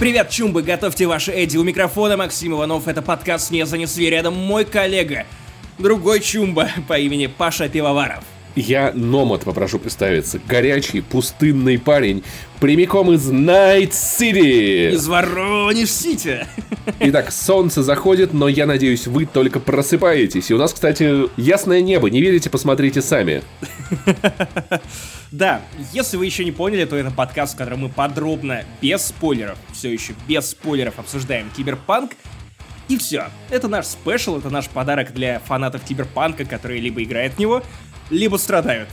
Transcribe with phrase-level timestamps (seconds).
[0.00, 4.64] Привет, чумбы, готовьте ваши Эдди у микрофона, Максим Иванов, это подкаст «Не занесли», рядом мой
[4.64, 5.26] коллега,
[5.76, 8.24] другой чумба по имени Паша Пивоваров.
[8.56, 10.40] Я Номад попрошу представиться.
[10.48, 12.24] Горячий, пустынный парень.
[12.58, 14.92] Прямиком из Найт Сити.
[14.92, 16.46] Из Воронеж-Сити.
[17.00, 20.50] Итак, солнце заходит, но я надеюсь, вы только просыпаетесь.
[20.50, 22.10] И у нас, кстати, ясное небо.
[22.10, 23.42] Не верите, посмотрите сами.
[25.30, 25.60] Да,
[25.92, 29.92] если вы еще не поняли, то это подкаст, в котором мы подробно, без спойлеров, все
[29.92, 32.12] еще без спойлеров обсуждаем киберпанк,
[32.88, 33.26] и все.
[33.50, 37.62] Это наш спешл, это наш подарок для фанатов киберпанка, которые либо играют в него,
[38.10, 38.88] либо страдают.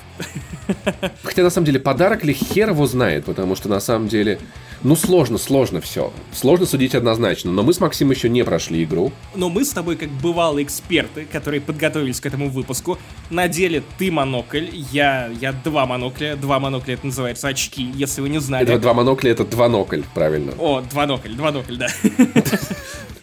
[1.24, 4.40] Хотя на самом деле подарок ли хер его знает, потому что на самом деле,
[4.84, 6.12] ну сложно, сложно все.
[6.34, 9.12] Сложно судить однозначно, но мы с Максимом еще не прошли игру.
[9.36, 12.98] Но мы с тобой, как бывалые эксперты, которые подготовились к этому выпуску,
[13.30, 18.40] надели ты монокль, я, я два монокля, два монокля это называется очки, если вы не
[18.40, 18.68] знали.
[18.68, 20.54] Это два монокля, это два нокль, правильно.
[20.60, 21.88] О, два нокль, два нокль, да.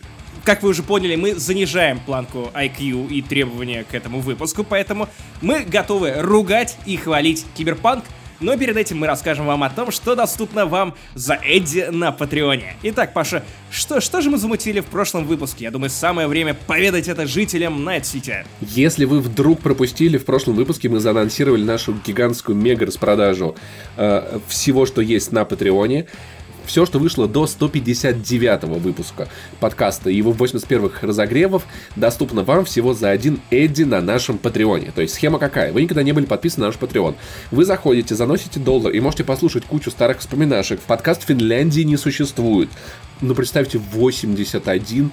[0.45, 5.09] Как вы уже поняли, мы занижаем планку IQ и требования к этому выпуску, поэтому
[5.41, 8.05] мы готовы ругать и хвалить Киберпанк,
[8.41, 12.77] но перед этим мы расскажем вам о том, что доступно вам за Эдди на Патреоне.
[12.83, 15.65] Итак, Паша, что, что же мы замутили в прошлом выпуске?
[15.65, 18.45] Я думаю, самое время поведать это жителям Найт-Сити.
[18.61, 23.57] Если вы вдруг пропустили, в прошлом выпуске мы заанонсировали нашу гигантскую мега-распродажу
[23.97, 26.07] э, всего, что есть на Патреоне
[26.67, 29.29] все, что вышло до 159 выпуска
[29.61, 31.65] подкаста и его 81-х разогревов,
[31.97, 34.93] доступно вам всего за один Эдди на нашем Патреоне.
[34.95, 35.73] То есть схема какая?
[35.73, 37.17] Вы никогда не были подписаны на наш Патреон.
[37.51, 40.81] Вы заходите, заносите доллар и можете послушать кучу старых вспоминашек.
[40.81, 42.69] Подкаст в Финляндии не существует.
[43.21, 45.13] Ну, представьте, 81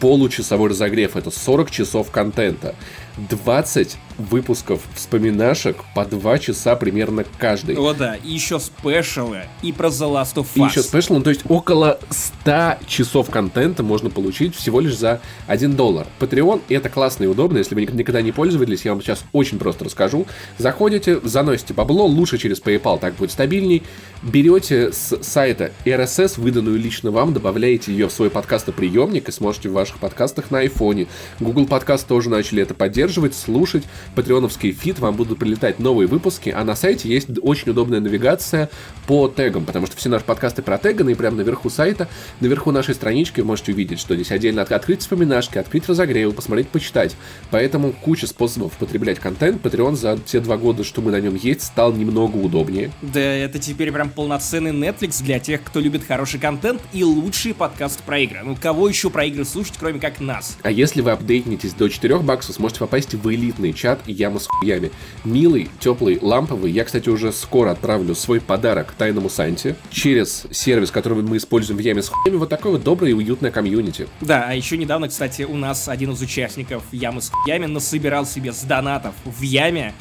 [0.00, 1.16] получасовой разогрев.
[1.16, 2.74] Это 40 часов контента.
[3.16, 7.76] 20 выпусков вспоминашек по 2 часа примерно каждый.
[7.76, 10.56] О да, и еще спешалы, и про The Last of Us.
[10.56, 15.20] И еще спешалы, ну, то есть около 100 часов контента можно получить всего лишь за
[15.46, 16.06] 1 доллар.
[16.20, 19.58] Patreon, и это классно и удобно, если вы никогда не пользовались, я вам сейчас очень
[19.58, 20.26] просто расскажу.
[20.58, 23.82] Заходите, заносите бабло, лучше через PayPal, так будет стабильней.
[24.22, 29.72] Берете с сайта RSS, выданную лично вам, добавляете ее в свой подкастоприемник и сможете в
[29.72, 31.08] ваших подкастах на айфоне.
[31.40, 33.84] Google подкаст тоже начали это поддерживать, слушать
[34.14, 38.70] патреоновский фит, вам будут прилетать новые выпуски, а на сайте есть очень удобная навигация
[39.06, 42.08] по тегам, потому что все наши подкасты протеганы, и прямо наверху сайта,
[42.40, 47.16] наверху нашей странички вы можете увидеть, что здесь отдельно открыть вспоминашки, открыть разогревы, посмотреть, почитать.
[47.50, 49.62] Поэтому куча способов потреблять контент.
[49.62, 52.90] Patreon за те два года, что мы на нем есть, стал немного удобнее.
[53.02, 58.02] Да, это теперь прям полноценный Netflix для тех, кто любит хороший контент и лучший подкаст
[58.02, 58.40] про игры.
[58.44, 60.56] Ну, кого еще про игры слушать, кроме как нас?
[60.62, 64.46] А если вы апдейтнетесь до 4 баксов, сможете попасть в элитный чат чат Яма с
[64.46, 64.90] хуями.
[65.24, 66.70] Милый, теплый, ламповый.
[66.70, 71.82] Я, кстати, уже скоро отправлю свой подарок Тайному Санте через сервис, который мы используем в
[71.82, 72.36] Яме с хуями.
[72.38, 74.08] Вот такое вот доброе и уютное комьюнити.
[74.20, 78.52] Да, а еще недавно, кстати, у нас один из участников Ямы с хуями насобирал себе
[78.52, 79.94] с донатов в Яме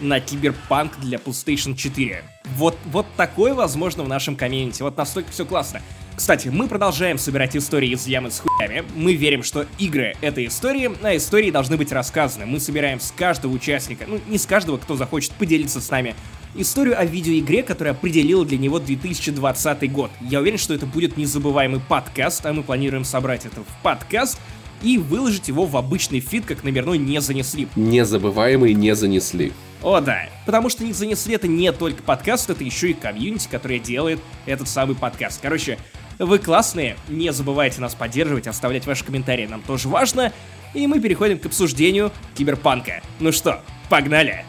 [0.00, 2.22] на Киберпанк для PlayStation 4.
[2.56, 4.82] Вот, вот такое возможно в нашем комьюнити.
[4.82, 5.80] Вот настолько все классно.
[6.18, 8.82] Кстати, мы продолжаем собирать истории из ямы с хуями.
[8.96, 12.44] Мы верим, что игры— это истории, а истории должны быть рассказаны.
[12.44, 16.16] Мы собираем с каждого участника, ну, не с каждого, кто захочет поделиться с нами,
[16.56, 20.10] историю о видеоигре, которая определила для него 2020 год.
[20.20, 24.40] Я уверен, что это будет незабываемый подкаст, а мы планируем собрать это в подкаст
[24.82, 27.68] и выложить его в обычный фид, как номерной не занесли.
[27.76, 29.52] Незабываемый не занесли.
[29.82, 33.78] О да, потому что не занесли это не только подкаст, это еще и комьюнити, которое
[33.78, 35.38] делает этот самый подкаст.
[35.40, 35.78] Короче,
[36.18, 40.32] вы классные, не забывайте нас поддерживать, оставлять ваши комментарии, нам тоже важно.
[40.74, 43.02] И мы переходим к обсуждению киберпанка.
[43.20, 44.44] Ну что, погнали!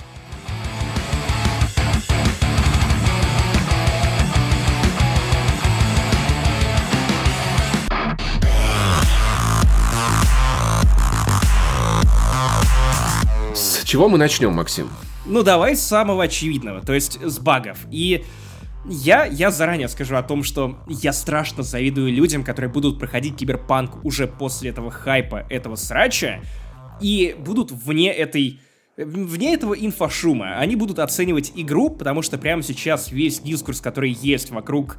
[13.53, 14.89] С чего мы начнем, Максим?
[15.25, 17.77] Ну давай с самого очевидного, то есть с багов.
[17.91, 18.25] И
[18.85, 24.03] я, я заранее скажу о том, что я страшно завидую людям, которые будут проходить киберпанк
[24.05, 26.41] уже после этого хайпа, этого срача,
[27.01, 28.59] и будут вне этой
[28.97, 30.57] вне этого инфошума.
[30.57, 34.97] Они будут оценивать игру, потому что прямо сейчас весь дискурс, который есть вокруг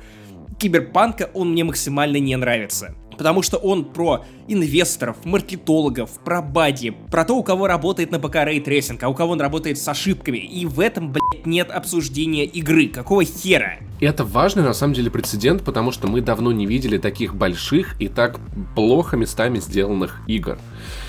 [0.59, 7.27] киберпанка, он мне максимально не нравится потому что он про инвесторов, маркетологов, про баги, про
[7.27, 10.39] то, у кого работает на ПК ray tracing, а у кого он работает с ошибками,
[10.39, 12.89] и в этом, блядь, нет обсуждения игры.
[12.89, 13.75] Какого хера?
[14.01, 18.01] И это важный, на самом деле, прецедент, потому что мы давно не видели таких больших
[18.01, 18.41] и так
[18.75, 20.57] плохо местами сделанных игр.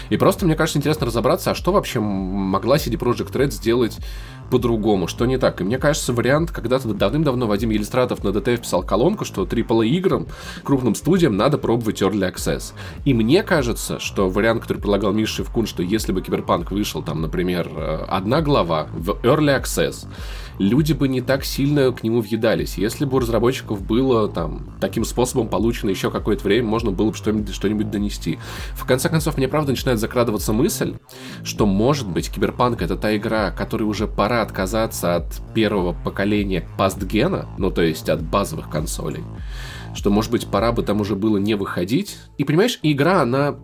[0.09, 3.99] И просто, мне кажется, интересно разобраться, а что вообще могла CD Projekt Red сделать
[4.51, 5.61] по-другому, что не так.
[5.61, 10.27] И мне кажется, вариант, когда-то давным-давно Вадим Елистратов на DTF писал колонку, что AAA играм,
[10.63, 12.73] крупным студиям надо пробовать Early Access.
[13.05, 17.21] И мне кажется, что вариант, который предлагал Миша Шевкун, что если бы Киберпанк вышел, там,
[17.21, 20.05] например, э, одна глава в Early Access,
[20.61, 22.77] люди бы не так сильно к нему въедались.
[22.77, 27.15] Если бы у разработчиков было там таким способом получено еще какое-то время, можно было бы
[27.15, 28.37] что-нибудь, что-нибудь донести.
[28.73, 30.95] В конце концов, мне правда начинает закрадываться мысль,
[31.43, 37.47] что может быть Киберпанк это та игра, которой уже пора отказаться от первого поколения пастгена,
[37.57, 39.23] ну то есть от базовых консолей
[39.93, 42.17] что, может быть, пора бы там уже было не выходить.
[42.37, 43.57] И, понимаешь, игра, она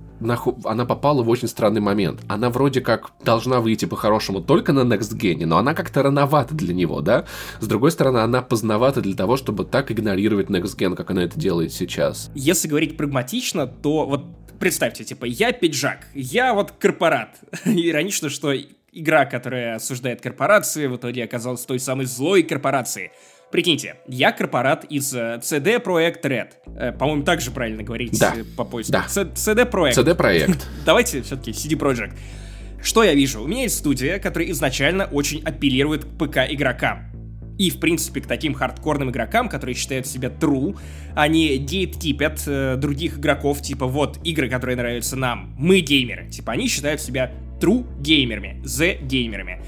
[0.63, 2.21] она попала в очень странный момент.
[2.27, 6.73] Она вроде как должна выйти по-хорошему только на Next Gen, но она как-то рановата для
[6.73, 7.25] него, да?
[7.59, 11.39] С другой стороны, она поздновата для того, чтобы так игнорировать Next Gen, как она это
[11.39, 12.31] делает сейчас.
[12.35, 14.25] Если говорить прагматично, то вот
[14.59, 17.37] представьте, типа, я пиджак, я вот корпорат.
[17.65, 18.53] Иронично, что
[18.91, 23.11] игра, которая осуждает корпорации, в итоге оказалась той самой злой корпорацией.
[23.51, 26.49] Прикиньте, я корпорат из э, CD Projekt Red.
[26.75, 28.33] Э, по-моему, так же правильно говорить да.
[28.35, 28.91] Э, по поиску.
[28.91, 29.05] Да.
[29.07, 29.93] CD Projekt.
[29.93, 30.63] CD Projekt.
[30.85, 32.17] Давайте все-таки CD Projekt.
[32.81, 33.41] Что я вижу?
[33.41, 37.11] У меня есть студия, которая изначально очень апеллирует к ПК-игрокам.
[37.57, 40.77] И, в принципе, к таким хардкорным игрокам, которые считают себя true,
[41.15, 46.29] они гейткипят э, других игроков, типа, вот, игры, которые нравятся нам, мы геймеры.
[46.29, 49.61] Типа, они считают себя true геймерами, the геймерами.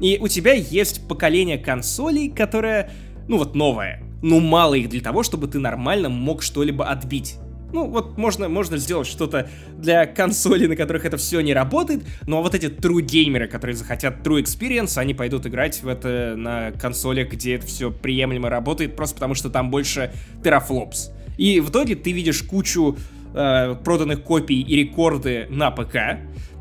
[0.00, 2.90] И у тебя есть поколение консолей, которое
[3.28, 4.02] ну вот новое.
[4.22, 7.36] Ну мало их для того, чтобы ты нормально мог что-либо отбить.
[7.72, 12.40] Ну, вот можно, можно сделать что-то для консолей, на которых это все не работает, но
[12.40, 17.30] вот эти true геймеры, которые захотят true experience, они пойдут играть в это на консолях,
[17.30, 20.12] где это все приемлемо работает, просто потому что там больше
[20.44, 21.10] терафлопс.
[21.38, 22.96] И в итоге ты видишь кучу
[23.34, 26.20] э, проданных копий и рекорды на ПК,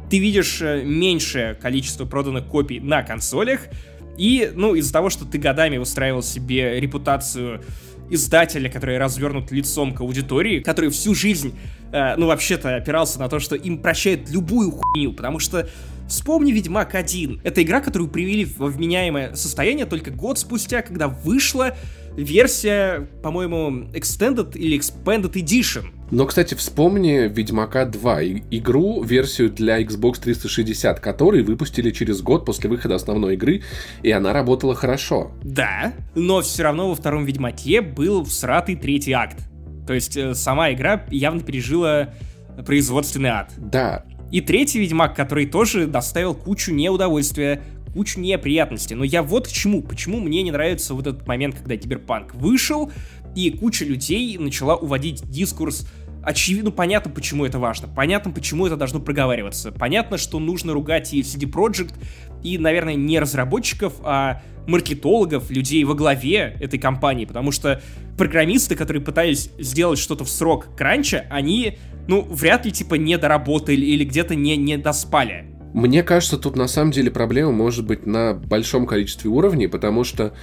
[0.09, 3.62] ты видишь э, меньшее количество проданных копий на консолях,
[4.17, 7.62] и, ну, из-за того, что ты годами устраивал себе репутацию
[8.09, 11.56] издателя, который развернут лицом к аудитории, который всю жизнь,
[11.91, 15.67] э, ну, вообще-то опирался на то, что им прощают любую хуйню, потому что
[16.07, 17.41] Вспомни Ведьмак 1.
[17.44, 21.75] Это игра, которую привели в вменяемое состояние только год спустя, когда вышла
[22.15, 25.85] версия, по-моему, Extended или Expanded Edition.
[26.11, 32.69] Но, кстати, вспомни Ведьмака 2, игру, версию для Xbox 360, который выпустили через год после
[32.69, 33.63] выхода основной игры,
[34.03, 35.31] и она работала хорошо.
[35.43, 39.37] Да, но все равно во втором Ведьмаке был всратый третий акт.
[39.87, 42.13] То есть э, сама игра явно пережила
[42.65, 43.51] производственный ад.
[43.57, 44.05] Да.
[44.31, 47.61] И третий Ведьмак, который тоже доставил кучу неудовольствия,
[47.93, 48.95] кучу неприятностей.
[48.95, 49.81] Но я вот к чему.
[49.81, 52.91] Почему мне не нравится вот этот момент, когда Киберпанк вышел,
[53.35, 55.87] и куча людей начала уводить дискурс
[56.25, 57.87] очевидно, понятно, почему это важно.
[57.87, 59.71] Понятно, почему это должно проговариваться.
[59.71, 61.93] Понятно, что нужно ругать и CD Projekt,
[62.43, 67.81] и, наверное, не разработчиков, а маркетологов, людей во главе этой компании, потому что
[68.17, 71.77] программисты, которые пытались сделать что-то в срок кранча, они,
[72.07, 75.45] ну, вряд ли, типа, не доработали или где-то не, не доспали.
[75.75, 80.33] Мне кажется, тут на самом деле проблема может быть на большом количестве уровней, потому что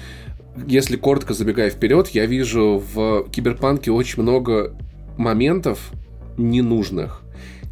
[0.66, 4.76] если коротко забегая вперед, я вижу в Киберпанке очень много
[5.16, 5.93] моментов
[6.37, 7.21] ненужных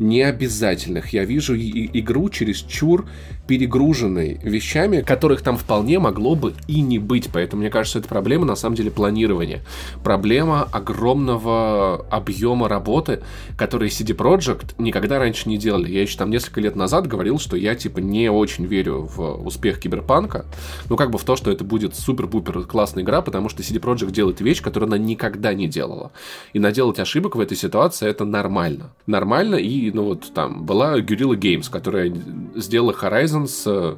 [0.00, 1.12] необязательных.
[1.12, 3.06] Я вижу игру через чур
[3.46, 7.28] перегруженной вещами, которых там вполне могло бы и не быть.
[7.32, 9.60] Поэтому, мне кажется, это проблема на самом деле планирования.
[10.02, 13.22] Проблема огромного объема работы,
[13.58, 15.90] который CD Projekt никогда раньше не делали.
[15.90, 19.80] Я еще там несколько лет назад говорил, что я типа не очень верю в успех
[19.80, 20.46] Киберпанка.
[20.88, 24.12] Ну, как бы в то, что это будет супер-пупер классная игра, потому что CD Projekt
[24.12, 26.12] делает вещь, которую она никогда не делала.
[26.52, 28.92] И наделать ошибок в этой ситуации это нормально.
[29.06, 32.12] Нормально, и, ну вот там была Guerrilla Games, которая
[32.54, 33.96] сделала Horizon с,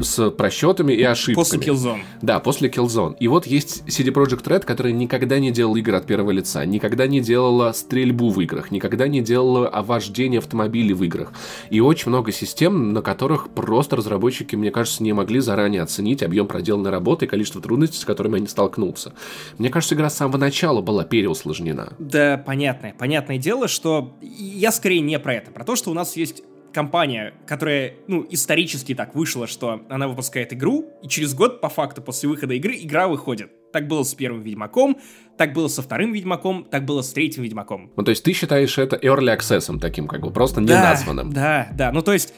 [0.00, 1.34] с просчетами и ошибками.
[1.34, 2.00] После Killzone.
[2.22, 3.16] Да, после Killzone.
[3.20, 7.06] И вот есть CD Projekt Red, которая никогда не делала игры от первого лица, никогда
[7.06, 11.32] не делала стрельбу в играх, никогда не делала вождение автомобилей в играх.
[11.70, 16.46] И очень много систем, на которых просто разработчики, мне кажется, не могли заранее оценить объем
[16.46, 19.12] проделанной работы и количество трудностей, с которыми они столкнутся.
[19.58, 21.92] Мне кажется, игра с самого начала была переусложнена.
[21.98, 22.94] Да, понятное.
[22.98, 25.50] Понятное дело, что я скорее не про это.
[25.50, 30.52] Про то, что у нас есть компания, которая, ну, исторически так вышла, что она выпускает
[30.52, 33.50] игру, и через год, по факту, после выхода игры, игра выходит.
[33.72, 34.98] Так было с первым Ведьмаком,
[35.36, 37.92] так было со вторым Ведьмаком, так было с третьим Ведьмаком.
[37.96, 41.32] Ну, то есть ты считаешь это early access таким, как бы, просто да, неназванным?
[41.32, 42.34] Да, да, ну, то есть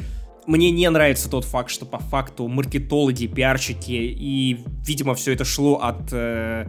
[0.46, 5.76] мне не нравится тот факт, что по факту маркетологи, пиарщики и, видимо, все это шло
[5.76, 6.66] от э,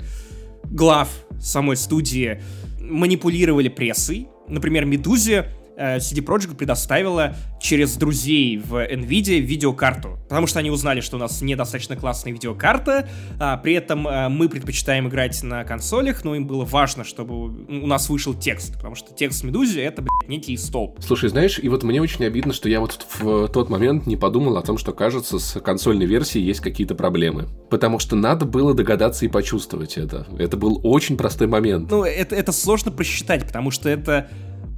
[0.66, 2.42] глав самой студии,
[2.80, 4.28] манипулировали прессой.
[4.48, 11.18] Например, Медузе CD Projekt предоставила через друзей в NVIDIA видеокарту, потому что они узнали, что
[11.18, 13.08] у нас недостаточно классная видеокарта,
[13.40, 17.88] а при этом э, мы предпочитаем играть на консолях, но им было важно, чтобы у
[17.88, 21.00] нас вышел текст, потому что текст в Медузе— это, блядь, некий столб.
[21.02, 24.58] Слушай, знаешь, и вот мне очень обидно, что я вот в тот момент не подумал
[24.58, 27.48] о том, что, кажется, с консольной версией есть какие-то проблемы.
[27.70, 30.28] Потому что надо было догадаться и почувствовать это.
[30.38, 31.90] Это был очень простой момент.
[31.90, 34.30] Ну, это, это сложно просчитать, потому что это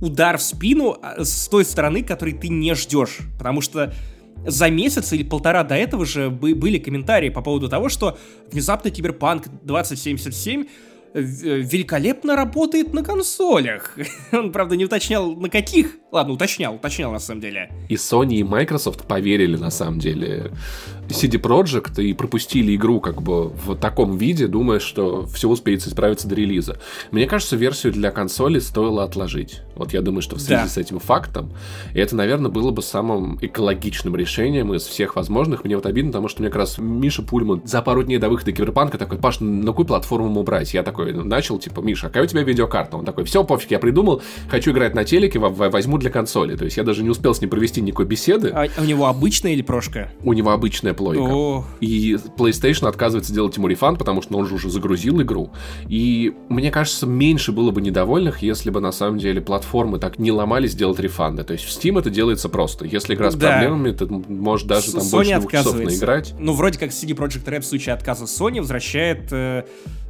[0.02, 3.20] удар в спину а, с той стороны, который ты не ждешь.
[3.38, 3.94] Потому что
[4.46, 8.18] за месяц или полтора до этого же были комментарии по поводу того, что
[8.52, 10.66] внезапно Киберпанк 2077
[11.14, 13.98] великолепно работает на консолях.
[14.32, 15.98] Он, правда, не уточнял, на каких.
[16.16, 17.70] Ладно, уточнял, уточнял на самом деле.
[17.90, 20.54] И Sony, и Microsoft поверили на самом деле
[21.10, 26.28] CD Projekt и пропустили игру как бы в таком виде, думая, что все успеется исправиться
[26.28, 26.80] до релиза.
[27.12, 29.62] Мне кажется, версию для консоли стоило отложить.
[29.76, 30.68] Вот я думаю, что в связи да.
[30.68, 31.54] с этим фактом
[31.94, 35.64] это, наверное, было бы самым экологичным решением из всех возможных.
[35.64, 38.52] Мне вот обидно, потому что мне как раз Миша Пульман за пару дней до выхода
[38.52, 40.74] Киберпанка такой, Паш, на какую платформу ему брать?
[40.74, 42.98] Я такой начал, типа, Миша, а какая у тебя видеокарта?
[42.98, 46.56] Он такой, все, пофиг, я придумал, хочу играть на телеке, возьму для консоли.
[46.56, 48.52] То есть я даже не успел с ним провести никакой беседы.
[48.54, 50.12] А у него обычная или прошка?
[50.24, 51.22] У него обычная плойка.
[51.22, 51.66] О.
[51.82, 55.52] И PlayStation отказывается делать ему рефанд, потому что он же уже загрузил игру.
[55.90, 60.32] И мне кажется, меньше было бы недовольных, если бы на самом деле платформы так не
[60.32, 61.44] ломались делать рефанды.
[61.44, 62.86] То есть в Steam это делается просто.
[62.86, 63.54] Если игра с да.
[63.54, 66.36] проблемами, ты можешь даже там Sony больше двух часов наиграть.
[66.38, 69.64] Ну, вроде как CD Projekt Red в случае отказа Sony возвращает, э,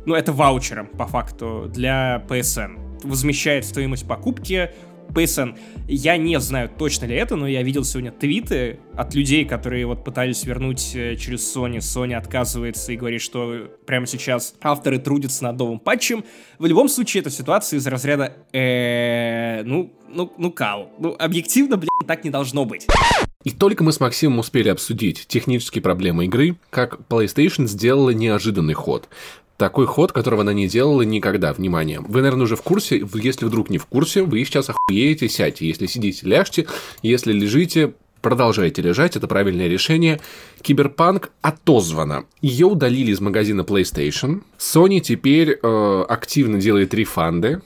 [0.06, 3.00] ну, это ваучером, по факту, для PSN.
[3.04, 4.72] Возмещает стоимость покупки
[5.14, 5.58] PSN.
[5.88, 10.04] Я не знаю, точно ли это, но я видел сегодня твиты от людей, которые вот
[10.04, 11.78] пытались вернуть э, через Sony.
[11.78, 16.24] Sony отказывается и говорит, что прямо сейчас авторы трудятся над новым патчем.
[16.60, 20.92] В любом случае, это ситуация из разряда э, ну, ну, ну, кал.
[21.00, 22.88] Ну, объективно, блин, так не должно быть.
[23.44, 29.08] И только мы с Максимом успели обсудить технические проблемы игры, как PlayStation сделала неожиданный ход
[29.58, 31.54] такой ход, которого она не делала никогда.
[31.54, 32.00] Внимание.
[32.00, 33.04] Вы, наверное, уже в курсе.
[33.14, 35.68] Если вдруг не в курсе, вы сейчас охуеете, сядьте.
[35.68, 36.68] Если сидите, ляжьте.
[37.02, 40.20] Если лежите, продолжайте лежать, это правильное решение.
[40.62, 42.26] Киберпанк отозвана.
[42.42, 44.42] Ее удалили из магазина PlayStation.
[44.58, 47.62] Sony теперь э, активно делает рефанды.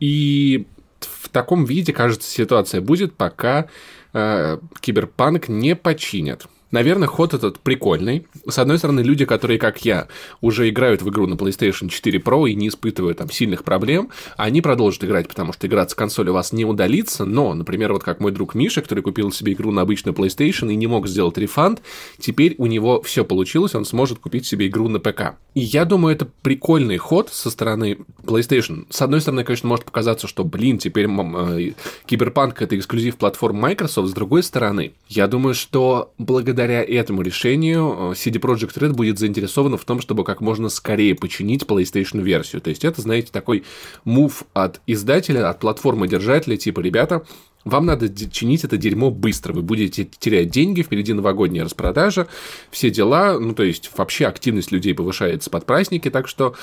[0.00, 0.66] И
[1.00, 3.68] в таком виде, кажется, ситуация будет, пока
[4.12, 6.46] э, Киберпанк не починят.
[6.74, 8.26] Наверное, ход этот прикольный.
[8.48, 10.08] С одной стороны, люди, которые, как я,
[10.40, 14.60] уже играют в игру на PlayStation 4 Pro и не испытывают там сильных проблем, они
[14.60, 18.18] продолжат играть, потому что играть с консоли у вас не удалится, но, например, вот как
[18.18, 21.80] мой друг Миша, который купил себе игру на обычную PlayStation и не мог сделать рефанд,
[22.18, 25.36] теперь у него все получилось, он сможет купить себе игру на ПК.
[25.54, 28.86] И я думаю, это прикольный ход со стороны PlayStation.
[28.90, 31.70] С одной стороны, конечно, может показаться, что, блин, теперь э,
[32.06, 38.12] Киберпанк это эксклюзив платформ Microsoft, с другой стороны, я думаю, что благодаря благодаря этому решению
[38.12, 42.62] э, CD Projekt Red будет заинтересована в том, чтобы как можно скорее починить PlayStation версию.
[42.62, 43.64] То есть это, знаете, такой
[44.04, 47.26] мув от издателя, от платформы держателя, типа, ребята,
[47.64, 49.52] вам надо чинить это дерьмо быстро.
[49.52, 52.28] Вы будете терять деньги, впереди новогодняя распродажа,
[52.70, 53.38] все дела.
[53.38, 56.54] Ну, то есть, вообще активность людей повышается под праздники, так что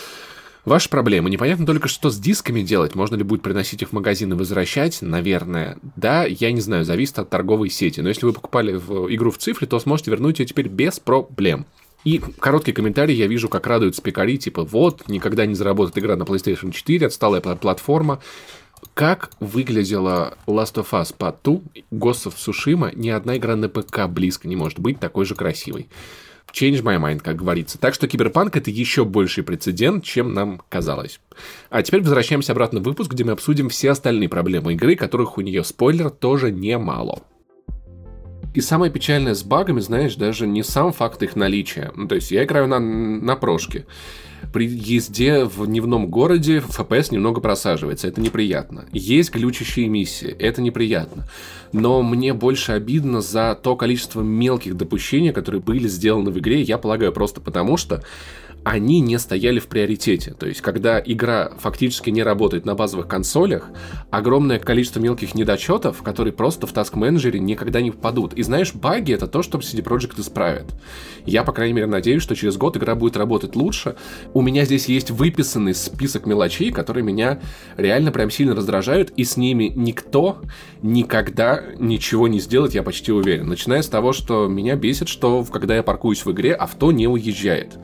[0.63, 1.29] Ваша проблема.
[1.29, 2.93] Непонятно только, что с дисками делать.
[2.93, 5.01] Можно ли будет приносить их в магазин и возвращать?
[5.01, 5.77] Наверное.
[5.95, 8.01] Да, я не знаю, зависит от торговой сети.
[8.01, 11.65] Но если вы покупали в игру в цифре, то сможете вернуть ее теперь без проблем.
[12.03, 16.23] И короткий комментарий я вижу, как радуют пекари, типа, вот, никогда не заработает игра на
[16.23, 18.21] PlayStation 4, отсталая платформа.
[18.95, 24.07] Как выглядела Last of Us Part 2, Ghost of Tsushima, ни одна игра на ПК
[24.07, 25.87] близко не может быть такой же красивой.
[26.53, 27.77] Change my mind, как говорится.
[27.77, 31.19] Так что Киберпанк это еще больший прецедент, чем нам казалось.
[31.69, 35.41] А теперь возвращаемся обратно в выпуск, где мы обсудим все остальные проблемы игры, которых у
[35.41, 37.23] нее, спойлер, тоже немало.
[38.53, 41.91] И самое печальное с багами, знаешь, даже не сам факт их наличия.
[41.95, 43.85] Ну, то есть я играю на, на прошке
[44.51, 48.85] при езде в дневном городе FPS немного просаживается, это неприятно.
[48.91, 51.27] Есть глючащие миссии, это неприятно.
[51.71, 56.77] Но мне больше обидно за то количество мелких допущений, которые были сделаны в игре, я
[56.77, 58.03] полагаю, просто потому что
[58.63, 60.33] они не стояли в приоритете.
[60.37, 63.69] То есть, когда игра фактически не работает на базовых консолях,
[64.11, 68.33] огромное количество мелких недочетов, которые просто в Task Manager никогда не впадут.
[68.33, 70.65] И знаешь, баги— это то, что CD Projekt исправит.
[71.25, 73.95] Я, по крайней мере, надеюсь, что через год игра будет работать лучше.
[74.33, 77.39] У меня здесь есть выписанный список мелочей, которые меня
[77.77, 80.41] реально прям сильно раздражают, и с ними никто
[80.81, 83.47] никогда ничего не сделает, я почти уверен.
[83.47, 87.77] Начиная с того, что меня бесит, что когда я паркуюсь в игре, авто не уезжает.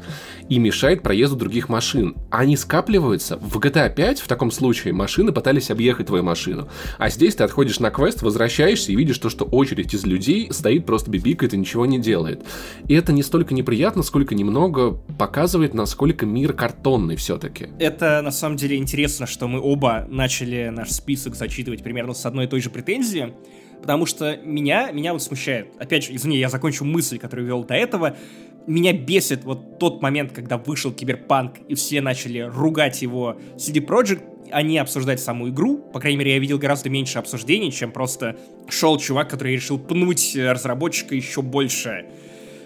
[0.50, 2.16] И мешает проезду других машин.
[2.32, 3.38] Они скапливаются.
[3.38, 6.70] В GTA 5 в таком случае машины пытались объехать твою машину.
[6.98, 10.86] А здесь ты отходишь на квест, возвращаешься и видишь то, что очередь из людей стоит
[10.86, 12.44] просто бибикает и ничего не делает.
[12.88, 17.68] И это не столько неприятно, сколько немного показывает, насколько мир картонный все-таки.
[17.80, 22.46] Это на самом деле интересно, что мы оба начали наш список зачитывать примерно с одной
[22.46, 23.34] и той же претензии.
[23.82, 25.68] Потому что меня, меня вот смущает.
[25.80, 28.18] Опять же, извини, я закончу мысль, которую вел до этого.
[28.68, 34.24] Меня бесит вот тот момент, когда вышел Киберпанк, и все начали ругать его CD Projekt,
[34.52, 35.78] а не обсуждать саму игру.
[35.78, 40.36] По крайней мере, я видел гораздо меньше обсуждений, чем просто шел чувак, который решил пнуть
[40.36, 42.08] разработчика еще больше.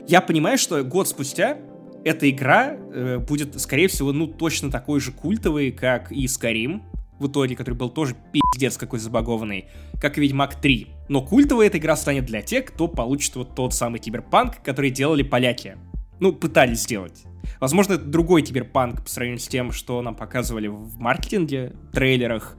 [0.07, 1.59] Я понимаю, что год спустя
[2.03, 6.81] эта игра э, будет, скорее всего, ну, точно такой же культовой, как и Skyrim,
[7.19, 9.65] в итоге, который был тоже пиздец какой забагованный,
[10.01, 10.87] как и Ведьмак 3.
[11.09, 15.21] Но культовая эта игра станет для тех, кто получит вот тот самый киберпанк, который делали
[15.21, 15.77] поляки.
[16.21, 17.23] Ну, пытались сделать.
[17.59, 22.57] Возможно, это другой киберпанк по сравнению с тем, что нам показывали в маркетинге, трейлерах,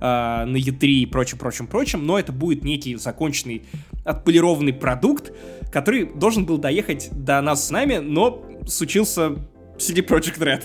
[0.00, 0.04] э,
[0.44, 3.62] на E3 и прочим, прочим, прочим, но это будет некий законченный,
[4.04, 5.32] отполированный продукт,
[5.72, 9.36] который должен был доехать до нас с нами, но случился
[9.78, 10.62] CD Projekt Red.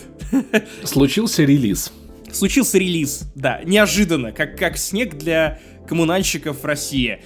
[0.84, 1.94] Случился релиз
[2.32, 7.22] случился релиз, да, неожиданно, как, как снег для коммунальщиков в России.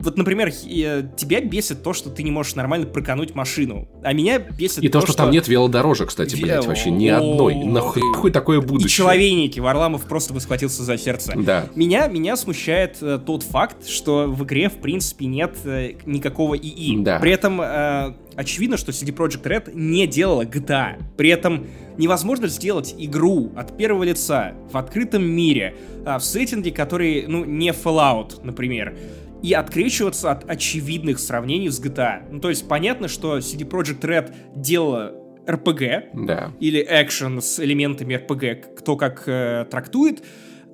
[0.00, 3.88] Вот, например, тебя бесит то, что ты не можешь нормально прокануть машину.
[4.02, 6.42] А меня бесит И то, что, что там нет велодорожек, кстати, Ве...
[6.42, 7.54] блядь, вообще ни одной.
[7.54, 8.86] Нахуй такое будущее?
[8.86, 9.60] И человейники.
[9.60, 11.34] Варламов просто бы схватился за сердце.
[11.36, 11.66] Да.
[11.74, 17.02] Меня, меня смущает э, тот факт, что в игре, в принципе, нет э, никакого ИИ.
[17.02, 17.18] Да.
[17.18, 21.02] При этом э, очевидно, что CD Projekt Red не делала GTA.
[21.16, 21.66] При этом
[21.98, 25.74] невозможно сделать игру от первого лица в открытом мире,
[26.06, 28.96] а, в сеттинге, который, ну, не Fallout, например,
[29.42, 32.22] и открещиваться от очевидных сравнений с GTA.
[32.30, 35.14] Ну, то есть понятно, что CD Projekt Red делала
[35.46, 36.52] RPG да.
[36.60, 40.22] или экшен с элементами RPG, кто как э, трактует,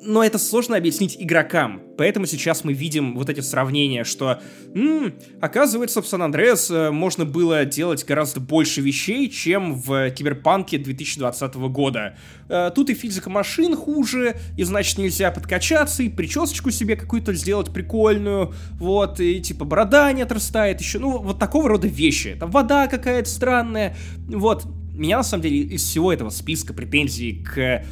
[0.07, 1.83] но это сложно объяснить игрокам.
[1.97, 4.41] Поэтому сейчас мы видим вот эти сравнения, что,
[4.75, 11.55] м-м, оказывается, в Сан-Андреас э, можно было делать гораздо больше вещей, чем в Киберпанке 2020
[11.55, 12.17] года.
[12.49, 17.73] Э, тут и физика машин хуже, и значит нельзя подкачаться, и причесочку себе какую-то сделать
[17.73, 22.37] прикольную, вот, и типа борода не отрастает еще, ну, вот такого рода вещи.
[22.39, 23.97] Там вода какая-то странная,
[24.29, 24.65] вот.
[24.95, 27.85] Меня, на самом деле, из всего этого списка претензий к э,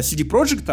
[0.00, 0.68] CD Projekt,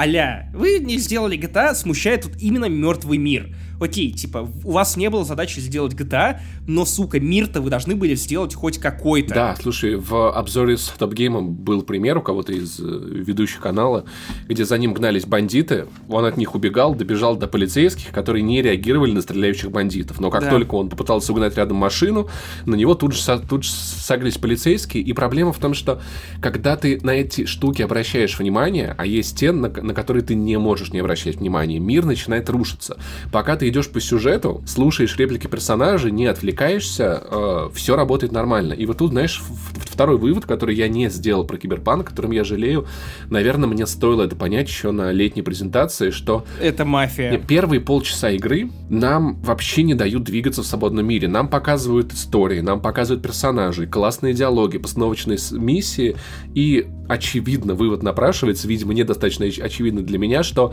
[0.00, 5.10] Аля, вы не сделали GTA, смущает тут именно мертвый мир окей, типа, у вас не
[5.10, 9.34] было задачи сделать GTA, но, сука, мир-то вы должны были сделать хоть какой-то.
[9.34, 14.04] Да, слушай, в обзоре с Top Game был пример у кого-то из э, ведущих канала,
[14.46, 19.12] где за ним гнались бандиты, он от них убегал, добежал до полицейских, которые не реагировали
[19.12, 20.20] на стреляющих бандитов.
[20.20, 20.50] Но как да.
[20.50, 22.28] только он попытался угнать рядом машину,
[22.66, 25.02] на него тут же, тут же сагрились полицейские.
[25.02, 26.00] И проблема в том, что
[26.42, 30.58] когда ты на эти штуки обращаешь внимание, а есть те, на, на которые ты не
[30.58, 32.98] можешь не обращать внимания, мир начинает рушиться.
[33.32, 38.72] Пока ты идешь по сюжету, слушаешь реплики персонажей, не отвлекаешься, э, все работает нормально.
[38.74, 39.42] И вот тут, знаешь,
[39.78, 42.86] второй вывод, который я не сделал про Киберпанк, которым я жалею,
[43.28, 46.44] наверное, мне стоило это понять еще на летней презентации, что...
[46.60, 47.38] Это мафия.
[47.38, 51.28] Первые полчаса игры нам вообще не дают двигаться в свободном мире.
[51.28, 56.16] Нам показывают истории, нам показывают персонажей, классные диалоги, постановочные миссии,
[56.54, 60.72] и очевидно, вывод напрашивается, видимо, недостаточно очевидно для меня, что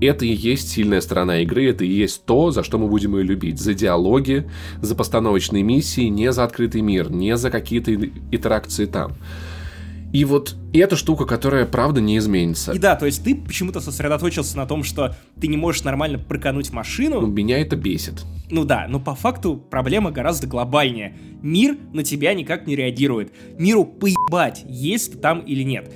[0.00, 3.24] это и есть сильная сторона игры, это и есть то, за что мы будем ее
[3.24, 3.58] любить.
[3.58, 4.48] За диалоги,
[4.80, 9.12] за постановочные миссии, не за открытый мир, не за какие-то интеракции там.
[10.12, 12.72] И вот эта штука, которая, правда, не изменится.
[12.72, 16.72] И да, то есть ты почему-то сосредоточился на том, что ты не можешь нормально прокануть
[16.72, 17.20] машину.
[17.20, 18.24] Ну, меня это бесит.
[18.50, 21.16] Ну да, но по факту проблема гораздо глобальнее.
[21.42, 23.32] Мир на тебя никак не реагирует.
[23.58, 25.92] Миру поебать, есть ты там или нет.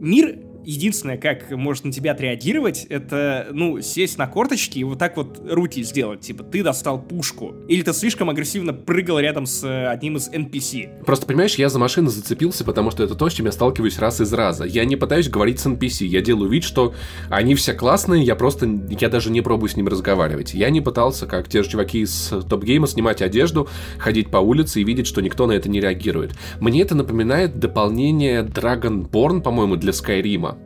[0.00, 5.16] Мир единственное, как может на тебя отреагировать, это, ну, сесть на корточки и вот так
[5.16, 6.20] вот руки сделать.
[6.20, 7.54] Типа, ты достал пушку.
[7.68, 11.04] Или ты слишком агрессивно прыгал рядом с э, одним из NPC.
[11.04, 14.20] Просто, понимаешь, я за машину зацепился, потому что это то, с чем я сталкиваюсь раз
[14.20, 14.64] из раза.
[14.64, 16.06] Я не пытаюсь говорить с NPC.
[16.06, 16.94] Я делаю вид, что
[17.28, 20.54] они все классные, я просто, я даже не пробую с ним разговаривать.
[20.54, 24.80] Я не пытался, как те же чуваки из Топ Гейма, снимать одежду, ходить по улице
[24.80, 26.32] и видеть, что никто на это не реагирует.
[26.60, 29.92] Мне это напоминает дополнение Dragonborn, по-моему, для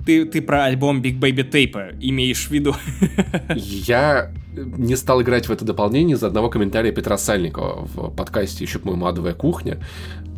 [0.05, 2.75] Ты, ты про альбом Big Baby Tape имеешь в виду?
[3.55, 8.79] Я не стал играть в это дополнение из-за одного комментария Петра Сальникова в подкасте еще,
[8.79, 9.83] по-моему, «Адовая кухня».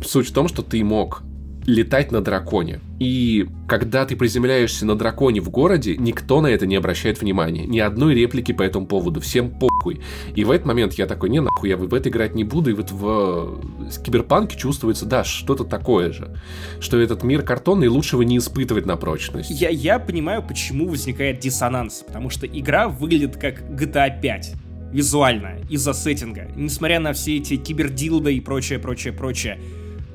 [0.03, 1.23] Суть в том, что ты мог
[1.69, 2.79] летать на драконе.
[2.99, 7.65] И когда ты приземляешься на драконе в городе, никто на это не обращает внимания.
[7.65, 9.21] Ни одной реплики по этому поводу.
[9.21, 10.01] Всем похуй.
[10.35, 12.71] И в этот момент я такой, не нахуй, я в это играть не буду.
[12.71, 13.59] И вот в
[14.03, 16.35] киберпанке чувствуется, да, что-то такое же.
[16.79, 19.49] Что этот мир картонный, лучше его не испытывать на прочность.
[19.49, 22.03] Я, я понимаю, почему возникает диссонанс.
[22.05, 24.55] Потому что игра выглядит как GTA 5
[24.91, 29.59] визуально, из-за сеттинга, несмотря на все эти кибердилды и прочее, прочее, прочее.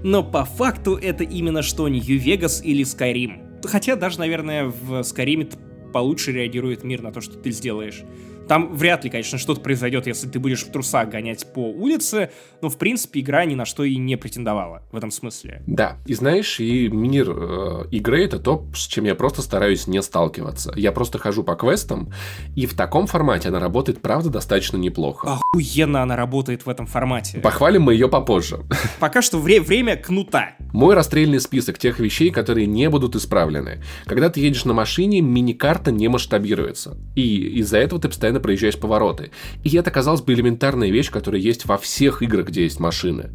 [0.05, 3.62] Но по факту это именно что Нью-Вегас или Skyrim.
[3.64, 5.51] Хотя даже, наверное, в Skyrim
[5.95, 8.03] получше реагирует мир на то, что ты сделаешь.
[8.49, 12.31] Там вряд ли, конечно, что-то произойдет, если ты будешь в трусах гонять по улице,
[12.61, 15.63] но, в принципе, игра ни на что и не претендовала в этом смысле.
[15.67, 20.03] Да, и знаешь, и мир э, игры— это то, с чем я просто стараюсь не
[20.03, 20.73] сталкиваться.
[20.77, 22.13] Я просто хожу по квестам,
[22.55, 25.39] и в таком формате она работает, правда, достаточно неплохо.
[25.53, 27.39] Охуенно она работает в этом формате.
[27.39, 28.61] Похвалим мы ее попозже.
[29.01, 30.51] Пока что вре- время кнута.
[30.73, 33.83] Мой расстрельный список тех вещей, которые не будут исправлены.
[34.07, 36.97] Когда ты едешь на машине, мини-карта не масштабируется.
[37.15, 39.31] И из-за этого ты постоянно проезжаешь повороты.
[39.62, 43.31] И это, казалось бы, элементарная вещь, которая есть во всех играх, где есть машины.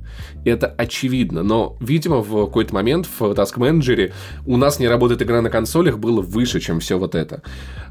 [0.46, 1.44] Это очевидно.
[1.44, 4.14] Но, видимо, в какой-то момент в Task Manager
[4.46, 7.42] у нас не работает игра на консолях было выше, чем все вот это.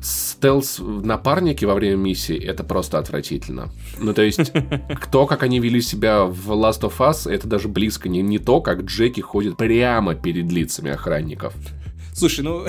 [0.01, 3.71] Стелс-напарники во время миссии— это просто отвратительно.
[3.99, 4.53] Ну, то есть,
[5.03, 8.61] кто, как они вели себя в Last of Us, это даже близко не, не то,
[8.61, 11.55] как Джеки ходит прямо перед лицами охранников.
[12.19, 12.67] Слушай, ну,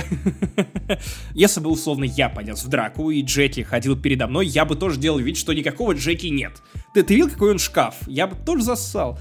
[1.33, 4.99] если бы, условно, я полез в драку, и Джеки ходил передо мной, я бы тоже
[4.99, 6.61] делал вид, что никакого Джеки нет.
[6.93, 7.95] Ты, ты видел, какой он шкаф?
[8.05, 9.17] Я бы тоже зассал.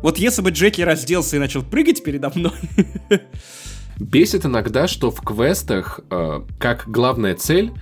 [0.00, 2.54] Вот если бы Джеки разделся и начал прыгать передо мной...
[3.98, 7.72] Бесит иногда, что в квестах, э, как главная цель,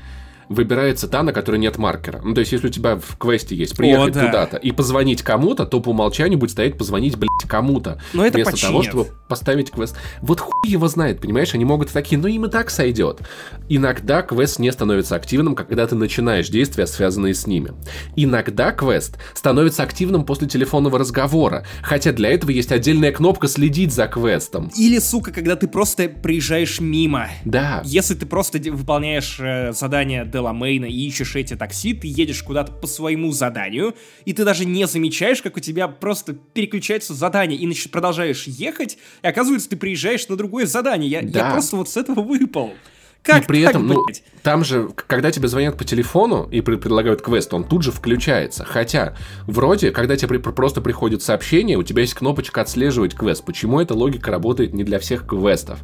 [0.54, 2.20] выбирается та, на которой нет маркера.
[2.24, 4.26] Ну, то есть, если у тебя в квесте есть приехать О, да.
[4.26, 8.00] куда-то и позвонить кому-то, то по умолчанию будет стоять позвонить, блядь, кому-то.
[8.12, 8.70] Но это Вместо починят.
[8.70, 9.96] того, чтобы поставить квест.
[10.22, 11.54] Вот хуй его знает, понимаешь?
[11.54, 13.20] Они могут такие, ну им и так сойдет.
[13.68, 17.72] Иногда квест не становится активным, когда ты начинаешь действия, связанные с ними.
[18.16, 24.06] Иногда квест становится активным после телефонного разговора, хотя для этого есть отдельная кнопка «Следить за
[24.06, 24.70] квестом».
[24.76, 27.28] Или, сука, когда ты просто приезжаешь мимо.
[27.44, 27.82] Да.
[27.84, 32.86] Если ты просто выполняешь э, задание Деламейна и ищешь эти такси, ты едешь куда-то по
[32.86, 37.90] своему заданию, и ты даже не замечаешь, как у тебя просто переключается задание, и значит,
[37.90, 41.10] продолжаешь ехать, и оказывается, ты приезжаешь на другое задание.
[41.10, 41.46] Я, да.
[41.46, 42.74] я просто вот с этого выпал.
[43.22, 44.04] Как и при так, этом, ну,
[44.42, 48.66] там же, когда тебе звонят по телефону и предлагают квест, он тут же включается.
[48.66, 53.42] Хотя, вроде, когда тебе просто приходит сообщение, у тебя есть кнопочка «Отслеживать квест».
[53.42, 55.78] Почему эта логика работает не для всех квестов?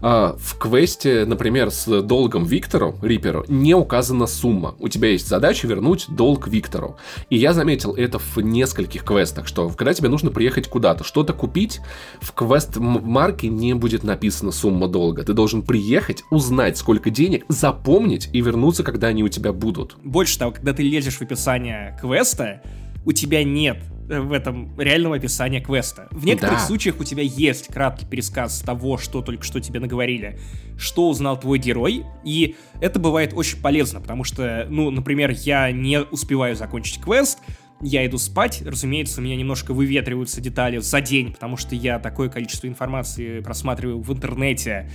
[0.00, 4.74] А, в квесте, например, с долгом Виктору, Риперу, не указана сумма.
[4.78, 6.96] У тебя есть задача вернуть долг Виктору.
[7.30, 11.80] И я заметил это в нескольких квестах, что когда тебе нужно приехать куда-то, что-то купить,
[12.20, 15.24] в квест-марке не будет написана сумма долга.
[15.24, 19.96] Ты должен приехать, узнать, сколько денег, запомнить и вернуться, когда они у тебя будут.
[20.04, 22.62] Больше того, когда ты лезешь в описание квеста,
[23.08, 26.08] у тебя нет в этом реального описания квеста.
[26.10, 26.66] В некоторых да.
[26.66, 30.38] случаях у тебя есть краткий пересказ того, что только что тебе наговорили,
[30.76, 36.02] что узнал твой герой, и это бывает очень полезно, потому что, ну, например, я не
[36.02, 37.38] успеваю закончить квест,
[37.80, 42.28] я иду спать, разумеется, у меня немножко выветриваются детали за день, потому что я такое
[42.28, 44.90] количество информации просматриваю в интернете,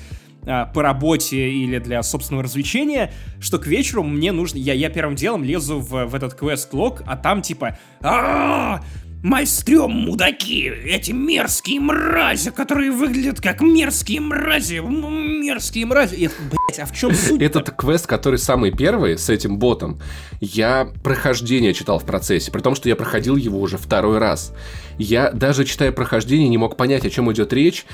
[0.45, 4.57] а, по работе или для собственного развлечения, что к вечеру мне нужно...
[4.57, 7.77] Я, я первым делом лезу в, в этот квест-лог, а там типа...
[8.01, 8.81] А!
[9.23, 16.15] Майстрем мудаки, эти мерзкие мрази, которые выглядят как мерзкие мрази, мерзкие мрази.
[16.15, 17.41] И, блядь, а в чем суть?
[17.41, 20.01] Этот квест, который самый первый с этим ботом,
[20.41, 24.53] я прохождение читал в процессе, при том, что я проходил его уже второй раз.
[24.97, 27.85] Я даже читая прохождение не мог понять, о чем идет речь.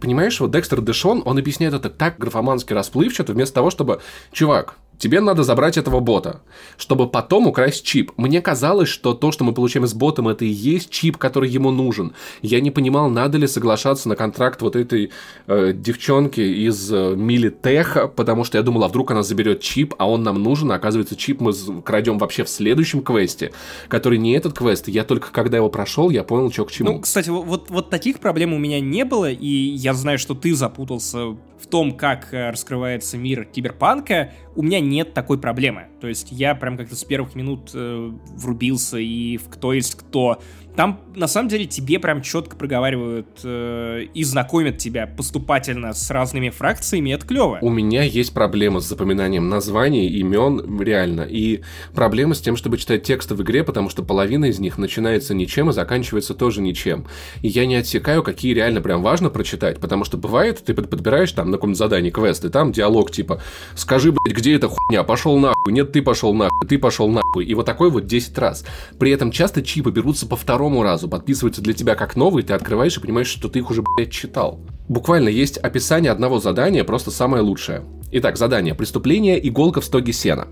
[0.00, 4.00] Понимаешь, вот Декстер Дэшон, он объясняет это так графомански расплывчато, вместо того, чтобы,
[4.32, 6.40] чувак, Тебе надо забрать этого бота,
[6.76, 8.10] чтобы потом украсть чип.
[8.16, 11.70] Мне казалось, что то, что мы получаем с ботом, это и есть чип, который ему
[11.70, 12.14] нужен.
[12.42, 15.12] Я не понимал, надо ли соглашаться на контракт вот этой
[15.46, 20.10] э, девчонки из э, Милитеха, потому что я думал, а вдруг она заберет чип, а
[20.10, 21.52] он нам нужен, а оказывается, чип мы
[21.84, 23.52] крадем вообще в следующем квесте,
[23.86, 24.88] который не этот квест.
[24.88, 26.92] Я только когда его прошел, я понял, что к чему.
[26.92, 30.54] Ну, кстати, вот, вот таких проблем у меня не было, и я знаю, что ты
[30.54, 35.86] запутался в том, как э, раскрывается мир киберпанка, у меня нет такой проблемы.
[36.00, 40.40] То есть я прям как-то с первых минут э, врубился и в кто есть кто.
[40.78, 46.50] Там, на самом деле, тебе прям четко проговаривают э, и знакомят тебя поступательно с разными
[46.50, 47.58] фракциями, это клево.
[47.62, 51.62] У меня есть проблема с запоминанием названий, имен, реально, и
[51.96, 55.68] проблема с тем, чтобы читать тексты в игре, потому что половина из них начинается ничем
[55.70, 57.06] и заканчивается тоже ничем.
[57.42, 61.50] И я не отсекаю, какие реально прям важно прочитать, потому что бывает, ты подбираешь там
[61.50, 63.42] на каком-то задании квест, и там диалог типа
[63.74, 65.02] «Скажи, блядь, где эта хуйня?
[65.02, 67.44] Пошел нахуй, нет, ты пошел нахуй, ты пошел нахуй».
[67.44, 68.64] И вот такой вот 10 раз.
[69.00, 72.52] При этом часто чипы берутся по второму второму разу подписываются для тебя как новый, ты
[72.52, 74.60] открываешь и понимаешь, что ты их уже, блядь, читал.
[74.86, 77.84] Буквально есть описание одного задания, просто самое лучшее.
[78.12, 78.74] Итак, задание.
[78.74, 80.48] Преступление иголка в стоге сена.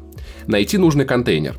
[0.46, 1.59] Найти нужный контейнер.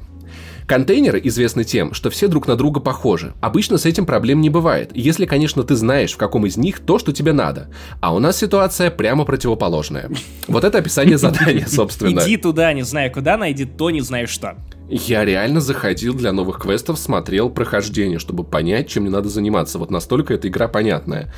[0.68, 3.34] Контейнеры известны тем, что все друг на друга похожи.
[3.40, 7.00] Обычно с этим проблем не бывает, если, конечно, ты знаешь, в каком из них то,
[7.00, 7.70] что тебе надо.
[8.02, 10.12] А у нас ситуация прямо противоположная.
[10.50, 12.20] Вот это описание задания, собственно.
[12.20, 14.58] Иди туда, не знаю куда, найди то, не знаю что.
[14.90, 19.80] Я реально заходил для новых квестов, смотрел прохождение, чтобы понять, чем мне надо заниматься.
[19.80, 21.34] Вот настолько эта игра понятная.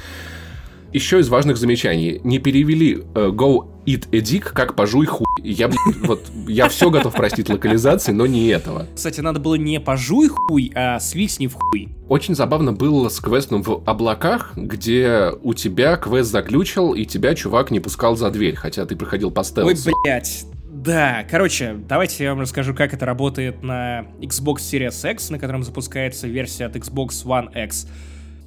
[0.92, 2.20] Еще из важных замечаний.
[2.24, 5.26] Не перевели uh, Go Eat a Dick как пожуй хуй.
[5.44, 5.70] Я,
[6.02, 8.88] вот, я все готов простить локализации, но не этого.
[8.96, 11.90] Кстати, надо было не пожуй хуй, а свистни в хуй.
[12.08, 17.70] Очень забавно было с квестом в облаках, где у тебя квест заглючил, и тебя чувак
[17.72, 19.90] не пускал за дверь, хотя ты проходил по стелсу.
[19.90, 20.46] Ой, блядь.
[20.72, 25.62] Да, короче, давайте я вам расскажу, как это работает на Xbox Series X, на котором
[25.64, 27.86] запускается версия от Xbox One X.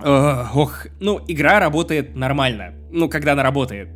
[0.02, 2.74] ох, ну, игра работает нормально.
[2.90, 3.88] Ну, когда она работает.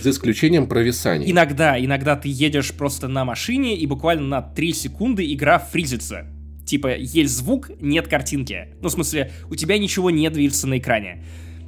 [0.00, 1.30] За исключением провисаний.
[1.30, 6.26] Иногда, иногда ты едешь просто на машине, и буквально на 3 секунды игра фризится.
[6.64, 8.68] Типа, есть звук, нет картинки.
[8.80, 11.24] Ну, в смысле, у тебя ничего не движется на экране.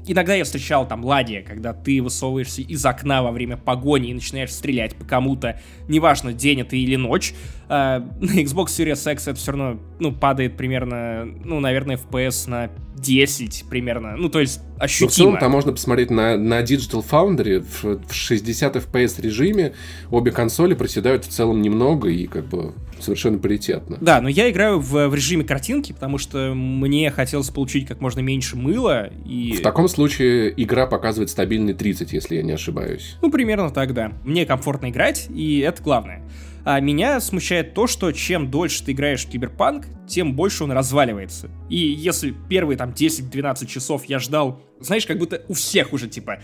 [0.06, 4.52] Иногда я встречал там ладья, когда ты высовываешься из окна во время погони и начинаешь
[4.52, 7.34] стрелять по кому-то, неважно, день это или ночь.
[7.72, 12.68] А, на Xbox Series X это все равно, ну, падает примерно, ну, наверное, FPS на
[12.96, 14.16] 10 примерно.
[14.16, 15.06] Ну, то есть ощутимо.
[15.06, 19.74] Но в целом там можно посмотреть на, на Digital Foundry в, в 60 FPS режиме.
[20.10, 23.98] Обе консоли проседают в целом немного и как бы совершенно паритетно.
[24.00, 28.18] Да, но я играю в, в режиме картинки, потому что мне хотелось получить как можно
[28.18, 29.10] меньше мыла.
[29.24, 29.52] И...
[29.52, 33.16] В таком случае игра показывает стабильный 30, если я не ошибаюсь.
[33.22, 34.10] Ну, примерно так, да.
[34.24, 36.24] Мне комфортно играть, и это главное.
[36.64, 41.50] А меня смущает то, что чем дольше ты играешь в Киберпанк, тем больше он разваливается.
[41.68, 46.40] И если первые там 10-12 часов я ждал, знаешь, как будто у всех уже типа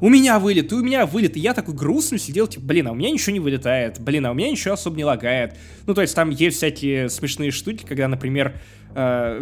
[0.00, 1.36] у меня вылет, и у меня вылет.
[1.36, 4.30] И я такой грустный сидел, типа, блин, а у меня ничего не вылетает, блин, а
[4.30, 5.56] у меня ничего особо не лагает.
[5.86, 8.54] Ну, то есть там есть всякие смешные штуки, когда, например,
[8.94, 9.40] э,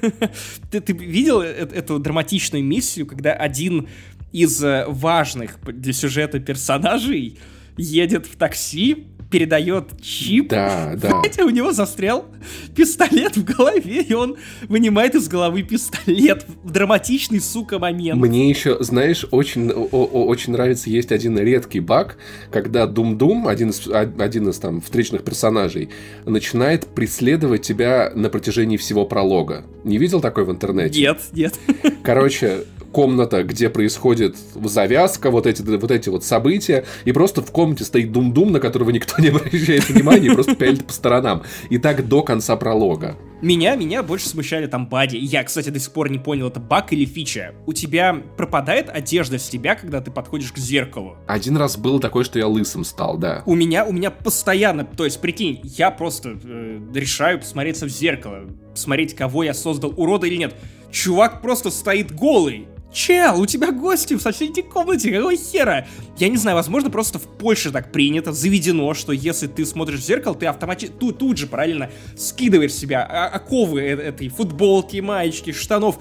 [0.70, 3.88] ты, ты видел э, эту драматичную миссию, когда один
[4.32, 7.38] из э, важных для сюжета персонажей
[7.76, 10.48] едет в такси, передает чип.
[10.48, 11.20] Да, да.
[11.22, 12.26] Хотя у него застрял
[12.74, 14.36] пистолет в голове, и он
[14.68, 16.44] вынимает из головы пистолет.
[16.64, 18.20] Драматичный, сука, момент.
[18.20, 22.16] Мне еще, знаешь, очень, о, очень нравится, есть один редкий баг,
[22.50, 25.90] когда Дум-Дум, один из, один из там встречных персонажей,
[26.24, 29.64] начинает преследовать тебя на протяжении всего пролога.
[29.84, 31.00] Не видел такой в интернете?
[31.00, 31.58] Нет, нет.
[32.02, 37.84] Короче, комната, где происходит завязка, вот эти, вот эти вот события, и просто в комнате
[37.84, 41.42] стоит Дум-Дум, на которого никто не обращает внимания, и просто пялит по сторонам.
[41.70, 43.16] И так до конца пролога.
[43.42, 45.16] Меня, меня больше смущали там бади.
[45.16, 47.52] Я, кстати, до сих пор не понял, это баг или фича.
[47.66, 51.16] У тебя пропадает одежда с тебя, когда ты подходишь к зеркалу?
[51.26, 53.42] Один раз был такой, что я лысым стал, да.
[53.44, 58.46] У меня, у меня постоянно, то есть, прикинь, я просто э, решаю посмотреться в зеркало,
[58.70, 60.54] посмотреть, кого я создал, урода или нет.
[60.90, 62.68] Чувак просто стоит голый.
[62.94, 65.84] Чел, у тебя гости в соседней комнате, какого хера?
[66.16, 70.04] Я не знаю, возможно, просто в Польше так принято, заведено, что если ты смотришь в
[70.04, 75.98] зеркало, ты автоматически тут, тут же параллельно скидываешь себя оковы э, этой футболки, маечки, штанов.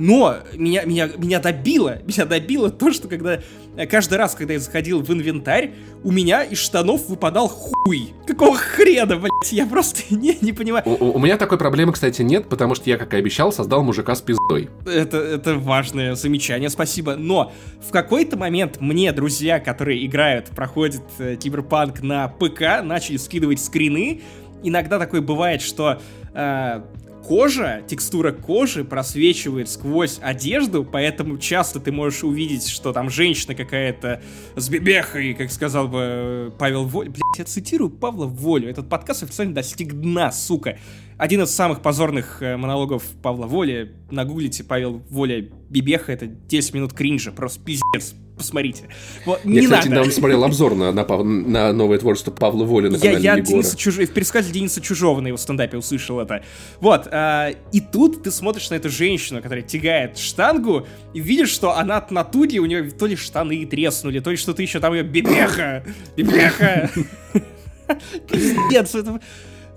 [0.00, 3.40] Но меня, меня, меня добило, меня добило то, что когда
[3.76, 8.14] э, каждый раз, когда я заходил в инвентарь, у меня из штанов выпадал хуй.
[8.26, 10.84] Какого хрена, блядь, я просто не, не понимаю.
[10.86, 14.14] У, у меня такой проблемы, кстати, нет, потому что я, как и обещал, создал мужика
[14.14, 14.70] с пиздой.
[14.86, 17.16] Это, это важное замечание, спасибо.
[17.16, 17.52] Но
[17.86, 24.22] в какой-то момент мне друзья, которые играют, проходят э, Киберпанк на ПК, начали скидывать скрины.
[24.62, 26.00] Иногда такое бывает, что
[26.32, 26.80] э,
[27.26, 34.22] кожа, текстура кожи просвечивает сквозь одежду, поэтому часто ты можешь увидеть, что там женщина какая-то
[34.56, 37.08] с бебехой, как сказал бы Павел Воль.
[37.08, 38.68] Блять, я цитирую Павла Волю.
[38.68, 40.78] Этот подкаст официально достиг дна, сука.
[41.20, 43.92] Один из самых позорных э, монологов Павла Воли.
[44.10, 48.84] Нагуглите Павел Воля Бибеха, это 10 минут кринжа, просто пиздец посмотрите.
[49.26, 49.90] Вот, я, не кстати, надо.
[49.90, 53.46] недавно смотрел обзор на, на, на новое творчество Павла Воли на Я, канале я Егора.
[53.50, 53.96] Дениса Чуж...
[53.96, 56.42] в пересказе Дениса Чужого на его стендапе услышал это.
[56.80, 61.76] Вот, а, и тут ты смотришь на эту женщину, которая тягает штангу, и видишь, что
[61.76, 65.02] она от натуги, у нее то ли штаны треснули, то ли что-то еще, там ее
[65.02, 65.84] бибеха,
[66.16, 66.90] бибеха.
[68.26, 69.20] Пиздец, это...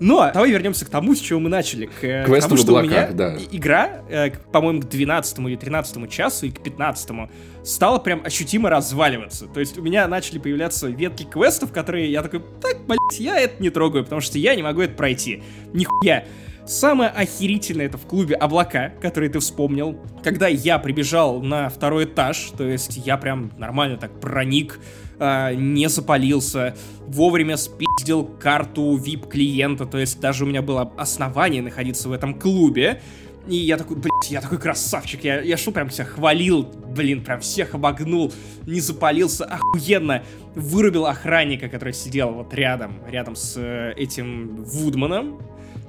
[0.00, 1.86] Но давай вернемся к тому, с чего мы начали.
[1.86, 3.36] К э, Квесту тому, что у облаках, меня да.
[3.52, 7.10] игра, э, по-моему, к 12 или 13 часу и к 15
[7.62, 9.46] стала прям ощутимо разваливаться.
[9.46, 13.62] То есть у меня начали появляться ветки квестов, которые я такой, так, блядь, я это
[13.62, 15.42] не трогаю, потому что я не могу это пройти.
[15.72, 16.24] Нихуя.
[16.66, 20.00] Самое охерительное это в клубе облака, который ты вспомнил.
[20.22, 24.80] Когда я прибежал на второй этаж, то есть я прям нормально так проник,
[25.24, 32.08] а, не запалился, вовремя спиздил карту VIP-клиента, то есть даже у меня было основание находиться
[32.08, 33.00] в этом клубе.
[33.46, 37.40] И я такой, блядь, я такой красавчик, я, я шел прям себя хвалил, блин, прям
[37.40, 38.32] всех обогнул,
[38.66, 40.22] не запалился, охуенно.
[40.54, 45.42] Вырубил охранника, который сидел вот рядом, рядом с э, этим Вудманом,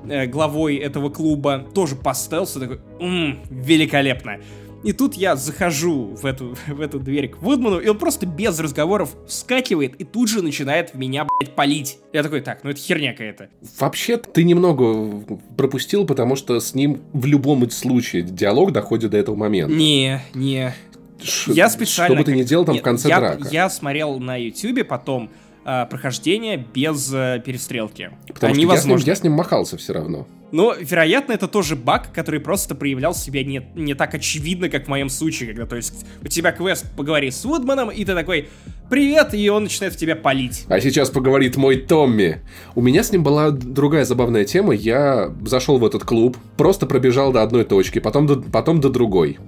[0.10, 4.39] э, главой этого клуба, тоже по такой, «М, великолепно.
[4.86, 8.60] И тут я захожу в эту, в эту дверь к Вудману, и он просто без
[8.60, 11.98] разговоров вскакивает и тут же начинает в меня, блядь, палить.
[12.13, 13.50] Я такой, так, ну это херня какая-то.
[13.80, 15.24] Вообще, ты немного
[15.58, 19.74] пропустил, потому что с ним в любом случае диалог доходит до этого момента.
[19.74, 20.74] Не, не.
[21.21, 22.15] Ш- Я специально...
[22.15, 23.48] Что бы ты ни делал там Нет, в конце я, драка.
[23.50, 25.32] Я смотрел на Ютубе потом
[25.63, 28.12] а, прохождение без э, перестрелки.
[28.28, 30.28] Потому Они что я с, ним, я с ним махался все равно.
[30.55, 34.87] Но, вероятно, это тоже баг, который просто проявлял себя не, не так очевидно, как в
[34.87, 38.47] моем случае, когда, то есть, у тебя квест «Поговори с Вудманом», и ты такой
[38.89, 40.65] «Привет», и он начинает в тебя палить.
[40.67, 42.41] А сейчас поговорит мой Томми.
[42.76, 44.74] У меня с ним была другая забавная тема.
[44.74, 49.39] Я зашел в этот клуб, просто пробежал до одной точки, потом до, потом до другой.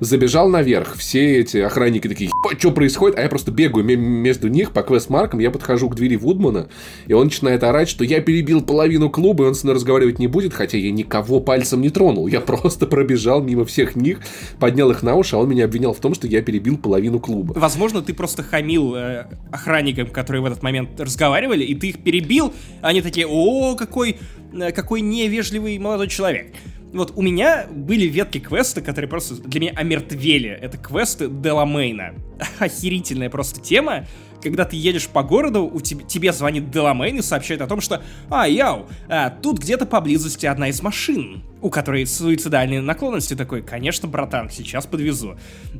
[0.00, 0.94] Забежал наверх.
[0.96, 3.18] Все эти охранники такие, что происходит?
[3.18, 5.40] А я просто бегаю ме- между них по квест-маркам.
[5.40, 6.68] Я подхожу к двери Вудмана,
[7.06, 10.28] и он начинает орать, что я перебил половину клуба, и он со мной разговаривать не
[10.28, 12.26] будет, хотя я никого пальцем не тронул.
[12.26, 14.20] Я просто пробежал мимо всех них,
[14.58, 17.54] поднял их на уши, а он меня обвинял в том, что я перебил половину клуба.
[17.56, 22.52] Возможно, ты просто хамил э, охранникам, которые в этот момент разговаривали, и ты их перебил,
[22.82, 24.18] они такие «О, какой,
[24.52, 26.54] э, какой невежливый молодой человек».
[26.92, 30.50] Вот у меня были ветки квеста, которые просто для меня омертвели.
[30.50, 32.14] Это квесты Деламейна.
[32.58, 34.06] Охерительная просто тема.
[34.42, 38.02] Когда ты едешь по городу, у тебе, тебе звонит Деламейн и сообщает о том, что
[38.30, 43.34] «А, яу, а, тут где-то поблизости одна из машин, у которой суицидальные наклонности».
[43.34, 45.36] Такой «Конечно, братан, сейчас подвезу».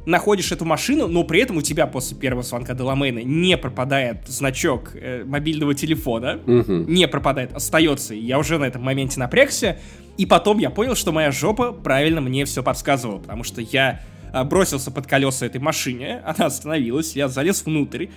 [0.06, 4.90] Находишь эту машину, но при этом у тебя после первого звонка Деламейна не пропадает значок
[4.94, 6.92] э, мобильного телефона, Мгм.
[6.92, 8.14] не пропадает, остается.
[8.14, 9.78] Я уже на этом моменте напрягся.
[10.16, 14.00] И потом я понял, что моя жопа правильно мне все подсказывала, потому что я
[14.32, 18.08] а, бросился под колеса этой машине, она остановилась, я залез внутрь,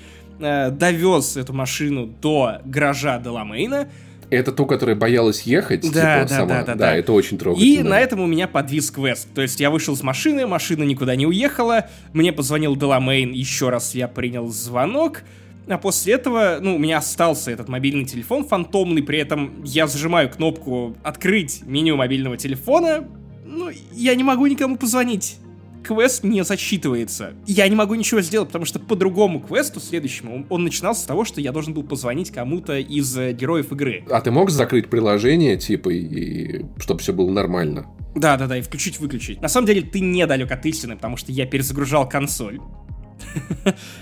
[0.42, 3.90] э, довез эту машину до гаража Деламейна,
[4.30, 6.48] Это ту, которая боялась ехать, Да, типа, да, сама.
[6.48, 6.96] да, да, да.
[6.96, 7.80] это очень трогательно.
[7.80, 9.28] И на этом у меня подвис квест.
[9.36, 13.94] То есть я вышел с машины, машина никуда не уехала, мне позвонил Деламейн, еще раз
[13.94, 15.24] я принял звонок,
[15.68, 20.30] а после этого, ну, у меня остался этот мобильный телефон фантомный, при этом я зажимаю
[20.30, 23.06] кнопку «Открыть меню мобильного телефона»,
[23.46, 25.38] ну, я не могу никому позвонить.
[25.84, 27.34] Квест не засчитывается.
[27.48, 31.26] Я не могу ничего сделать, потому что по другому квесту, следующему, он- начинался с того,
[31.26, 34.04] что я должен был позвонить кому-то из э, героев игры.
[34.10, 37.88] А ты мог закрыть приложение, типа, и чтобы все было нормально?
[38.15, 39.41] Да, да, да, и включить-выключить.
[39.41, 42.60] На самом деле ты недалек от истины, потому что я перезагружал консоль.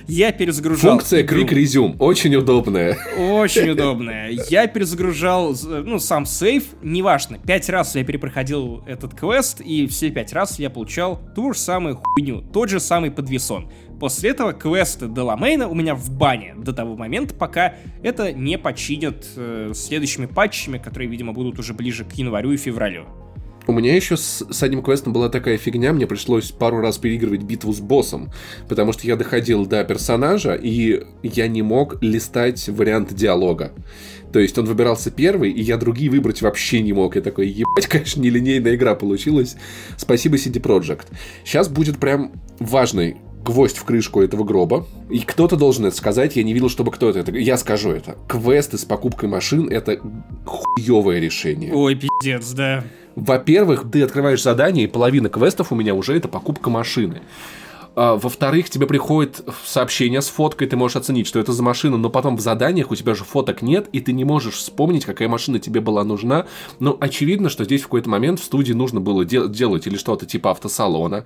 [0.07, 0.91] Я перезагружал.
[0.91, 1.23] Функция.
[1.23, 2.97] Quick Resume очень удобная.
[3.17, 4.29] Очень удобная.
[4.49, 7.37] Я перезагружал, ну, сам сейф, неважно.
[7.39, 11.97] Пять раз я перепроходил этот квест, и все пять раз я получал ту же самую
[11.97, 13.71] хуйню, тот же самый подвесон.
[13.99, 19.27] После этого квесты Деламейна у меня в бане до того момента, пока это не починят
[19.35, 23.07] э, следующими патчами, которые, видимо, будут уже ближе к январю и февралю.
[23.69, 27.43] У меня еще с, с одним квестом была такая фигня, мне пришлось пару раз переигрывать
[27.43, 28.31] битву с боссом,
[28.67, 33.73] потому что я доходил до персонажа, и я не мог листать вариант диалога.
[34.33, 37.15] То есть он выбирался первый, и я другие выбрать вообще не мог.
[37.15, 39.55] Я такой, ебать, конечно, нелинейная игра получилась.
[39.97, 41.05] Спасибо CD Projekt.
[41.43, 44.87] Сейчас будет прям важный гвоздь в крышку этого гроба.
[45.09, 46.35] И кто-то должен это сказать.
[46.35, 47.31] Я не видел, чтобы кто-то это...
[47.37, 48.17] Я скажу это.
[48.27, 49.99] Квесты с покупкой машин— это
[50.45, 51.73] хуевое решение.
[51.73, 52.83] Ой, пиздец, да.
[53.19, 57.21] Во-первых, ты открываешь задание, и половина квестов у меня уже это покупка машины.
[57.95, 62.09] А, во-вторых, тебе приходит сообщение с фоткой, ты можешь оценить, что это за машина, но
[62.09, 65.59] потом в заданиях у тебя же фоток нет, и ты не можешь вспомнить, какая машина
[65.59, 66.45] тебе была нужна.
[66.79, 70.25] Но очевидно, что здесь в какой-то момент в студии нужно было дел- делать или что-то
[70.25, 71.25] типа автосалона,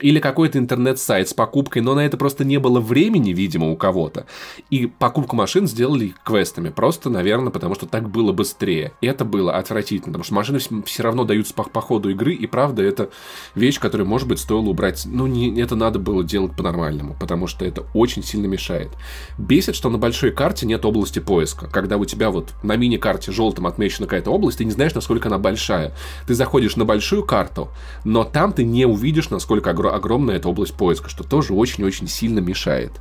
[0.00, 4.26] или какой-то интернет-сайт с покупкой, но на это просто не было времени, видимо, у кого-то.
[4.70, 8.92] И покупку машин сделали квестами, просто, наверное, потому что так было быстрее.
[9.00, 12.46] И это было отвратительно, потому что машины все равно даются по, по ходу игры, и
[12.46, 13.10] правда, это
[13.54, 15.04] вещь, которую, может быть, стоило убрать.
[15.06, 18.90] Ну, не, это надо было делать по-нормальному, потому что это очень сильно мешает.
[19.38, 21.68] Бесит, что на большой карте нет области поиска.
[21.68, 25.38] Когда у тебя вот на мини-карте желтым отмечена какая-то область, ты не знаешь, насколько она
[25.38, 25.94] большая.
[26.26, 27.68] Ты заходишь на большую карту,
[28.04, 32.40] но там ты не увидишь, насколько огромная огромная эта область поиска, что тоже очень-очень сильно
[32.40, 32.92] мешает.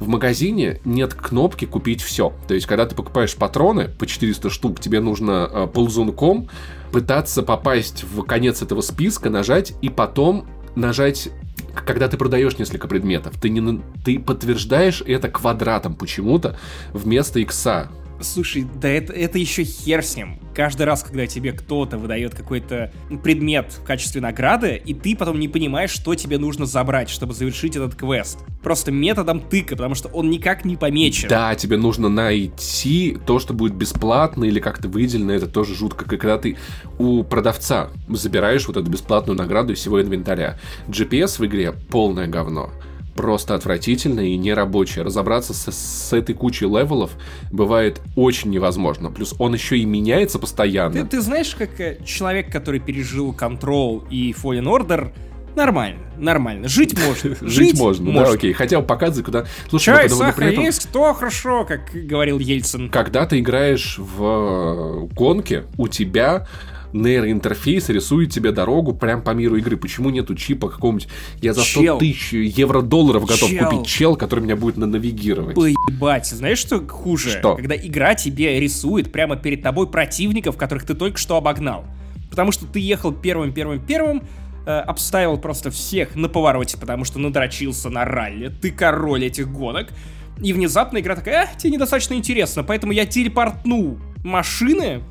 [0.00, 2.32] В магазине нет кнопки «Купить все».
[2.46, 6.48] То есть, когда ты покупаешь патроны по 400 штук, тебе нужно э, ползунком
[6.92, 10.46] пытаться попасть в конец этого списка, нажать и потом
[10.76, 11.30] нажать
[11.84, 16.58] когда ты продаешь несколько предметов, ты, не, ты подтверждаешь это квадратом почему-то
[16.92, 17.88] вместо икса.
[18.20, 20.38] Слушай, да это, это еще хер с ним.
[20.54, 22.92] Каждый раз, когда тебе кто-то выдает какой-то
[23.22, 27.76] предмет в качестве награды, и ты потом не понимаешь, что тебе нужно забрать, чтобы завершить
[27.76, 28.38] этот квест.
[28.62, 31.28] Просто методом тыка, потому что он никак не помечен.
[31.28, 36.38] Да, тебе нужно найти то, что будет бесплатно или как-то выделено, это тоже жутко, когда
[36.38, 36.56] ты
[36.98, 40.58] у продавца забираешь вот эту бесплатную награду из всего инвентаря.
[40.88, 42.72] GPS в игре полное говно
[43.18, 45.04] просто отвратительно и нерабочее.
[45.04, 47.10] Разобраться с, с этой кучей level ов
[47.50, 49.10] бывает очень невозможно.
[49.10, 50.92] Плюс он еще и меняется постоянно.
[50.92, 55.12] Ты, ты знаешь, как э, человек, который пережил Control и Fallen Order,
[55.56, 56.68] Нормально, нормально.
[56.68, 57.48] Жить можно.
[57.48, 58.52] Жить можно, да, окей.
[58.52, 59.46] Хотя показывать, куда...
[59.68, 62.88] Слушай, Чай, сахар есть, то хорошо, как говорил Ельцин.
[62.90, 66.46] Когда ты играешь в э, гонке, у тебя
[66.92, 69.76] нейроинтерфейс рисует тебе дорогу прям по миру игры.
[69.76, 71.08] Почему нету чипа какого-нибудь...
[71.40, 71.98] Я за 100 чел.
[71.98, 73.68] тысяч евро-долларов готов чел.
[73.68, 75.54] купить чел, который меня будет навигировать.
[75.54, 76.26] Поебать.
[76.26, 77.30] Знаешь, что хуже?
[77.30, 77.56] Что?
[77.56, 81.84] Когда игра тебе рисует прямо перед тобой противников, которых ты только что обогнал.
[82.30, 84.22] Потому что ты ехал первым-первым-первым,
[84.66, 88.48] э, обставил просто всех на повороте, потому что надрочился на ралли.
[88.60, 89.88] Ты король этих гонок.
[90.42, 95.02] И внезапно игра такая, а, тебе недостаточно интересно, поэтому я телепортну машины,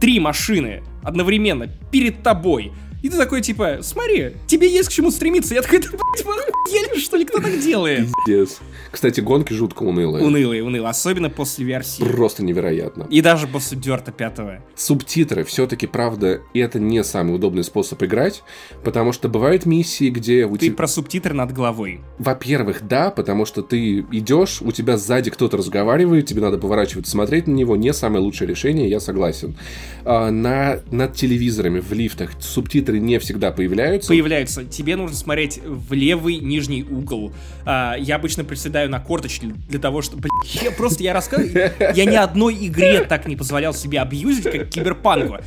[0.00, 2.72] три машины одновременно перед тобой.
[3.02, 5.54] И ты такой, типа, смотри, тебе есть к чему стремиться.
[5.54, 8.08] Я такой, да, блядь, вы что ли, кто так делает?
[8.26, 8.60] Пиздец.
[8.92, 10.24] Кстати, гонки жутко унылые.
[10.24, 12.02] Унылые, унылые, особенно после версии.
[12.02, 13.06] Просто невероятно.
[13.10, 14.58] И даже после Дерта пятого.
[14.76, 18.42] Субтитры все-таки, правда, это не самый удобный способ играть,
[18.84, 20.44] потому что бывают миссии, где...
[20.44, 20.76] У ты тебя...
[20.76, 22.00] про субтитры над головой.
[22.18, 27.46] Во-первых, да, потому что ты идешь, у тебя сзади кто-то разговаривает, тебе надо поворачиваться, смотреть
[27.46, 29.56] на него, не самое лучшее решение, я согласен.
[30.04, 34.08] А, на, над телевизорами в лифтах субтитры не всегда появляются.
[34.08, 34.64] Появляются.
[34.64, 37.32] Тебе нужно смотреть в левый нижний угол.
[37.64, 40.28] А, я обычно приседаю приседаю на корточки для того, чтобы...
[40.44, 45.38] Я просто, я рассказываю, я ни одной игре так не позволял себе абьюзить, как Киберпанку.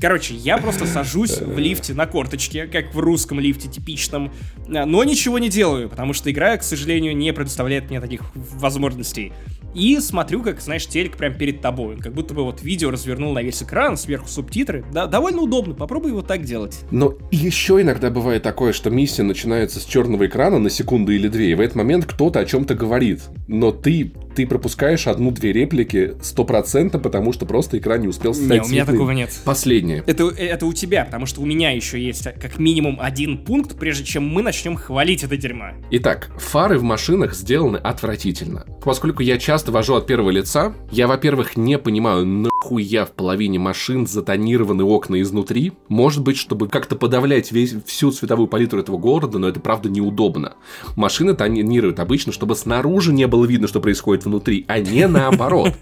[0.00, 4.32] Короче, я просто сажусь в лифте на корточке, как в русском лифте типичном,
[4.68, 9.32] но ничего не делаю, потому что игра, к сожалению, не предоставляет мне таких возможностей
[9.74, 11.96] и смотрю, как, знаешь, телек прям перед тобой.
[11.96, 14.84] Как будто бы вот видео развернул на весь экран, сверху субтитры.
[14.92, 16.78] Да, довольно удобно, попробуй вот так делать.
[16.90, 21.50] Но еще иногда бывает такое, что миссия начинается с черного экрана на секунду или две,
[21.50, 23.22] и в этот момент кто-то о чем-то говорит.
[23.48, 28.60] Но ты ты пропускаешь одну-две реплики стопроцентно, потому что просто экран не успел стать Не,
[28.60, 29.30] у меня такого нет.
[29.44, 30.02] Последнее.
[30.06, 34.04] Это, это у тебя, потому что у меня еще есть как минимум один пункт, прежде
[34.04, 35.70] чем мы начнем хвалить это дерьмо.
[35.90, 38.64] Итак, фары в машинах сделаны отвратительно.
[38.82, 44.06] Поскольку я часто вожу от первого лица, я, во-первых, не понимаю, нахуя в половине машин
[44.06, 45.72] затонированы окна изнутри.
[45.88, 50.54] Может быть, чтобы как-то подавлять весь, всю цветовую палитру этого города, но это правда неудобно.
[50.96, 55.74] Машины тонируют обычно, чтобы снаружи не было видно, что происходит внутри, а не наоборот.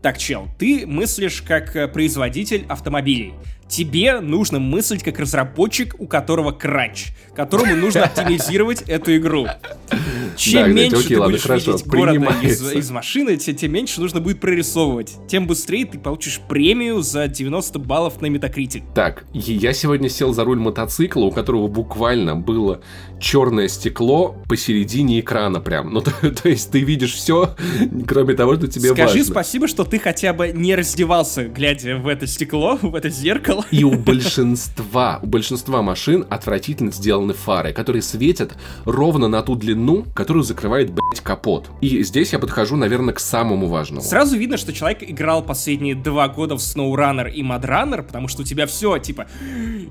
[0.00, 3.34] Так, чел, ты мыслишь как э, производитель автомобилей.
[3.72, 9.46] Тебе нужно мыслить как разработчик, у которого кранч, которому нужно оптимизировать эту игру.
[10.36, 13.72] Чем да, меньше окей, ты ладно, будешь хорошо, видеть города из, из машины, тем, тем
[13.72, 15.14] меньше нужно будет прорисовывать.
[15.26, 18.82] Тем быстрее ты получишь премию за 90 баллов на Metacritic.
[18.94, 22.82] Так, я сегодня сел за руль мотоцикла, у которого буквально было
[23.20, 25.92] черное стекло посередине экрана прям.
[25.92, 27.54] Ну, то, то есть ты видишь все,
[28.06, 29.32] кроме того, что тебе Скажи важно.
[29.32, 33.61] спасибо, что ты хотя бы не раздевался, глядя в это стекло, в это зеркало.
[33.70, 38.52] И у большинства, у большинства машин отвратительно сделаны фары, которые светят
[38.84, 41.70] ровно на ту длину, которую закрывает, блядь, капот.
[41.80, 44.02] И здесь я подхожу, наверное, к самому важному.
[44.02, 48.44] Сразу видно, что человек играл последние два года в SnowRunner и MudRunner, потому что у
[48.44, 49.26] тебя все, типа,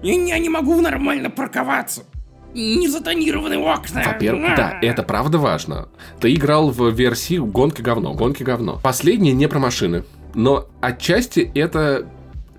[0.04, 2.04] я, я не могу нормально парковаться.
[2.54, 4.04] незатонированные окна.
[4.06, 5.90] Во-первых, да, это правда важно.
[6.20, 8.80] Ты играл в версии гонки говно, гонки говно.
[8.84, 10.04] Последнее не про машины,
[10.34, 12.08] но отчасти это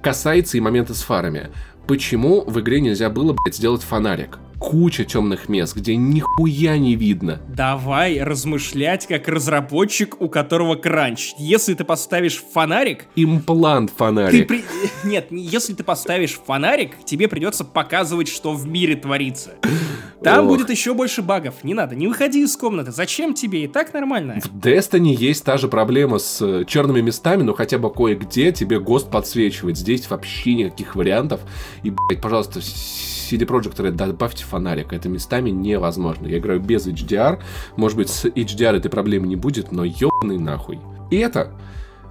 [0.03, 1.50] касается и момента с фарами.
[1.86, 4.38] Почему в игре нельзя было, блядь, сделать фонарик?
[4.62, 7.40] Куча темных мест, где нихуя не видно.
[7.48, 11.32] Давай размышлять как разработчик, у которого кранч.
[11.36, 13.06] Если ты поставишь фонарик...
[13.16, 14.46] Имплант фонарик.
[14.48, 14.64] Ты при...
[15.04, 19.50] Нет, если ты поставишь фонарик, тебе придется показывать, что в мире творится.
[20.22, 20.52] Там Ох.
[20.52, 21.64] будет еще больше багов.
[21.64, 22.92] Не надо, не выходи из комнаты.
[22.92, 23.64] Зачем тебе?
[23.64, 24.38] И так нормально.
[24.40, 28.78] В Destiny есть та же проблема с э, черными местами, но хотя бы кое-где тебе
[28.78, 29.76] ГОСТ подсвечивает.
[29.76, 31.40] Здесь вообще никаких вариантов.
[31.82, 32.60] И, блядь, пожалуйста,
[33.33, 34.93] CD Projekt Red, добавьте фонарик.
[34.93, 36.26] Это местами невозможно.
[36.26, 37.41] Я играю без HDR.
[37.76, 40.78] Может быть, с HDR этой проблемы не будет, но ёбаный нахуй.
[41.11, 41.53] И это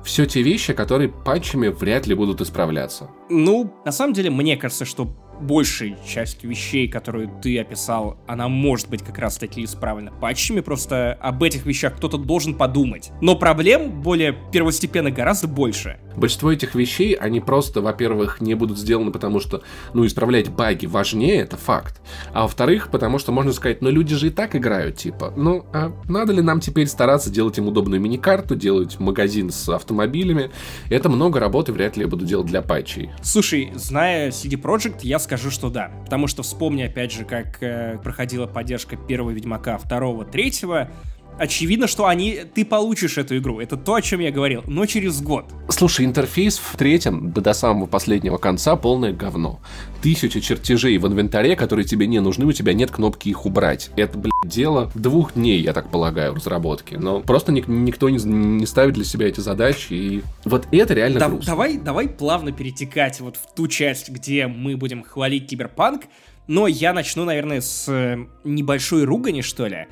[0.03, 3.09] все те вещи, которые патчами вряд ли будут исправляться.
[3.29, 5.05] Ну, на самом деле, мне кажется, что
[5.41, 11.13] большая часть вещей, которые ты описал, она может быть как раз таки исправлена патчами, просто
[11.13, 13.11] об этих вещах кто-то должен подумать.
[13.21, 15.97] Но проблем более первостепенно гораздо больше.
[16.15, 19.63] Большинство этих вещей, они просто, во-первых, не будут сделаны, потому что,
[19.93, 22.01] ну, исправлять баги важнее, это факт.
[22.33, 25.91] А во-вторых, потому что можно сказать, ну, люди же и так играют, типа, ну, а
[26.07, 30.51] надо ли нам теперь стараться делать им удобную мини-карту, делать магазин с автомобилями?
[30.89, 33.09] Это много работы вряд ли я буду делать для патчей.
[33.23, 35.91] Слушай, зная CD Projekt, я скажу, что да.
[36.03, 40.89] Потому что вспомни, опять же, как э, проходила поддержка первого Ведьмака, второго, третьего,
[41.37, 43.59] очевидно, что они, ты получишь эту игру.
[43.59, 45.45] Это то, о чем я говорил, но через год.
[45.69, 49.59] Слушай, интерфейс в третьем, да до самого последнего конца, полное говно.
[50.01, 53.89] Тысяча чертежей в инвентаре, которые тебе не нужны, у тебя нет кнопки их убрать.
[53.95, 56.95] Это, блядь, дело двух дней, я так полагаю, разработки.
[56.95, 61.19] Но просто ник- никто не, не ставит для себя эти задачи, и вот это реально
[61.19, 61.45] да, грустно.
[61.45, 66.03] Давай, давай плавно перетекать вот в ту часть, где мы будем хвалить Киберпанк,
[66.47, 69.87] но я начну, наверное, с э, небольшой ругани, что ли.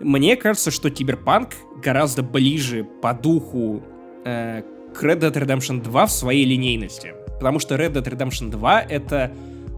[0.00, 1.50] Мне кажется, что Киберпанк
[1.82, 3.82] гораздо ближе по духу
[4.24, 4.62] э,
[4.94, 7.14] к Red Dead Redemption 2 в своей линейности.
[7.34, 9.32] Потому что Red Dead Redemption 2 это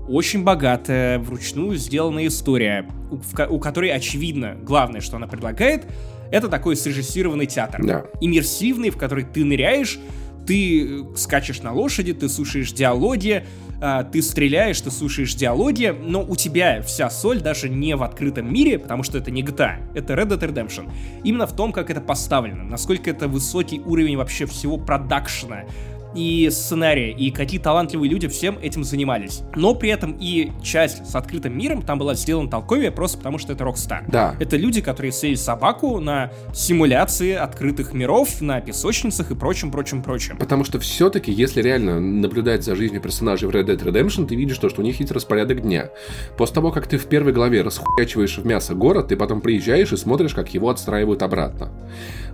[0.08, 5.86] очень богатая, вручную сделанная история, у, в, у которой очевидно, главное, что она предлагает,
[6.30, 7.84] это такой срежиссированный театр.
[7.84, 8.06] Да.
[8.20, 9.98] Иммерсивный, в который ты ныряешь,
[10.46, 13.44] ты скачешь на лошади, ты слушаешь диалоги,
[13.80, 18.52] а, ты стреляешь, ты слушаешь диалоги, но у тебя вся соль даже не в открытом
[18.52, 20.90] мире, потому что это не GTA, это Red Dead Redemption.
[21.24, 25.64] Именно в том, как это поставлено, насколько это высокий уровень вообще всего продакшена,
[26.14, 29.42] и сценария, и какие талантливые люди всем этим занимались.
[29.54, 33.52] Но при этом и часть с открытым миром там была сделана толковее просто потому, что
[33.52, 34.04] это Rockstar.
[34.08, 34.34] Да.
[34.38, 40.36] Это люди, которые сели собаку на симуляции открытых миров, на песочницах и прочим, прочим, прочим.
[40.36, 44.58] Потому что все-таки, если реально наблюдать за жизнью персонажей в Red Dead Redemption, ты видишь
[44.58, 45.90] то, что у них есть распорядок дня.
[46.36, 49.96] После того, как ты в первой главе расхуячиваешь в мясо город, ты потом приезжаешь и
[49.96, 51.70] смотришь, как его отстраивают обратно.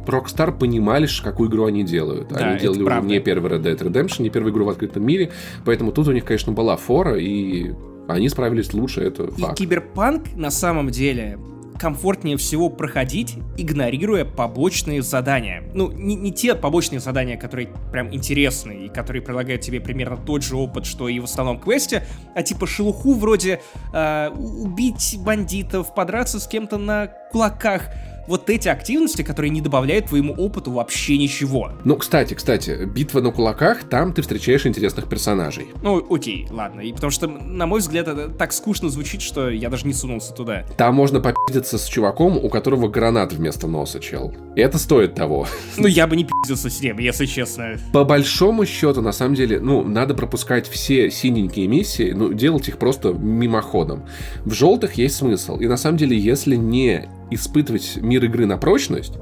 [0.09, 2.29] Rockstar понимали, какую игру они делают.
[2.29, 5.33] Да, они делали уже не первый Red Dead Redemption, не первую игру в открытом мире,
[5.65, 7.73] поэтому тут у них, конечно, была фора, и
[8.09, 9.61] они справились лучше, это факт.
[9.61, 11.39] И Киберпанк на самом деле
[11.79, 15.63] комфортнее всего проходить, игнорируя побочные задания.
[15.75, 20.43] Ну, не, не те побочные задания, которые прям интересные и которые предлагают тебе примерно тот
[20.43, 23.61] же опыт, что и в основном квесте, а типа шелуху вроде
[23.93, 27.91] э, убить бандитов, подраться с кем-то на кулаках
[28.27, 31.73] вот эти активности, которые не добавляют твоему опыту вообще ничего.
[31.85, 35.69] Ну, кстати, кстати, битва на кулаках, там ты встречаешь интересных персонажей.
[35.83, 36.81] Ну, окей, ладно.
[36.81, 40.33] И потому что, на мой взгляд, это так скучно звучит, что я даже не сунулся
[40.33, 40.65] туда.
[40.77, 44.35] Там можно попиздиться с чуваком, у которого гранат вместо носа, чел.
[44.55, 45.47] И это стоит того.
[45.79, 47.77] Ну, я бы не пиздился с ним, если честно.
[47.93, 52.79] По большому счету, на самом деле, ну, надо пропускать все синенькие миссии, ну, делать их
[52.79, 54.05] просто мимоходом.
[54.45, 55.59] В желтых есть смысл.
[55.59, 59.15] И на самом деле, если не испытывать мир игры на прочность,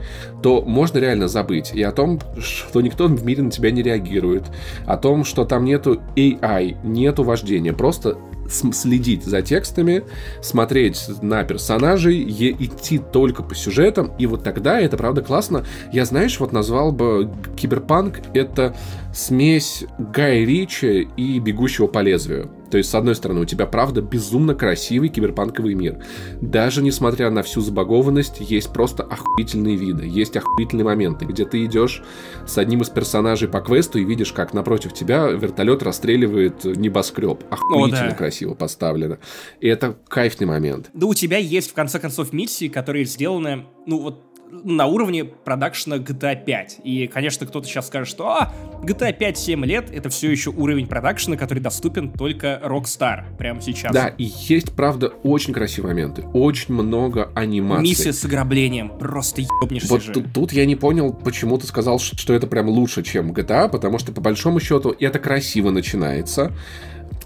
[0.42, 4.44] то можно реально забыть и о том, что никто в мире на тебя не реагирует,
[4.86, 10.04] о том, что там нету AI, нету вождения, просто следить за текстами,
[10.42, 15.64] смотреть на персонажей, идти только по сюжетам, и вот тогда это правда классно.
[15.92, 18.76] Я, знаешь, вот назвал бы Киберпанк это
[19.14, 22.50] смесь Гая Ричи и Бегущего по лезвию.
[22.74, 26.02] То есть, с одной стороны, у тебя, правда, безумно красивый киберпанковый мир.
[26.40, 32.02] Даже несмотря на всю забагованность, есть просто охуительные виды, есть охуительные моменты, где ты идешь
[32.48, 37.44] с одним из персонажей по квесту и видишь, как напротив тебя вертолет расстреливает небоскреб.
[37.48, 38.16] Охуительно О, да.
[38.16, 39.18] красиво поставлено.
[39.60, 40.90] И это кайфный момент.
[40.94, 45.96] Да у тебя есть, в конце концов, миссии, которые сделаны, ну вот, на уровне продакшена
[45.96, 46.80] GTA 5.
[46.84, 48.52] И, конечно, кто-то сейчас скажет, что а,
[48.82, 53.92] GTA 5 7 лет, это все еще уровень продакшена, который доступен только Rockstar прямо сейчас.
[53.92, 56.22] Да, и есть, правда, очень красивые моменты.
[56.32, 57.82] Очень много анимации.
[57.82, 58.90] Миссия с ограблением.
[58.98, 60.12] Просто ебнешься вот же.
[60.12, 63.98] Тут, тут я не понял, почему ты сказал, что это прям лучше, чем GTA, потому
[63.98, 66.52] что, по большому счету, это красиво начинается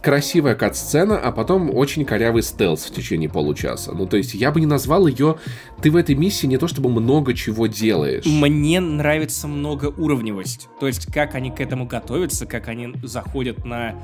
[0.03, 3.92] красивая кат-сцена, а потом очень корявый стелс в течение получаса.
[3.92, 5.38] Ну, то есть я бы не назвал ее...
[5.80, 8.24] Ты в этой миссии не то чтобы много чего делаешь.
[8.26, 10.68] Мне нравится многоуровневость.
[10.80, 13.94] То есть как они к этому готовятся, как они заходят на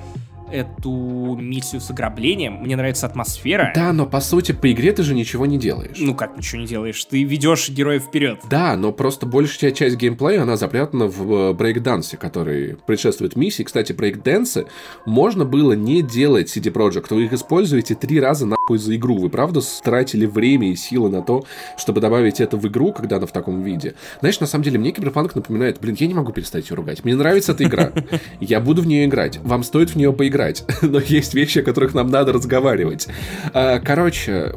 [0.50, 2.54] эту миссию с ограблением.
[2.54, 3.72] Мне нравится атмосфера.
[3.74, 5.96] Да, но по сути по игре ты же ничего не делаешь.
[5.98, 7.04] Ну как ничего не делаешь?
[7.04, 8.40] Ты ведешь героев вперед.
[8.48, 13.62] Да, но просто большая часть геймплея, она запрятана в э, брейкдансе, который предшествует миссии.
[13.62, 14.66] Кстати, брейкдансы
[15.06, 17.06] можно было не делать CD Projekt.
[17.10, 19.18] Вы их используете три раза нахуй за игру.
[19.18, 21.44] Вы правда тратили время и силы на то,
[21.76, 23.94] чтобы добавить это в игру, когда она в таком виде?
[24.20, 27.04] Знаешь, на самом деле мне Киберпанк напоминает, блин, я не могу перестать ее ругать.
[27.04, 27.92] Мне нравится эта игра.
[28.40, 29.38] Я буду в нее играть.
[29.38, 33.08] Вам стоит в нее поиграть играть, но есть вещи, о которых нам надо разговаривать.
[33.52, 34.54] А, короче,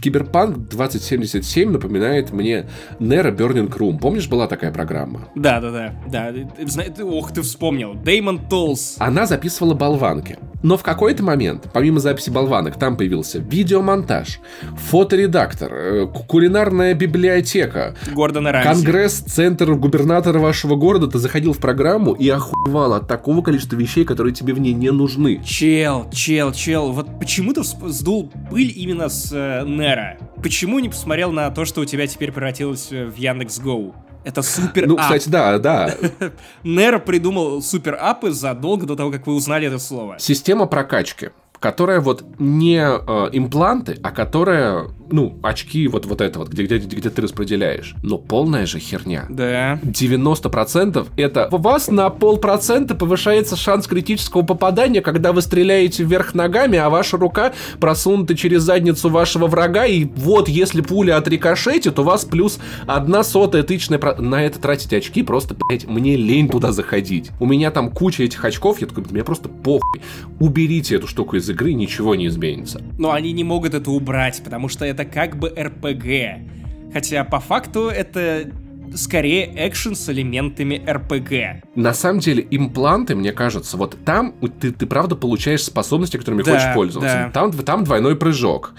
[0.00, 2.66] Киберпанк 2077 напоминает мне
[2.98, 3.98] Nero Burning ROM.
[3.98, 5.28] Помнишь, была такая программа?
[5.34, 5.94] Да, да, да.
[6.08, 7.04] да.
[7.04, 7.94] Ох, ты вспомнил.
[7.94, 8.96] Деймон Толс.
[8.98, 10.38] Она записывала болванки.
[10.62, 14.40] Но в какой-то момент, помимо записи болванок, там появился видеомонтаж,
[14.76, 18.68] фоторедактор, э, кулинарная библиотека, Гордона Рамси.
[18.68, 21.06] Конгресс-центр губернатора вашего города.
[21.06, 24.90] Ты заходил в программу и охуевал от такого количества вещей, которые тебе в ней не
[24.90, 25.09] нужны.
[25.44, 26.92] Чел, чел, чел.
[26.92, 30.18] Вот почему ты сдул пыль именно с э, Нера?
[30.42, 33.94] Почему не посмотрел на то, что у тебя теперь превратилось э, в Яндекс.Гоу?
[34.24, 35.94] Это супер Ну, кстати, да, да.
[36.64, 40.16] Нер придумал супер апы задолго до того, как вы узнали это слово.
[40.18, 41.30] Система прокачки
[41.60, 46.78] которая вот не э, импланты, а которая ну, очки вот, вот это вот, где, где,
[46.78, 47.94] где ты распределяешь.
[48.02, 49.26] Но полная же херня.
[49.28, 49.78] Да.
[49.82, 56.78] 90% это у вас на полпроцента повышается шанс критического попадания, когда вы стреляете вверх ногами,
[56.78, 62.24] а ваша рука просунута через задницу вашего врага, и вот если пуля отрикошетит, у вас
[62.24, 63.98] плюс одна сотая тысячная...
[63.98, 64.20] Про...
[64.20, 67.30] На это тратить очки просто, блядь, мне лень туда заходить.
[67.40, 70.00] У меня там куча этих очков, я такой, мне просто похуй.
[70.38, 72.82] Уберите эту штуку из игры, ничего не изменится.
[72.98, 76.92] Но они не могут это убрать, потому что это как бы РПГ.
[76.92, 78.50] Хотя по факту это
[78.96, 81.64] скорее экшен с элементами РПГ.
[81.76, 86.52] На самом деле, импланты, мне кажется, вот там ты, ты правда получаешь способности, которыми да,
[86.52, 87.14] хочешь пользоваться.
[87.26, 87.30] Да.
[87.32, 88.74] Там, там двойной прыжок.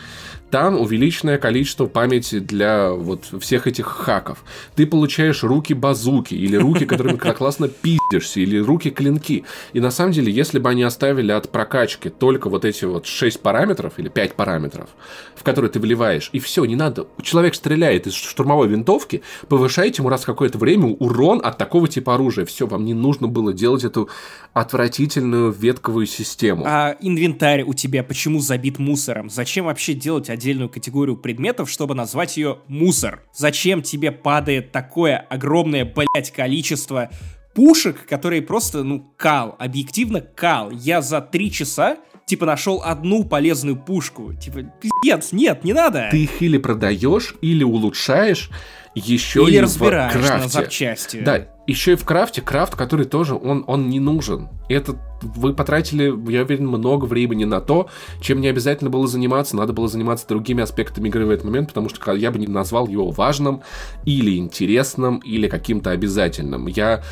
[0.49, 4.43] Там увеличенное количество памяти для вот всех этих хаков.
[4.75, 7.69] Ты получаешь руки-базуки, или руки, которыми классно
[8.11, 9.43] пиздишься, или руки-клинки.
[9.73, 13.39] И на самом деле, если бы они оставили от прокачки только вот эти вот 6
[13.41, 14.89] параметров, или 5 параметров,
[15.35, 17.07] в которые ты вливаешь, и все, не надо.
[17.21, 22.45] Человек стреляет из штурмовой винтовки, повышаете ему раз какое-то время урон от такого типа оружия.
[22.45, 24.09] Все, вам не нужно было делать эту
[24.53, 26.63] отвратительную ветковую систему.
[26.67, 29.29] А инвентарь у тебя почему забит мусором?
[29.29, 33.23] Зачем вообще делать отдельную категорию предметов, чтобы назвать ее мусор.
[33.33, 37.09] Зачем тебе падает такое огромное, блять, количество
[37.53, 40.71] пушек, которые просто, ну, кал, объективно кал.
[40.71, 44.33] Я за три часа типа нашел одну полезную пушку.
[44.33, 46.07] Типа, пиздец, нет, не надо.
[46.11, 48.49] Ты их или продаешь, или улучшаешь,
[48.95, 50.37] еще или и разбираешь в крафте.
[50.37, 51.17] на запчасти.
[51.17, 54.49] Да, еще и в крафте, крафт, который тоже, он, он не нужен.
[54.69, 57.89] Это вы потратили, я уверен, много времени на то,
[58.21, 59.55] чем не обязательно было заниматься.
[59.55, 62.87] Надо было заниматься другими аспектами игры в этот момент, потому что я бы не назвал
[62.87, 63.61] его важным
[64.05, 66.67] или интересным, или каким-то обязательным.
[66.67, 67.03] Я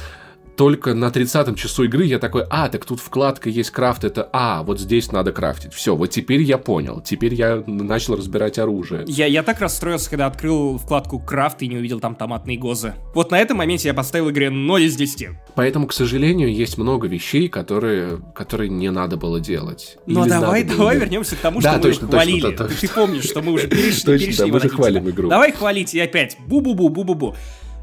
[0.60, 4.62] только на 30-м часу игры я такой, а, так тут вкладка есть крафт, это, а,
[4.64, 5.74] вот здесь надо крафтить.
[5.74, 9.06] Все, вот теперь я понял, теперь я начал разбирать оружие.
[9.08, 12.96] Я, я так расстроился, когда открыл вкладку крафт и не увидел там томатные гозы.
[13.16, 15.30] Вот на этом моменте я поставил игре 0 из 10.
[15.56, 19.98] Поэтому, к сожалению, есть много вещей, которые, которые не надо было делать.
[20.08, 22.42] Ну, давай, давай вернемся к тому, что да, мы точно, хвалили.
[22.42, 25.10] Точно, точно, ты, ты помнишь, что мы уже перешли, точно, перешли да, мы же хвалим
[25.10, 25.30] игру.
[25.30, 26.36] Давай хвалить и опять.
[26.46, 27.34] Бу-бу-бу, бу-бу-бу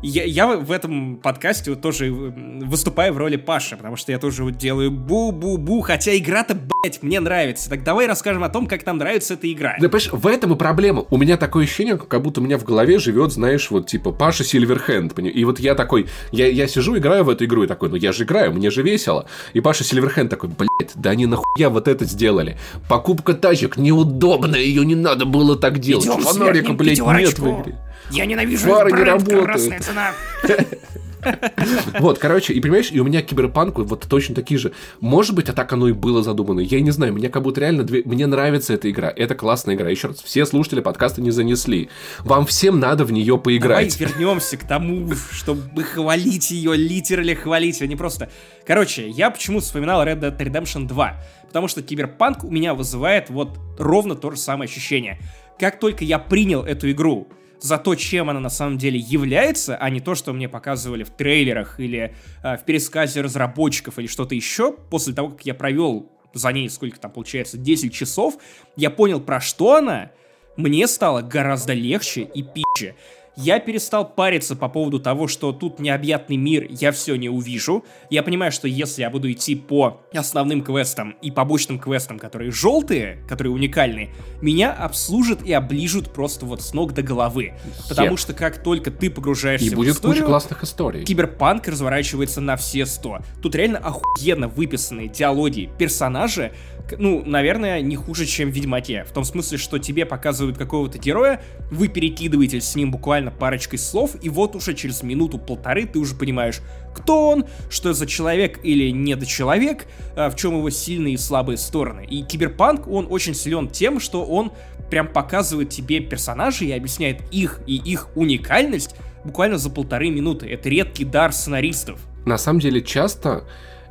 [0.03, 4.45] я, я в этом подкасте вот тоже выступаю в роли Паши, потому что я тоже
[4.45, 7.69] вот делаю бу-бу-бу, хотя игра-то, блять, мне нравится.
[7.71, 9.77] Так давай расскажем о том, как нам нравится эта игра.
[9.81, 11.05] Да, понимаешь, в этом и проблема.
[11.11, 14.45] У меня такое ощущение, как будто у меня в голове живет, знаешь, вот типа Паша
[14.45, 15.19] Сильверхенд.
[15.19, 18.13] И вот я такой, я, я сижу, играю в эту игру и такой, ну я
[18.13, 19.27] же играю, мне же весело.
[19.55, 22.59] И Паша Сильверхенд такой, блять, да они нахуя вот это сделали.
[22.89, 26.05] Покупка тачек неудобная, ее не надо было так делать.
[26.05, 27.77] Идем Фонарика, блядь, нет в игре.
[28.11, 29.85] Я ненавижу Фары не работают.
[29.85, 30.13] цена.
[31.99, 34.73] Вот, короче, и понимаешь, и у меня киберпанк вот точно такие же.
[35.01, 36.61] Может быть, а так оно и было задумано.
[36.61, 37.85] Я не знаю, мне как будто реально...
[37.85, 38.03] Две...
[38.05, 39.13] Мне нравится эта игра.
[39.15, 39.91] Это классная игра.
[39.91, 41.89] Еще раз, все слушатели подкаста не занесли.
[42.21, 43.99] Вам всем надо в нее поиграть.
[43.99, 48.31] Давай вернемся к тому, чтобы хвалить ее, литерали хвалить, а не просто...
[48.67, 51.23] Короче, я почему вспоминал Red Dead Redemption 2?
[51.49, 55.19] Потому что киберпанк у меня вызывает вот ровно то же самое ощущение.
[55.59, 57.29] Как только я принял эту игру,
[57.61, 61.11] за то, чем она на самом деле является, а не то, что мне показывали в
[61.11, 66.53] трейлерах или э, в пересказе разработчиков или что-то еще, после того, как я провел за
[66.53, 68.37] ней, сколько там получается, 10 часов,
[68.77, 70.11] я понял, про что она,
[70.57, 72.95] мне стало гораздо легче и пиче.
[73.37, 77.85] Я перестал париться по поводу того, что тут необъятный мир, я все не увижу.
[78.09, 83.19] Я понимаю, что если я буду идти по основным квестам и побочным квестам, которые желтые,
[83.29, 87.53] которые уникальные, меня обслужат и оближут просто вот с ног до головы.
[87.91, 91.05] Потому что как только ты погружаешься и в будет историю, куча классных историй.
[91.05, 93.19] Киберпанк разворачивается на все сто.
[93.43, 96.53] Тут реально охуенно выписанные диалоги, персонажи,
[96.99, 99.05] ну, наверное, не хуже, чем в Ведьмаке.
[99.05, 104.13] В том смысле, что тебе показывают какого-то героя, вы перекидываетесь с ним буквально парочкой слов,
[104.23, 106.61] и вот уже через минуту-полторы ты уже понимаешь,
[106.95, 112.05] кто он, что за человек или недочеловек, а, в чем его сильные и слабые стороны.
[112.05, 114.53] И Киберпанк, он очень силен тем, что он
[114.91, 120.47] прям показывает тебе персонажей и объясняет их и их уникальность буквально за полторы минуты.
[120.49, 122.01] Это редкий дар сценаристов.
[122.25, 123.45] На самом деле, часто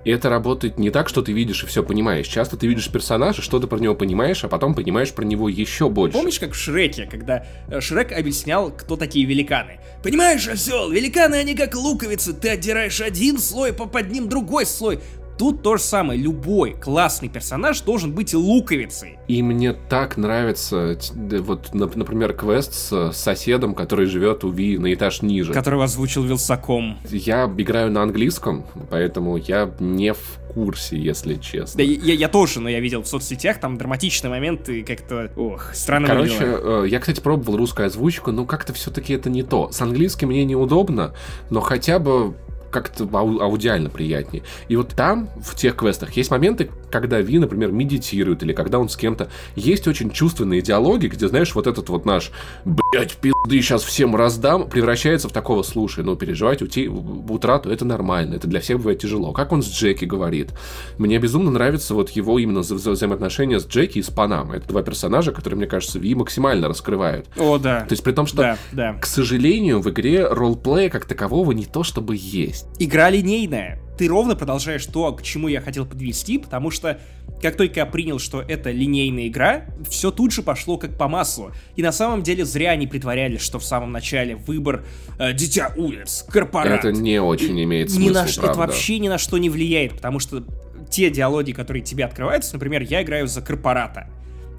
[0.05, 2.27] и это работает не так, что ты видишь и все понимаешь.
[2.27, 5.89] Часто ты видишь персонажа, что ты про него понимаешь, а потом понимаешь про него еще
[5.89, 6.15] больше.
[6.15, 9.79] Помнишь, как в Шреке, когда э, Шрек объяснял, кто такие великаны?
[10.03, 14.99] Понимаешь, осел, великаны они как луковицы, ты отдираешь один слой, по под ним другой слой.
[15.37, 16.19] Тут то же самое.
[16.19, 19.19] Любой классный персонаж должен быть луковицей.
[19.27, 25.21] И мне так нравится, вот, например, квест с соседом, который живет у Ви на этаж
[25.21, 25.53] ниже.
[25.53, 26.97] Который озвучил Вилсаком.
[27.09, 31.77] Я играю на английском, поэтому я не в курсе, если честно.
[31.77, 35.71] Да, я, я тоже, но я видел в соцсетях, там драматичный момент, и как-то, ох,
[35.73, 36.85] странно Короче, выглядело.
[36.85, 39.69] Э, я, кстати, пробовал русскую озвучку, но как-то все-таки это не то.
[39.71, 41.13] С английским мне неудобно,
[41.49, 42.35] но хотя бы
[42.75, 44.43] как-то ау- аудиально приятнее.
[44.67, 48.87] И вот там, в тех квестах, есть моменты, когда Ви, например, медитирует, или когда он
[48.87, 49.27] с кем-то...
[49.57, 52.31] Есть очень чувственные диалоги, где, знаешь, вот этот вот наш
[52.63, 58.35] «блять, пизды, сейчас всем раздам», превращается в такого «слушай, ну, переживать ути- утрату, это нормально,
[58.35, 59.33] это для всех бывает тяжело».
[59.33, 60.53] Как он с Джеки говорит.
[60.97, 64.53] Мне безумно нравится вот его именно вза- вза- взаимоотношения с Джеки и с Панам.
[64.53, 67.27] Это два персонажа, которые, мне кажется, Ви максимально раскрывают.
[67.37, 67.81] О, да.
[67.81, 68.93] То есть при том, что, да, да.
[68.93, 72.67] к сожалению, в игре ролплея как такового не то чтобы есть.
[72.79, 73.81] Игра линейная.
[73.97, 76.99] Ты ровно продолжаешь то, к чему я хотел подвести, потому что
[77.41, 81.51] как только я принял, что это линейная игра, все тут же пошло как по маслу.
[81.75, 84.83] И на самом деле зря они притворялись, что в самом начале выбор
[85.19, 86.85] э, Дитя улиц, корпорат.
[86.85, 88.51] Это не очень имеет смысл, ни на, правда.
[88.51, 90.43] Это вообще ни на что не влияет, потому что
[90.89, 94.09] те диалоги, которые тебе открываются, например, я играю за корпората.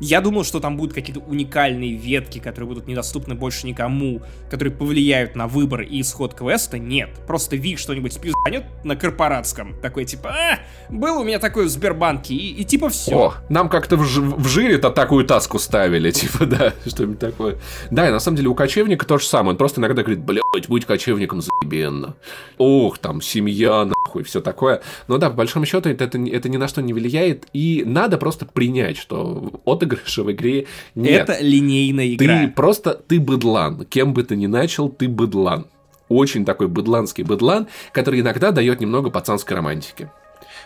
[0.00, 4.20] Я думал, что там будут какие-то уникальные ветки, которые будут недоступны больше никому,
[4.50, 6.78] которые повлияют на выбор и исход квеста.
[6.78, 7.10] Нет.
[7.26, 9.74] Просто Вик что-нибудь спизданет на корпоратском.
[9.80, 10.58] Такой типа, а,
[10.90, 13.16] был у меня такой в Сбербанке, и, и типа все.
[13.16, 17.58] О, нам как-то в, в жире-то такую таску ставили, типа, да, что-нибудь такое.
[17.90, 19.52] Да, и на самом деле у кочевника то же самое.
[19.52, 22.16] Он просто иногда говорит, блядь, будь кочевником заебенно.
[22.58, 24.82] Ох, там, семья, нахуй, все такое.
[25.08, 28.18] Но да, по большому счету это, это, это ни на что не влияет, и надо
[28.18, 31.28] просто принять, что от отыгрыша в игре нет.
[31.28, 32.42] Это линейная игра.
[32.42, 33.84] Ты просто, ты быдлан.
[33.86, 35.66] Кем бы ты ни начал, ты быдлан.
[36.08, 40.10] Очень такой быдланский быдлан, который иногда дает немного пацанской романтики.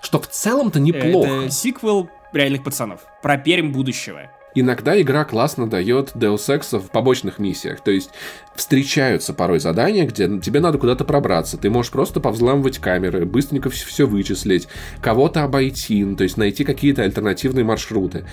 [0.02, 1.44] Что в целом-то неплохо.
[1.44, 3.00] Это сиквел реальных пацанов.
[3.22, 4.30] Про Пермь будущего.
[4.54, 7.82] Иногда игра классно дает Deus Ex в побочных миссиях.
[7.82, 8.10] То есть
[8.56, 11.56] встречаются порой задания, где тебе надо куда-то пробраться.
[11.56, 14.66] Ты можешь просто повзламывать камеры, быстренько все вычислить,
[15.00, 18.24] кого-то обойти, ну, то есть найти какие-то альтернативные маршруты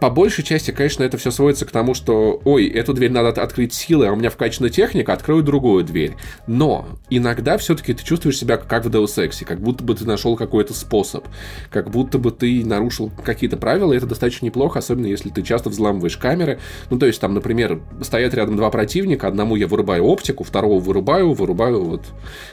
[0.00, 3.72] по большей части, конечно, это все сводится к тому, что, ой, эту дверь надо открыть
[3.72, 6.16] силой, а у меня вкачана техника, открою другую дверь.
[6.46, 10.36] Но иногда все-таки ты чувствуешь себя как в Deus Ex, как будто бы ты нашел
[10.36, 11.26] какой-то способ,
[11.70, 15.70] как будто бы ты нарушил какие-то правила, и это достаточно неплохо, особенно если ты часто
[15.70, 16.58] взламываешь камеры.
[16.90, 21.32] Ну, то есть там, например, стоят рядом два противника, одному я вырубаю оптику, второго вырубаю,
[21.32, 22.02] вырубаю вот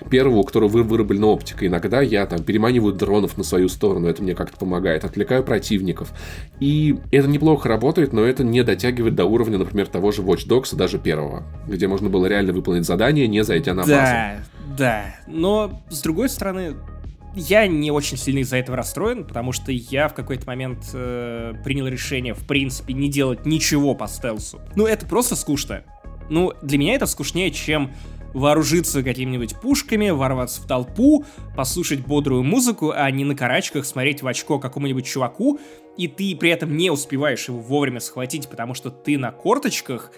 [0.09, 1.67] первого, которого вы вырублена оптика.
[1.67, 6.13] Иногда я там переманиваю дронов на свою сторону, это мне как-то помогает, отвлекаю противников.
[6.61, 10.75] И это неплохо работает, но это не дотягивает до уровня, например, того же Watch Dogs,
[10.75, 13.91] даже первого, где можно было реально выполнить задание, не зайдя на базу.
[13.91, 14.35] Да,
[14.77, 15.05] да.
[15.27, 16.75] Но, с другой стороны,
[17.35, 21.87] я не очень сильно из-за этого расстроен, потому что я в какой-то момент э, принял
[21.87, 24.61] решение, в принципе, не делать ничего по стелсу.
[24.75, 25.83] Ну, это просто скучно.
[26.29, 27.91] Ну, для меня это скучнее, чем
[28.33, 31.25] вооружиться какими-нибудь пушками, ворваться в толпу,
[31.55, 35.59] послушать бодрую музыку, а не на карачках смотреть в очко какому-нибудь чуваку,
[35.97, 40.11] и ты при этом не успеваешь его вовремя схватить, потому что ты на корточках,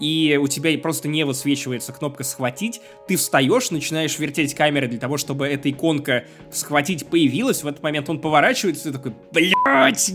[0.00, 5.16] и у тебя просто не высвечивается кнопка «схватить», ты встаешь, начинаешь вертеть камеры для того,
[5.16, 10.12] чтобы эта иконка «схватить» появилась, в этот момент он поворачивается, и такой, блядь,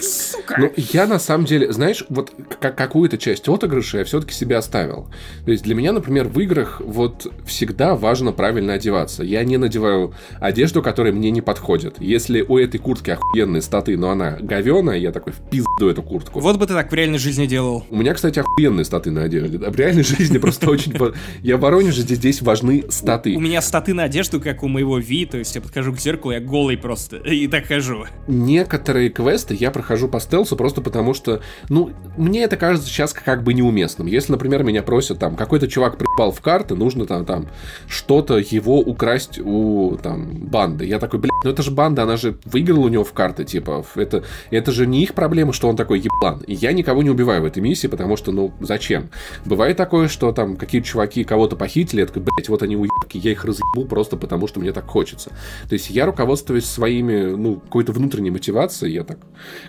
[0.00, 0.56] сука.
[0.58, 5.08] Ну, я на самом деле, знаешь, вот какую-то часть отыгрыша я все-таки себе оставил.
[5.44, 9.22] То есть для меня, например, в играх вот всегда важно правильно одеваться.
[9.22, 11.96] Я не надеваю одежду, которая мне не подходит.
[12.00, 16.40] Если у этой куртки охуенные статы, но она говеная, я такой, в пизду эту куртку.
[16.40, 17.84] Вот бы ты так в реальной жизни делал.
[17.90, 19.58] У меня, кстати, охуенные статы на одежде.
[19.58, 20.94] В реальной жизни просто очень...
[21.42, 23.36] Я в Воронеже, здесь важны статы.
[23.36, 26.32] У меня статы на одежду, как у моего Ви, то есть я подхожу к зеркалу,
[26.32, 28.06] я голый просто, и так хожу.
[28.26, 33.42] Некоторые квесты я прохожу по стелсу просто потому, что, ну, мне это кажется сейчас как
[33.42, 34.06] бы неуместным.
[34.06, 37.48] Если, например, меня просят, там, какой-то чувак припал в карты, нужно там, там,
[37.86, 40.86] что-то его украсть у, там, банды.
[40.86, 43.84] Я такой, блядь, ну это же банда, она же выиграла у него в карты, типа,
[43.94, 46.40] это, это же не их проблема, что он такой еблан.
[46.46, 49.01] И я никого не убиваю в этой миссии, потому что, ну, зачем?
[49.44, 53.44] Бывает такое, что там какие-то чуваки кого-то похитили, такой, блядь, вот они уебки, я их
[53.44, 55.30] разъебу просто потому, что мне так хочется.
[55.68, 59.18] То есть я руководствуюсь своими, ну, какой-то внутренней мотивацией, я так,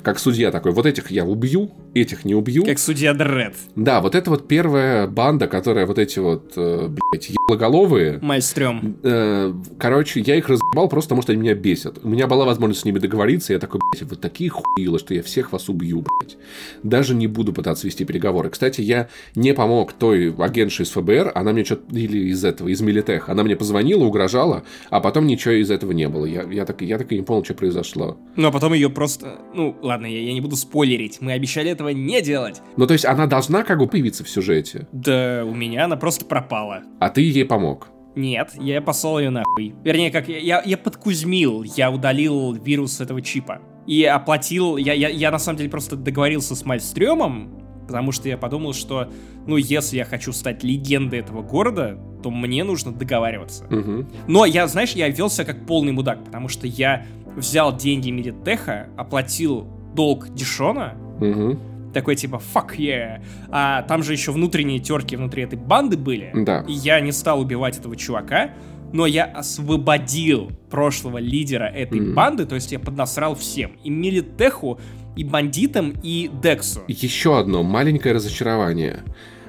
[0.01, 2.65] как судья такой, вот этих я убью, этих не убью.
[2.65, 3.55] Как судья Дред.
[3.75, 8.19] Да, вот это вот первая банда, которая вот эти вот, э, блядь, еблоголовые.
[8.21, 8.97] Мальстрём.
[9.03, 11.99] Э, короче, я их разъебал просто потому, что они меня бесят.
[12.03, 15.23] У меня была возможность с ними договориться, я такой, блядь, вы такие хуилы, что я
[15.23, 16.37] всех вас убью, блядь.
[16.83, 18.49] Даже не буду пытаться вести переговоры.
[18.49, 22.81] Кстати, я не помог той агентше из ФБР, она мне что-то, или из этого, из
[22.81, 26.25] Милитех, она мне позвонила, угрожала, а потом ничего из этого не было.
[26.25, 28.17] Я, я, так, я так и не понял, что произошло.
[28.35, 29.39] Ну, а потом ее просто...
[29.53, 31.17] Ну, ладно, я, я не буду спойлерить.
[31.19, 32.61] Мы обещали этого не делать.
[32.77, 34.87] Ну, то есть она должна как бы появиться в сюжете?
[34.91, 36.83] Да, у меня она просто пропала.
[36.99, 37.89] А ты ей помог?
[38.15, 39.73] Нет, я послал ее нахуй.
[39.83, 43.59] Вернее, как я, я, я подкузмил, я удалил вирус этого чипа.
[43.87, 48.37] И оплатил, я, я, я на самом деле просто договорился с Мальстрёмом, потому что я
[48.37, 49.09] подумал, что,
[49.45, 53.65] ну, если я хочу стать легендой этого города, то мне нужно договариваться.
[53.65, 54.05] Угу.
[54.27, 57.05] Но я, знаешь, я велся как полный мудак, потому что я
[57.35, 61.57] взял деньги Медитеха, оплатил долг Дишона, Угу.
[61.93, 63.23] Такой типа fuck yeah.
[63.49, 66.31] А там же еще внутренние терки внутри этой банды были.
[66.33, 66.65] Да.
[66.67, 68.51] И я не стал убивать этого чувака,
[68.91, 72.13] но я освободил прошлого лидера этой Мгм.
[72.13, 73.71] банды, то есть я поднасрал всем.
[73.83, 74.79] И Милитеху,
[75.15, 76.81] и бандитам, и Дексу.
[76.87, 78.99] Еще одно маленькое разочарование.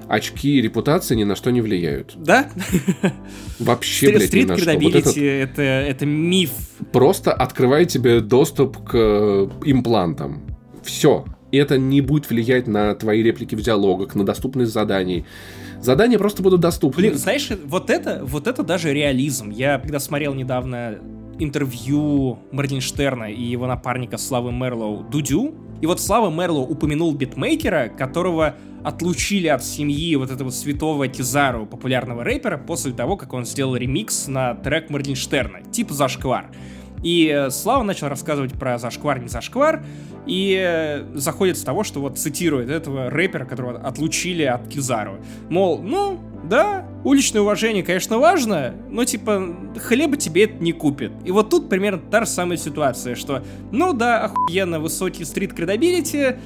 [0.08, 2.12] Очки репутации ни на что не влияют.
[2.16, 2.46] Да?
[3.58, 4.72] Вообще, блядь, ни Стрит на что.
[4.78, 6.50] Вот этот это, это миф.
[6.92, 10.42] просто открывает тебе доступ к имплантам.
[10.82, 11.24] Все.
[11.56, 15.24] Это не будет влиять на твои реплики в диалогах, на доступность заданий.
[15.80, 17.02] Задания просто будут доступны.
[17.02, 19.50] Блин, знаешь, вот это, вот это даже реализм.
[19.50, 20.98] Я когда смотрел недавно
[21.38, 28.54] интервью Моргенштерна и его напарника Славы Мерлоу Дудю, и вот Слава Мерлоу упомянул битмейкера, которого
[28.82, 34.28] отлучили от семьи вот этого святого Кизару, популярного рэпера, после того, как он сделал ремикс
[34.28, 36.50] на трек Моргенштерна, типа «Зашквар».
[37.02, 39.84] И э, Слава начал рассказывать про зашквар, не зашквар,
[40.26, 45.18] и э, заходит с того, что вот цитирует этого рэпера, которого отлучили от Кизару.
[45.50, 51.12] Мол, ну, да, уличное уважение, конечно, важно, но типа хлеба тебе это не купит.
[51.24, 56.36] И вот тут примерно та же самая ситуация, что, ну да, охуенно высокий street credibility,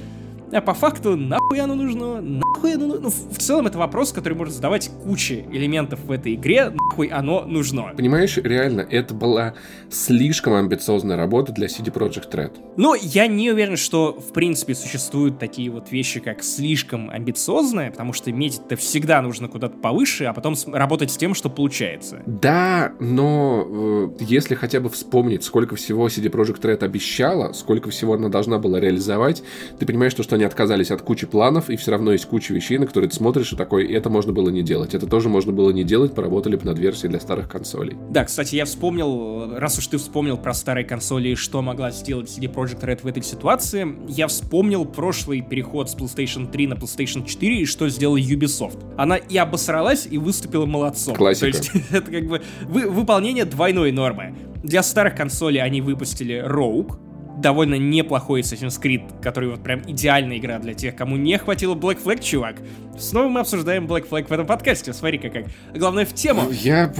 [0.51, 3.01] а по факту нахуй оно нужно, нахуй оно нужно.
[3.01, 7.45] Ну, в целом это вопрос, который может задавать куча элементов в этой игре, нахуй оно
[7.45, 7.93] нужно.
[7.95, 9.53] Понимаешь, реально, это была
[9.89, 12.53] слишком амбициозная работа для CD Projekt Red.
[12.77, 18.13] Но я не уверен, что в принципе существуют такие вот вещи, как слишком амбициозные, потому
[18.13, 22.21] что метить-то всегда нужно куда-то повыше, а потом работать с тем, что получается.
[22.25, 28.13] Да, но э, если хотя бы вспомнить, сколько всего CD Projekt Red обещала, сколько всего
[28.15, 29.43] она должна была реализовать,
[29.77, 32.77] ты понимаешь, что, что они отказались от кучи планов, и все равно есть куча вещей,
[32.77, 34.95] на которые ты смотришь, и такой, это можно было не делать.
[34.95, 37.97] Это тоже можно было не делать, поработали бы над версией для старых консолей.
[38.09, 42.29] Да, кстати, я вспомнил, раз уж ты вспомнил про старые консоли и что могла сделать
[42.29, 47.25] CD Projekt Red в этой ситуации, я вспомнил прошлый переход с PlayStation 3 на PlayStation
[47.25, 48.79] 4 и что сделала Ubisoft.
[48.95, 51.15] Она и обосралась, и выступила молодцом.
[51.15, 51.51] Классика.
[51.51, 54.35] То есть это как бы вы- выполнение двойной нормы.
[54.63, 56.97] Для старых консолей они выпустили Rogue,
[57.41, 62.03] довольно неплохой Assassin's Creed, который вот прям идеальная игра для тех, кому не хватило Black
[62.03, 62.57] Flag, чувак.
[62.97, 65.45] Снова мы обсуждаем Black Flag в этом подкасте, смотри-ка как.
[65.73, 66.49] Главное в тему.
[66.51, 66.93] Я...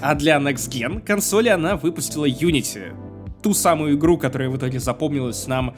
[0.00, 2.94] А для Next Gen консоли она выпустила Unity.
[3.42, 5.74] Ту самую игру, которая в итоге запомнилась нам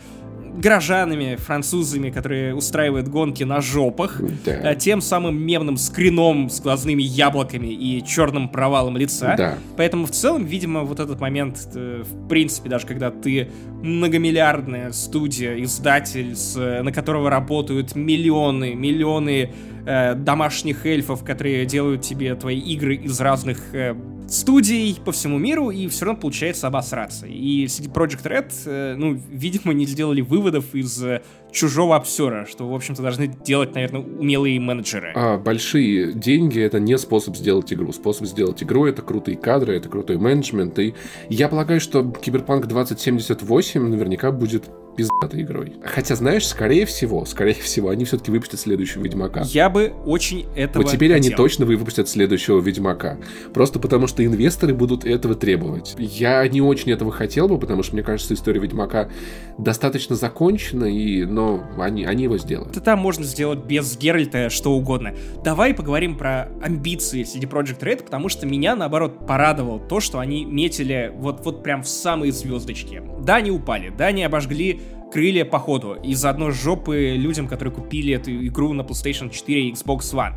[0.59, 4.73] горожанами, французами, которые устраивают гонки на жопах, Да.
[4.73, 9.35] э, тем самым мемным скрином с глазными яблоками и черным провалом лица.
[9.37, 9.55] Да.
[9.77, 13.49] Поэтому в целом, видимо, вот этот момент, э, в принципе, даже когда ты
[13.83, 19.53] многомиллиардная студия, издатель, с, на которого работают миллионы, миллионы
[19.87, 23.95] э, домашних эльфов, которые делают тебе твои игры из разных э,
[24.29, 27.27] студий по всему миру, и все равно получается обосраться.
[27.27, 31.23] И CD Project Red, э, ну, видимо, не сделали выводов из э,
[31.53, 35.13] чужого обсера, что, в общем-то, должны делать, наверное, умелые менеджеры.
[35.15, 37.93] А большие деньги это не способ сделать игру.
[37.93, 40.79] Способ сделать игру это крутые кадры, это крутой менеджмент.
[40.79, 40.95] И
[41.29, 44.65] я полагаю, что Киберпанк 2078 наверняка будет
[44.99, 45.75] пиздатой игрой.
[45.85, 49.43] Хотя, знаешь, скорее всего, скорее всего, они все-таки выпустят следующего Ведьмака.
[49.47, 51.37] Я бы очень этого Вот теперь они хотел.
[51.37, 53.19] точно выпустят следующего Ведьмака.
[53.55, 55.95] Просто потому, что инвесторы будут этого требовать.
[55.99, 59.09] Я не очень этого хотел бы, потому что, мне кажется, история Ведьмака
[59.57, 61.25] достаточно закончена, и...
[61.39, 62.73] но они, они его сделают.
[62.73, 65.15] Это там можно сделать без Геральта что угодно.
[65.45, 70.45] Давай поговорим про амбиции CD Projekt Red, потому что меня, наоборот, порадовало то, что они
[70.45, 73.01] метили вот, вот прям в самые звездочки.
[73.21, 74.81] Да, они упали, да, они обожгли
[75.13, 79.73] крылья по ходу и заодно жопы людям, которые купили эту игру на PlayStation 4 и
[79.73, 80.33] Xbox One.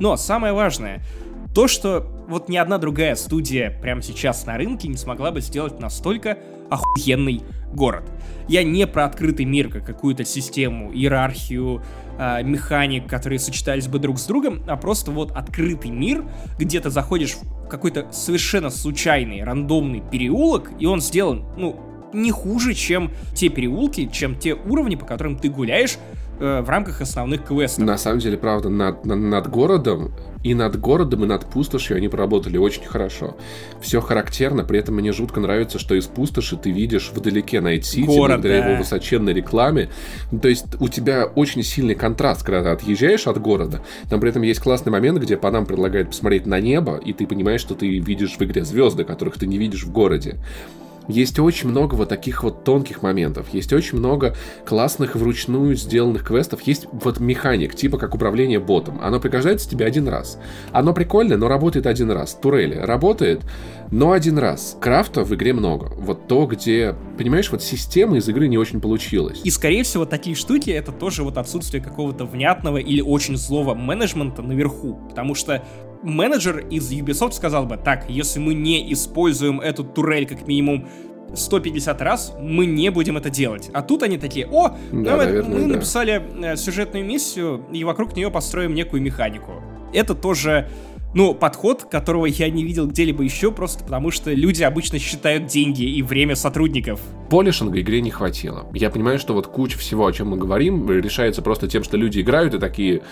[0.00, 1.02] Но самое важное,
[1.56, 5.80] то, что вот ни одна другая студия прямо сейчас на рынке не смогла бы сделать
[5.80, 6.36] настолько
[6.68, 7.40] охуенный
[7.72, 8.02] город.
[8.46, 11.82] Я не про открытый мир, как какую-то систему, иерархию,
[12.18, 16.26] э, механик, которые сочетались бы друг с другом, а просто вот открытый мир,
[16.58, 21.80] где ты заходишь в какой-то совершенно случайный, рандомный переулок, и он сделан, ну,
[22.12, 25.96] не хуже, чем те переулки, чем те уровни, по которым ты гуляешь
[26.38, 27.84] э, в рамках основных квестов.
[27.84, 30.12] На самом деле, правда, над, над, городом
[30.46, 33.36] и над городом, и над пустошью они поработали очень хорошо.
[33.80, 38.60] Все характерно, при этом мне жутко нравится, что из пустоши ты видишь вдалеке Найт-Сити, благодаря
[38.60, 38.68] да.
[38.68, 39.88] его высоченной рекламе.
[40.30, 43.82] Ну, То есть у тебя очень сильный контраст, когда ты отъезжаешь от города.
[44.08, 47.26] Там при этом есть классный момент, где по нам предлагают посмотреть на небо, и ты
[47.26, 50.38] понимаешь, что ты видишь в игре звезды, которых ты не видишь в городе.
[51.08, 53.46] Есть очень много вот таких вот тонких моментов.
[53.52, 54.34] Есть очень много
[54.64, 56.62] классных вручную сделанных квестов.
[56.62, 58.98] Есть вот механик, типа как управление ботом.
[59.02, 60.38] Оно пригождается тебе один раз.
[60.72, 62.34] Оно прикольное, но работает один раз.
[62.34, 63.42] Турели работает,
[63.90, 64.76] но один раз.
[64.80, 65.92] Крафта в игре много.
[65.96, 69.40] Вот то, где, понимаешь, вот система из игры не очень получилась.
[69.44, 74.42] И, скорее всего, такие штуки— это тоже вот отсутствие какого-то внятного или очень злого менеджмента
[74.42, 74.98] наверху.
[75.08, 75.62] Потому что
[76.02, 80.86] менеджер из Ubisoft сказал бы, так, если мы не используем эту турель как минимум
[81.34, 83.70] 150 раз, мы не будем это делать.
[83.72, 85.66] А тут они такие, о, Да, ну, наверное, мы да.
[85.74, 89.62] написали э, сюжетную миссию, и вокруг нее построим некую механику.
[89.92, 90.68] Это тоже,
[91.14, 95.84] ну, подход, которого я не видел где-либо еще, просто потому что люди обычно считают деньги
[95.84, 97.00] и время сотрудников.
[97.30, 98.66] Полишинга игре не хватило.
[98.72, 102.20] Я понимаю, что вот куча всего, о чем мы говорим, решается просто тем, что люди
[102.20, 103.02] играют и такие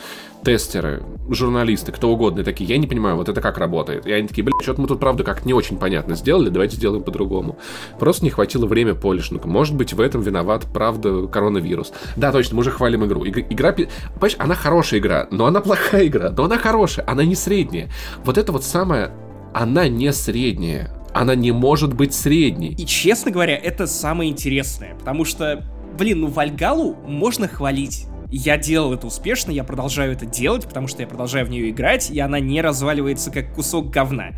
[0.44, 4.06] тестеры, журналисты, кто угодно, такие, я не понимаю, вот это как работает.
[4.06, 7.02] И они такие, блин, что-то мы тут, правда, как не очень понятно сделали, давайте сделаем
[7.02, 7.58] по-другому.
[7.98, 9.48] Просто не хватило время полишинга.
[9.48, 11.92] Может быть, в этом виноват, правда, коронавирус.
[12.16, 13.24] Да, точно, мы уже хвалим игру.
[13.24, 17.24] Иг- Игра, пи- понимаешь, она хорошая игра, но она плохая игра, но она хорошая, она
[17.24, 17.88] не средняя.
[18.24, 19.10] Вот это вот самое,
[19.54, 20.90] она не средняя.
[21.16, 22.74] Она не может быть средней.
[22.76, 25.64] И, честно говоря, это самое интересное, потому что,
[25.96, 28.06] блин, ну Вальгалу можно хвалить.
[28.30, 32.10] Я делал это успешно, я продолжаю это делать, потому что я продолжаю в нее играть,
[32.10, 34.30] и она не разваливается как кусок говна.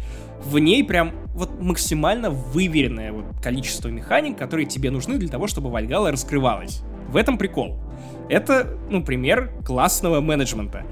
[0.45, 5.71] В ней прям вот максимально выверенное вот количество механик, которые тебе нужны для того, чтобы
[5.71, 6.83] Вальгала раскрывалась.
[7.09, 7.79] В этом прикол.
[8.29, 10.85] Это, ну, пример классного менеджмента.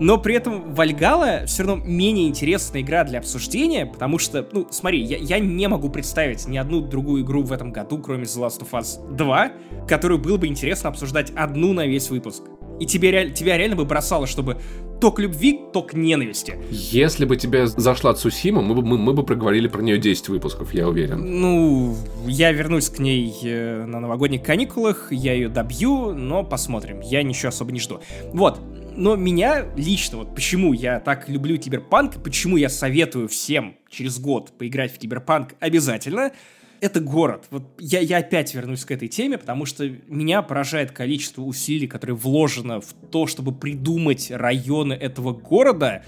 [0.00, 5.02] Но при этом Вальгала все равно менее интересная игра для обсуждения, потому что, ну, смотри,
[5.02, 8.60] я, я не могу представить ни одну другую игру в этом году, кроме The Last
[8.60, 9.52] of Us 2,
[9.88, 12.42] которую было бы интересно обсуждать одну на весь выпуск.
[12.78, 14.58] И тебе, реаль- тебя реально бы бросало, чтобы
[15.00, 16.58] то к любви, то к ненависти.
[16.70, 20.74] Если бы тебе зашла Цусима, мы бы, мы, мы бы проговорили про нее 10 выпусков,
[20.74, 21.40] я уверен.
[21.40, 27.00] Ну, я вернусь к ней э, на новогодних каникулах, я ее добью, но посмотрим.
[27.00, 28.00] Я ничего особо не жду.
[28.32, 28.60] Вот.
[28.96, 34.56] Но меня лично, вот почему я так люблю Киберпанк, почему я советую всем через год
[34.56, 36.32] поиграть в Киберпанк обязательно,
[36.80, 37.46] это город.
[37.50, 42.14] Вот я, я опять вернусь к этой теме, потому что меня поражает количество усилий, которое
[42.14, 46.02] вложено в то, чтобы придумать районы этого города,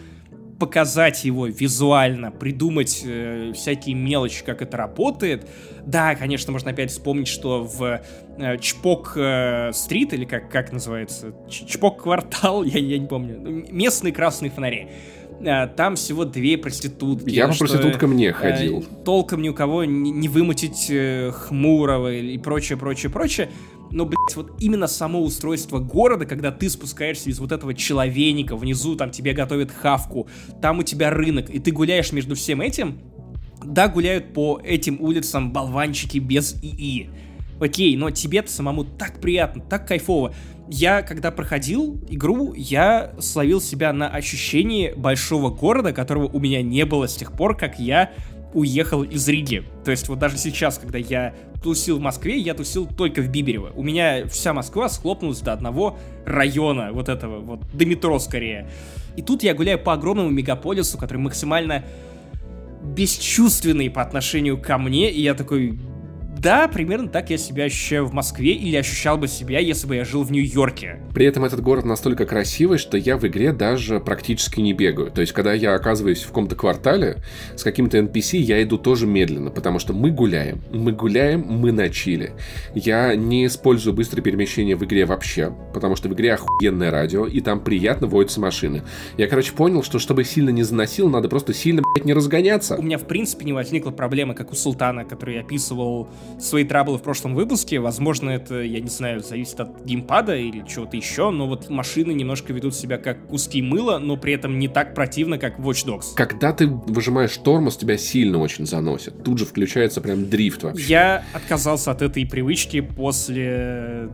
[0.58, 5.48] показать его визуально, придумать э, всякие мелочи, как это работает.
[5.86, 8.00] Да, конечно, можно опять вспомнить, что в
[8.38, 13.38] э, Чпок э, Стрит, или как, как называется, Ч- Чпок Квартал, я, я не помню,
[13.40, 14.88] ну, местные красные фонари.
[15.40, 17.30] Э, Там всего две проститутки.
[17.30, 18.84] Я по проституткам не э, ходил.
[19.04, 23.48] толком ни у кого не, не вымутить э, Хмурого и прочее, прочее, прочее.
[23.90, 28.96] Но, блядь, вот именно само устройство города, когда ты спускаешься из вот этого человейника, внизу
[28.96, 30.28] там тебе готовят хавку,
[30.60, 32.98] там у тебя рынок, и ты гуляешь между всем этим,
[33.64, 37.10] да, гуляют по этим улицам болванчики без ИИ.
[37.60, 40.32] Окей, но тебе-то самому так приятно, так кайфово.
[40.70, 46.84] Я, когда проходил игру, я словил себя на ощущении большого города, которого у меня не
[46.84, 48.12] было с тех пор, как я
[48.54, 49.64] уехал из Риги.
[49.84, 53.72] То есть вот даже сейчас, когда я тусил в Москве, я тусил только в Биберево.
[53.74, 58.70] У меня вся Москва схлопнулась до одного района, вот этого, вот, до метро скорее.
[59.16, 61.84] И тут я гуляю по огромному мегаполису, который максимально
[62.82, 65.78] бесчувственный по отношению ко мне, и я такой,
[66.38, 70.04] да, примерно так я себя ощущаю в Москве или ощущал бы себя, если бы я
[70.04, 71.00] жил в Нью-Йорке.
[71.12, 75.10] При этом этот город настолько красивый, что я в игре даже практически не бегаю.
[75.10, 77.18] То есть, когда я оказываюсь в каком-то квартале
[77.56, 80.62] с каким-то NPC, я иду тоже медленно, потому что мы гуляем.
[80.72, 82.32] Мы гуляем, мы на чили.
[82.74, 87.40] Я не использую быстрое перемещение в игре вообще, потому что в игре охуенное радио, и
[87.40, 88.82] там приятно водятся машины.
[89.16, 92.76] Я, короче, понял, что чтобы сильно не заносил, надо просто сильно, блядь, не разгоняться.
[92.76, 96.08] У меня, в принципе, не возникла проблема, как у Султана, который я описывал
[96.40, 97.80] свои траблы в прошлом выпуске.
[97.80, 102.52] Возможно, это, я не знаю, зависит от геймпада или чего-то еще, но вот машины немножко
[102.52, 106.14] ведут себя как куски мыла, но при этом не так противно, как Watch Dogs.
[106.14, 109.22] Когда ты выжимаешь тормоз, тебя сильно очень заносит.
[109.22, 110.84] Тут же включается прям дрифт вообще.
[110.84, 114.08] Я отказался от этой привычки после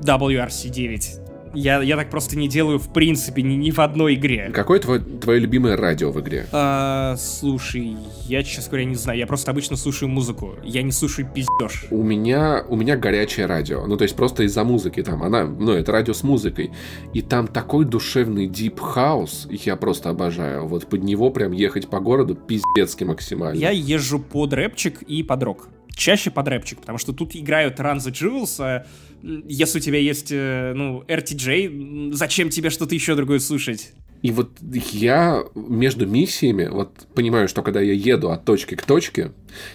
[0.00, 1.23] WRC9.
[1.54, 4.50] Я, я так просто не делаю в принципе ни, ни в одной игре.
[4.52, 6.46] Какое твое, твое любимое радио в игре?
[6.52, 7.96] А, слушай,
[8.26, 9.18] я, честно говоря, не знаю.
[9.18, 10.54] Я просто обычно слушаю музыку.
[10.62, 11.86] Я не слушаю пиздеж.
[11.90, 13.86] У меня, у меня горячее радио.
[13.86, 15.22] Ну, то есть просто из-за музыки там.
[15.22, 16.72] Она, ну, это радио с музыкой.
[17.12, 19.46] И там такой душевный дип хаус.
[19.50, 20.66] Я просто обожаю.
[20.66, 23.58] Вот под него прям ехать по городу пиздецки максимально.
[23.58, 27.96] Я езжу под рэпчик и под рок чаще под рэпчик, потому что тут играют Run
[27.96, 28.86] the Jewels, а
[29.22, 33.92] если у тебя есть, э, ну, RTJ, зачем тебе что-то еще другое слушать?
[34.24, 39.32] И вот я между миссиями, вот понимаю, что когда я еду от точки к точке,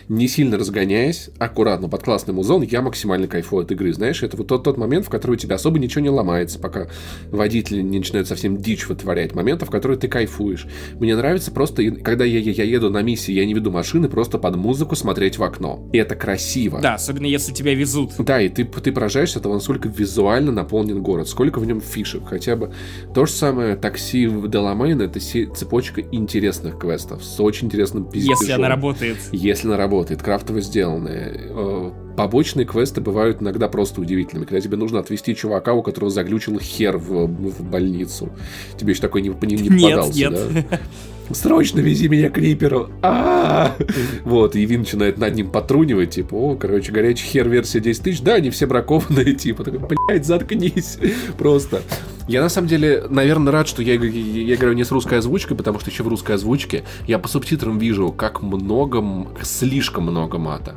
[0.08, 3.94] не сильно разгоняясь, аккуратно под классный музон, я максимально кайфую от игры.
[3.94, 6.88] Знаешь, это вот тот, тот момент, в который у тебя особо ничего не ломается, пока
[7.30, 9.36] водитель не начинает совсем дичь вытворять.
[9.36, 10.66] Моментов, в которые ты кайфуешь.
[11.00, 14.40] Мне нравится просто, когда я, я, я еду на миссии, я не веду машины, просто
[14.40, 15.88] под музыку смотреть в окно.
[15.94, 16.80] И это красиво.
[16.82, 18.14] Да, особенно если тебя везут.
[18.18, 22.24] Да, и ты, ты поражаешься того, насколько визуально наполнен город, сколько в нем фишек.
[22.28, 22.74] Хотя бы
[23.14, 28.38] то же самое такси в Деламейн это цепочка интересных квестов с очень интересным пиздежом.
[28.40, 29.18] Если она работает.
[29.32, 31.34] Если она работает, крафтово сделанная.
[31.36, 34.46] Э, побочные квесты бывают иногда просто удивительными.
[34.46, 38.32] Когда тебе нужно отвезти чувака, у которого заглючил хер в, в больницу.
[38.78, 40.66] Тебе еще такой не, не, не попадался, нет, нет.
[40.70, 40.80] да?
[41.34, 42.90] срочно вези меня к Риперу.
[43.02, 43.76] А
[44.24, 48.22] Вот, и Вин начинает над ним потрунивать, типа, о, короче, горячий хер версия 10 тысяч,
[48.22, 50.98] да, они все бракованные, типа, такой, блядь, заткнись,
[51.38, 51.82] просто.
[52.28, 55.58] Я на самом деле, наверное, рад, что я, я, я играю не с русской озвучкой,
[55.58, 59.04] потому что еще в русской озвучке я по субтитрам вижу, как много,
[59.42, 60.76] слишком много мата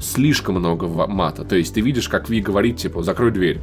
[0.00, 1.44] слишком много мата.
[1.44, 3.60] То есть ты видишь, как Ви говорит, типа, закрой дверь.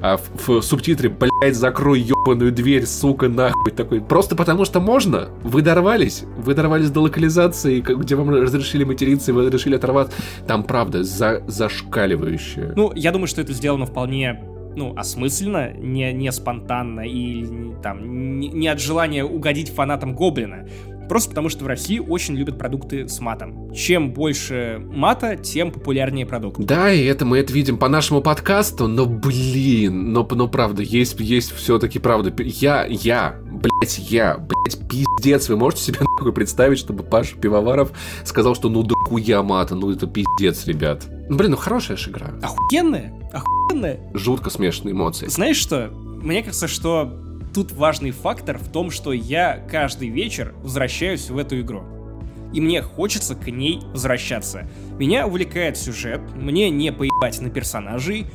[0.00, 3.72] А в, в субтитре, блядь, закрой ебаную дверь, сука, нахуй.
[3.72, 5.28] Такой, просто потому что можно.
[5.42, 6.24] Вы дорвались.
[6.38, 10.16] Вы дорвались до локализации, где вам разрешили материться, и вы решили оторваться.
[10.46, 12.72] Там, правда, за, зашкаливающее.
[12.76, 14.40] Ну, я думаю, что это сделано вполне
[14.76, 17.44] ну, осмысленно, не, не спонтанно и
[17.82, 20.66] там не, не от желания угодить фанатам Гоблина.
[21.10, 23.74] Просто потому, что в России очень любят продукты с матом.
[23.74, 26.60] Чем больше мата, тем популярнее продукт.
[26.60, 31.18] Да, и это мы это видим по нашему подкасту, но, блин, но, но правда, есть,
[31.18, 32.32] есть все-таки правда.
[32.44, 37.90] Я, я, блять, я, блять, пиздец, вы можете себе нахуй представить, чтобы Паша Пивоваров
[38.22, 41.08] сказал, что ну да хуя мата, ну это пиздец, ребят.
[41.28, 42.28] Ну, блин, ну хорошая же игра.
[42.40, 43.98] Охуенная, охуенная.
[44.14, 45.26] Жутко смешанные эмоции.
[45.26, 45.90] Знаешь что?
[45.92, 47.12] Мне кажется, что
[47.54, 51.82] тут важный фактор в том, что я каждый вечер возвращаюсь в эту игру.
[52.52, 54.68] И мне хочется к ней возвращаться.
[54.98, 58.26] Меня увлекает сюжет, мне не поебать на персонажей,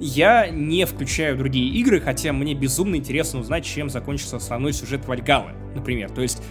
[0.00, 5.50] я не включаю другие игры, хотя мне безумно интересно узнать, чем закончится основной сюжет Вальгалы,
[5.74, 6.10] например.
[6.10, 6.42] То есть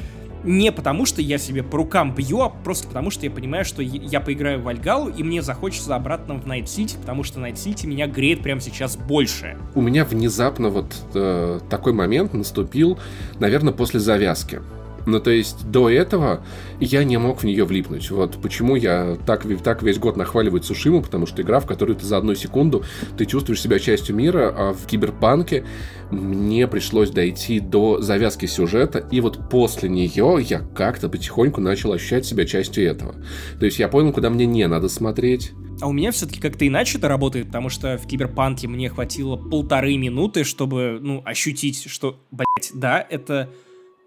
[0.43, 3.81] не потому, что я себе по рукам бью, а просто потому, что я понимаю, что
[3.81, 7.85] я поиграю в Вальгалу, и мне захочется обратно в Найт Сити, потому что Найт Сити
[7.85, 9.57] меня греет прямо сейчас больше.
[9.75, 12.99] У меня внезапно вот э, такой момент наступил,
[13.39, 14.61] наверное, после завязки.
[15.09, 16.43] Ну, то есть до этого
[16.79, 18.09] я не мог в нее влипнуть.
[18.11, 22.05] Вот почему я так, так весь год нахваливаю Цушиму, потому что игра, в которой ты
[22.05, 22.83] за одну секунду
[23.17, 25.65] ты чувствуешь себя частью мира, а в Киберпанке
[26.11, 32.25] мне пришлось дойти до завязки сюжета, и вот после нее я как-то потихоньку начал ощущать
[32.25, 33.15] себя частью этого.
[33.59, 35.51] То есть я понял, куда мне не надо смотреть.
[35.81, 39.97] А у меня все-таки как-то иначе это работает, потому что в Киберпанке мне хватило полторы
[39.97, 43.49] минуты, чтобы, ну, ощутить, что, блять, да, это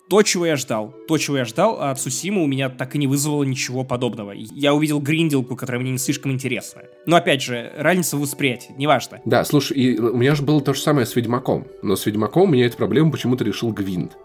[0.09, 0.95] то, чего я ждал.
[1.09, 4.33] То, чего я ждал, от Сусима у меня так и не вызвало ничего подобного.
[4.33, 6.83] Я увидел гринделку, которая мне не слишком интересна.
[7.07, 9.21] Но опять же, разница в восприятии, неважно.
[9.25, 11.67] Да, слушай, и у меня же было то же самое с Ведьмаком.
[11.83, 14.19] Но с Ведьмаком у меня эту проблему почему-то решил Гвинт.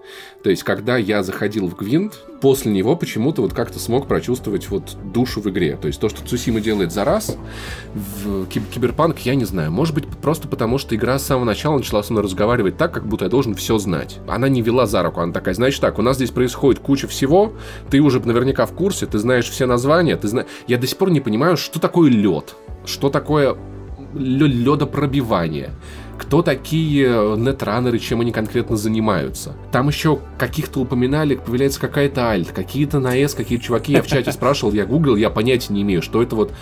[0.43, 4.97] То есть, когда я заходил в Гвинт, после него почему-то вот как-то смог прочувствовать вот
[5.13, 5.77] душу в игре.
[5.77, 7.37] То есть, то, что Цусима делает за раз,
[7.93, 9.71] в Киберпанк, я не знаю.
[9.71, 13.07] Может быть, просто потому, что игра с самого начала начала со мной разговаривать так, как
[13.07, 14.19] будто я должен все знать.
[14.27, 17.07] Она не вела за руку, она такая, значит, значит так, у нас здесь происходит куча
[17.07, 17.53] всего,
[17.89, 20.47] ты уже наверняка в курсе, ты знаешь все названия, ты знаешь...
[20.67, 23.57] Я до сих пор не понимаю, что такое лед, что такое
[24.13, 25.71] ледопробивание,
[26.17, 29.55] кто такие нетранеры, чем они конкретно занимаются.
[29.71, 34.31] Там еще каких-то упоминали, появляется какая-то альт, какие-то на S, какие-то чуваки, я в чате
[34.31, 36.53] спрашивал, я гуглил, я понятия не имею, что это вот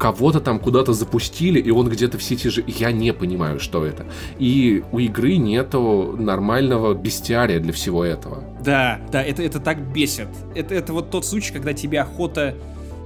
[0.00, 2.64] кого-то там куда-то запустили, и он где-то в сети же...
[2.66, 4.06] Я не понимаю, что это.
[4.38, 8.42] И у игры нету нормального бестиария для всего этого.
[8.64, 10.28] Да, да, это, это так бесит.
[10.54, 12.56] Это, это вот тот случай, когда тебе охота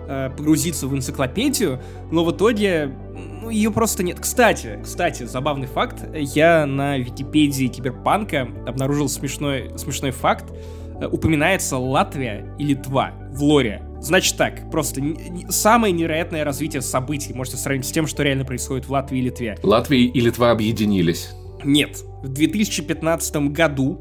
[0.07, 2.95] э, погрузиться в энциклопедию, но в итоге
[3.43, 4.21] ну, ее просто нет.
[4.21, 6.05] Кстати, кстати, забавный факт.
[6.15, 10.53] Я на Википедии Киберпанка обнаружил смешной, смешной факт.
[11.01, 13.83] Э, упоминается Латвия и Литва в лоре.
[14.01, 15.01] Значит так, просто
[15.49, 19.57] самое невероятное развитие событий можете сравнить с тем, что реально происходит в Латвии и Литве.
[19.63, 21.31] Латвия и Литва объединились.
[21.65, 22.03] Нет.
[22.23, 23.99] В 2015 году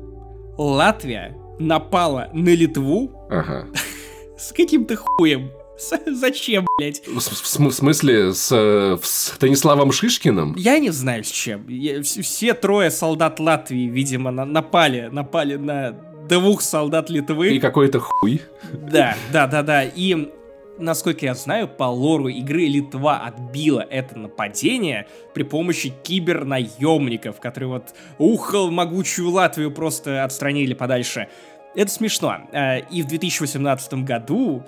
[0.57, 3.67] Латвия напала на Литву ага.
[4.37, 5.51] с каким-то хуем.
[6.05, 7.05] Зачем, блядь?
[7.05, 10.55] В, в, смысле, с, с Станиславом Шишкиным?
[10.55, 11.67] Я не знаю, с чем.
[11.67, 15.91] Я, все трое солдат Латвии, видимо, на, напали, напали на
[16.27, 17.55] двух солдат Литвы.
[17.55, 18.41] И какой-то хуй.
[18.73, 19.83] Да, да, да, да.
[19.83, 20.31] И
[20.77, 27.93] насколько я знаю, по лору игры Литва отбила это нападение при помощи кибернаемников, которые вот
[28.17, 31.27] ухал могучую Латвию просто отстранили подальше.
[31.75, 32.37] Это смешно.
[32.51, 34.63] Э, и в 2018 году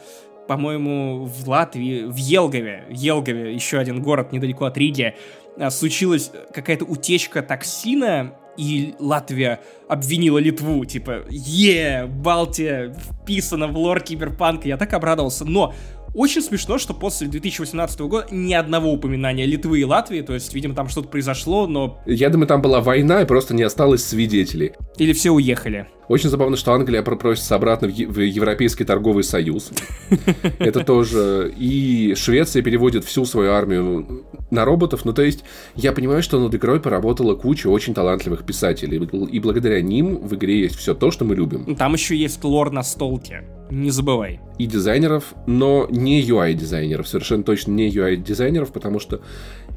[0.48, 5.16] по-моему, в Латвии, в Елгове, в Елгове, еще один город недалеко от Риги,
[5.58, 9.60] э, случилась какая-то утечка токсина, и Латвия
[9.90, 15.74] обвинила Литву, типа, е, Балтия вписана в лор киберпанка, я так обрадовался, но
[16.16, 20.74] очень смешно, что после 2018 года ни одного упоминания Литвы и Латвии, то есть, видимо,
[20.74, 22.02] там что-то произошло, но...
[22.06, 24.74] Я думаю, там была война, и просто не осталось свидетелей.
[24.98, 25.88] Или все уехали.
[26.08, 29.72] Очень забавно, что Англия просится обратно в, в Европейский торговый союз.
[30.60, 31.54] Это тоже.
[31.58, 35.02] И Швеция переводит всю свою армию на роботов.
[35.04, 35.44] Ну, то есть,
[35.76, 38.98] я понимаю, что над игрой поработала куча очень талантливых писателей.
[39.32, 41.76] И благодаря ним в игре есть все то, что мы любим.
[41.76, 43.44] Там еще есть лор на столке.
[43.72, 44.40] Не забывай.
[44.58, 47.08] И дизайнеров, но не UI-дизайнеров.
[47.08, 49.22] Совершенно точно не UI-дизайнеров, потому что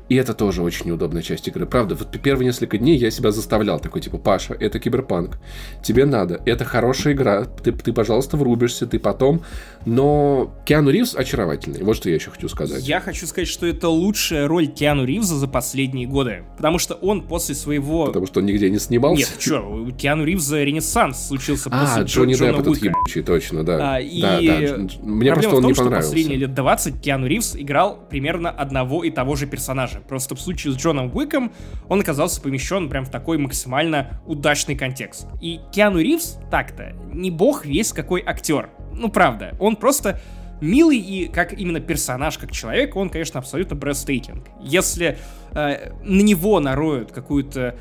[0.09, 1.67] и это тоже очень неудобная часть игры.
[1.67, 5.39] Правда, вот первые несколько дней я себя заставлял такой, типа, Паша, это киберпанк,
[5.83, 9.43] тебе надо, это хорошая игра, ты, ты пожалуйста, врубишься, ты потом.
[9.85, 12.87] Но Киану Ривз очаровательный, вот что я еще хочу сказать.
[12.87, 17.23] Я хочу сказать, что это лучшая роль Киану Ривза за последние годы, потому что он
[17.23, 18.07] после своего...
[18.07, 19.31] Потому что он нигде не снимался?
[19.31, 23.65] Нет, что, у Киану Ривза ренессанс случился а, после Джонни Джона Депп этот ебучий, точно,
[23.65, 23.95] да.
[23.97, 24.89] А, и да, да.
[25.03, 26.09] Мне просто он том, не понравился.
[26.09, 30.09] что последние лет 20 Киану Ривз играл примерно одного и того же персонажа персонажа.
[30.09, 31.53] Просто в случае с Джоном Уиком
[31.89, 35.27] он оказался помещен прям в такой максимально удачный контекст.
[35.41, 38.71] И Киану Ривз так-то не бог весь какой актер.
[38.93, 40.21] Ну, правда, он просто
[40.61, 44.47] милый и как именно персонаж, как человек, он, конечно, абсолютно breathtaking.
[44.61, 45.19] Если
[45.53, 47.77] э, на него нароют какую-то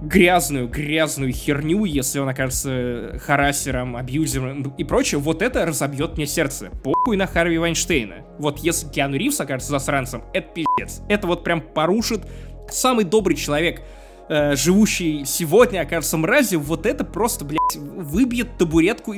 [0.00, 6.70] грязную, грязную херню, если он окажется харасером, абьюзером и прочее, вот это разобьет мне сердце.
[6.82, 8.26] Похуй на Харви Вайнштейна.
[8.38, 11.02] Вот если Киану Ривз окажется засранцем, это пиздец.
[11.08, 12.22] Это вот прям порушит
[12.70, 13.82] самый добрый человек,
[14.28, 19.12] э, живущий сегодня, окажется мразью, вот это просто, блядь, выбьет табуретку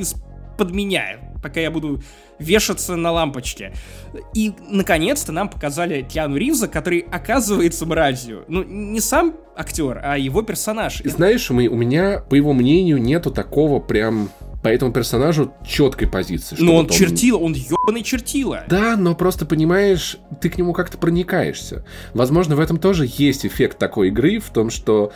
[0.61, 2.03] из-под меня, пока я буду
[2.39, 3.73] вешаться на лампочке.
[4.35, 8.45] И, наконец-то, нам показали Киану Ривза, который оказывается мразью.
[8.49, 11.01] Ну, не сам актер, а его персонаж.
[11.05, 14.31] Знаешь, у меня, по его мнению, нету такого прям
[14.62, 16.57] по этому персонажу четкой позиции.
[16.59, 18.65] Но он вот он чертила, он ебаный чертила.
[18.69, 21.87] Да, но просто понимаешь, ты к нему как-то проникаешься.
[22.12, 25.12] Возможно, в этом тоже есть эффект такой игры, в том, что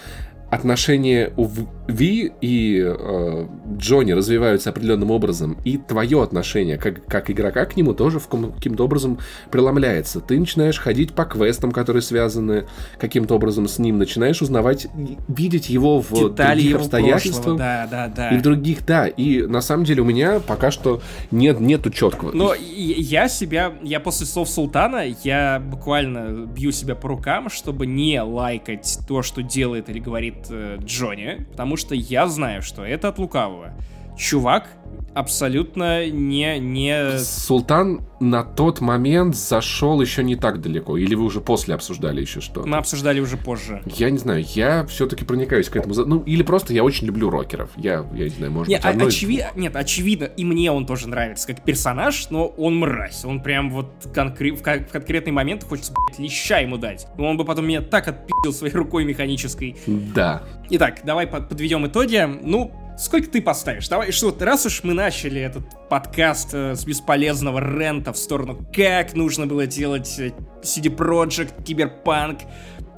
[0.55, 1.49] отношения у
[1.87, 7.93] Ви и э, Джонни развиваются определенным образом, и твое отношение как, как игрока к нему
[7.93, 9.19] тоже в каким-то образом
[9.51, 10.21] преломляется.
[10.21, 12.67] Ты начинаешь ходить по квестам, которые связаны
[12.99, 14.87] каким-то образом с ним, начинаешь узнавать,
[15.29, 17.59] видеть его в Детали других его обстоятельствах.
[17.59, 18.31] да, да, да.
[18.31, 19.07] И в других, да.
[19.07, 22.33] И на самом деле у меня пока что нет, нету четкого.
[22.33, 28.23] Но я себя, я после слов Султана, я буквально бью себя по рукам, чтобы не
[28.23, 33.73] лайкать то, что делает или говорит Джонни, потому что я знаю, что это от лукавого.
[34.17, 34.69] Чувак
[35.15, 37.19] абсолютно не, не...
[37.19, 40.97] Султан на тот момент зашел еще не так далеко.
[40.97, 42.65] Или вы уже после обсуждали еще что?
[42.67, 43.83] Мы обсуждали уже позже.
[43.87, 45.95] Я не знаю, я все-таки проникаюсь к этому.
[45.95, 47.71] Ну, или просто я очень люблю рокеров.
[47.77, 49.07] Я, я не знаю, может нет, быть, одно...
[49.07, 49.45] очеви...
[49.55, 53.25] Нет, очевидно, и мне он тоже нравится как персонаж, но он мразь.
[53.25, 54.53] Он прям вот конкре...
[54.53, 57.07] в, в конкретный момент хочется, блядь, леща ему дать.
[57.19, 59.77] Он бы потом меня так отпил своей рукой механической.
[59.87, 60.43] Да.
[60.71, 62.27] Итак, давай подведем итоги.
[62.43, 63.89] Ну, Сколько ты поставишь?
[63.89, 69.15] Давай, что раз уж мы начали этот подкаст э, с бесполезного рента в сторону, как
[69.15, 72.43] нужно было делать э, CD Projekt, Киберпанк,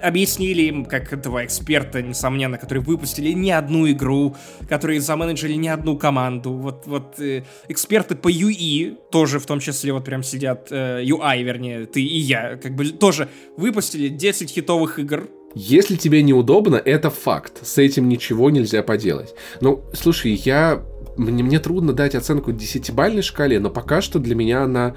[0.02, 4.36] объяснили им, как этого эксперта, несомненно, которые выпустили не одну игру,
[4.68, 6.52] которые заменеджили не одну команду.
[6.52, 11.42] Вот, вот э, эксперты по UI, тоже в том числе вот прям сидят, э, UI,
[11.42, 17.08] вернее, ты и я, как бы тоже выпустили 10 хитовых игр, если тебе неудобно, это
[17.08, 17.66] факт.
[17.66, 19.34] С этим ничего нельзя поделать.
[19.62, 20.82] Ну, слушай, я...
[21.16, 24.94] Мне, мне трудно дать оценку 10-бальной шкале, но пока что для меня она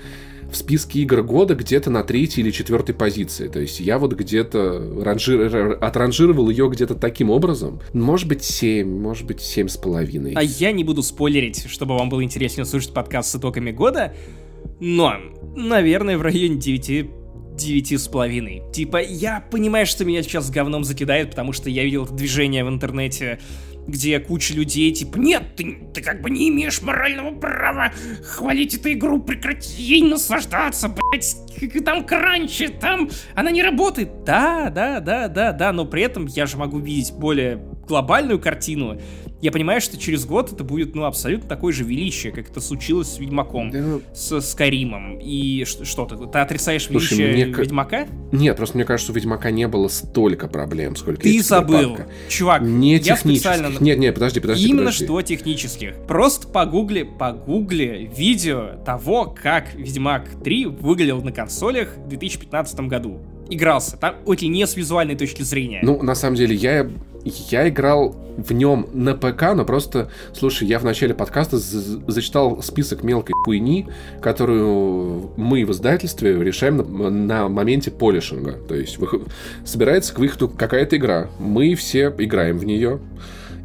[0.52, 3.48] в списке игр года где-то на третьей или четвертой позиции.
[3.48, 5.77] То есть я вот где-то ранжир...
[5.80, 7.80] отранжировал ее где-то таким образом.
[7.94, 10.34] Может быть 7, может быть семь с половиной.
[10.34, 14.14] А я не буду спойлерить, чтобы вам было интереснее слушать подкаст с итогами года,
[14.81, 15.14] но,
[15.56, 17.19] наверное, в районе 9
[17.65, 18.64] девяти с половиной.
[18.73, 22.69] Типа, я понимаю, что меня сейчас говном закидают, потому что я видел это движение в
[22.69, 23.40] интернете,
[23.88, 27.91] где куча людей, типа, нет, ты, ты как бы не имеешь морального права
[28.23, 31.36] хвалить эту игру, прекрати ей наслаждаться, блять,
[31.84, 34.23] там кранчи, там она не работает.
[34.23, 37.57] Да, да, да, да, да, но при этом я же могу видеть более
[37.88, 38.99] глобальную картину,
[39.41, 43.14] я понимаю, что через год это будет, ну, абсолютно такое же величие, как это случилось
[43.14, 43.80] с Ведьмаком, да.
[43.80, 44.02] Ну.
[44.14, 45.18] с Скайримом.
[45.20, 47.57] И что, ты, ты отрицаешь Слушай, величие мне...
[47.57, 48.07] Ведьмака?
[48.32, 51.98] Нет, просто мне кажется, у Ведьмака не было столько проблем, сколько Ты забыл.
[52.28, 53.72] Чувак, не я специально...
[53.80, 55.06] Нет, нет, подожди, подожди, Именно подожди.
[55.06, 55.95] что технических.
[56.07, 63.98] Просто погугли, погугли видео того, как Ведьмак 3 выглядел на консолях в 2015 году игрался.
[63.98, 65.80] Там очень не с визуальной точки зрения.
[65.84, 66.88] Ну, на самом деле, я
[67.26, 73.04] я играл в нем на ПК, но просто, слушай, я в начале подкаста зачитал список
[73.04, 73.88] мелкой хуйни,
[74.22, 78.54] которую мы в издательстве решаем на, на моменте полишинга.
[78.54, 78.98] То есть
[79.66, 83.00] собирается к выходу какая-то игра, мы все играем в нее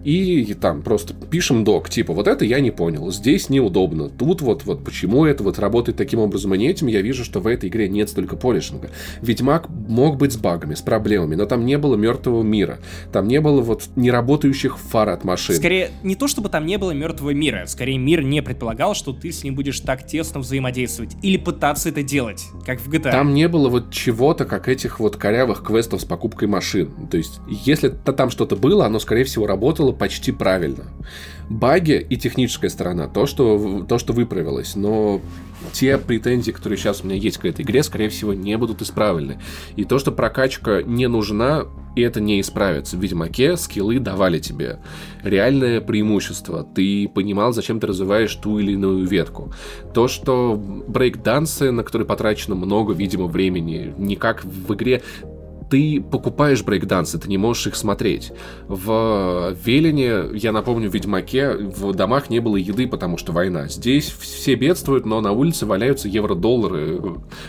[0.05, 4.65] и там просто пишем док, типа, вот это я не понял, здесь неудобно, тут вот,
[4.65, 7.69] вот почему это вот работает таким образом и не этим, я вижу, что в этой
[7.69, 8.91] игре нет столько полишинга.
[9.23, 12.79] Ведьмак мог быть с багами, с проблемами, но там не было мертвого мира,
[13.13, 15.57] там не было вот неработающих фар от машин.
[15.57, 19.33] Скорее, не то чтобы там не было мертвого мира, скорее мир не предполагал, что ты
[19.33, 23.11] с ним будешь так тесно взаимодействовать или пытаться это делать, как в GTA.
[23.11, 26.91] Там не было вот чего-то, как этих вот корявых квестов с покупкой машин.
[27.11, 30.85] То есть, если там что-то было, оно, скорее всего, работало почти правильно.
[31.49, 35.21] Баги и техническая сторона, то, что, то, что выправилось, но
[35.73, 39.41] те претензии, которые сейчас у меня есть к этой игре, скорее всего, не будут исправлены.
[39.77, 41.65] И то, что прокачка не нужна,
[41.97, 42.97] и это не исправится.
[42.97, 44.81] В Ведьмаке скиллы давали тебе
[45.23, 46.65] реальное преимущество.
[46.65, 49.53] Ты понимал, зачем ты развиваешь ту или иную ветку.
[49.93, 55.03] То, что брейк-дансы, на которые потрачено много, видимо, времени, никак в игре
[55.75, 58.31] ты покупаешь брейкдансы, ты не можешь их смотреть.
[58.69, 63.67] В Велине, я напомню, в Ведьмаке в домах не было еды, потому что война.
[63.67, 67.01] Здесь все бедствуют, но на улице валяются евро-доллары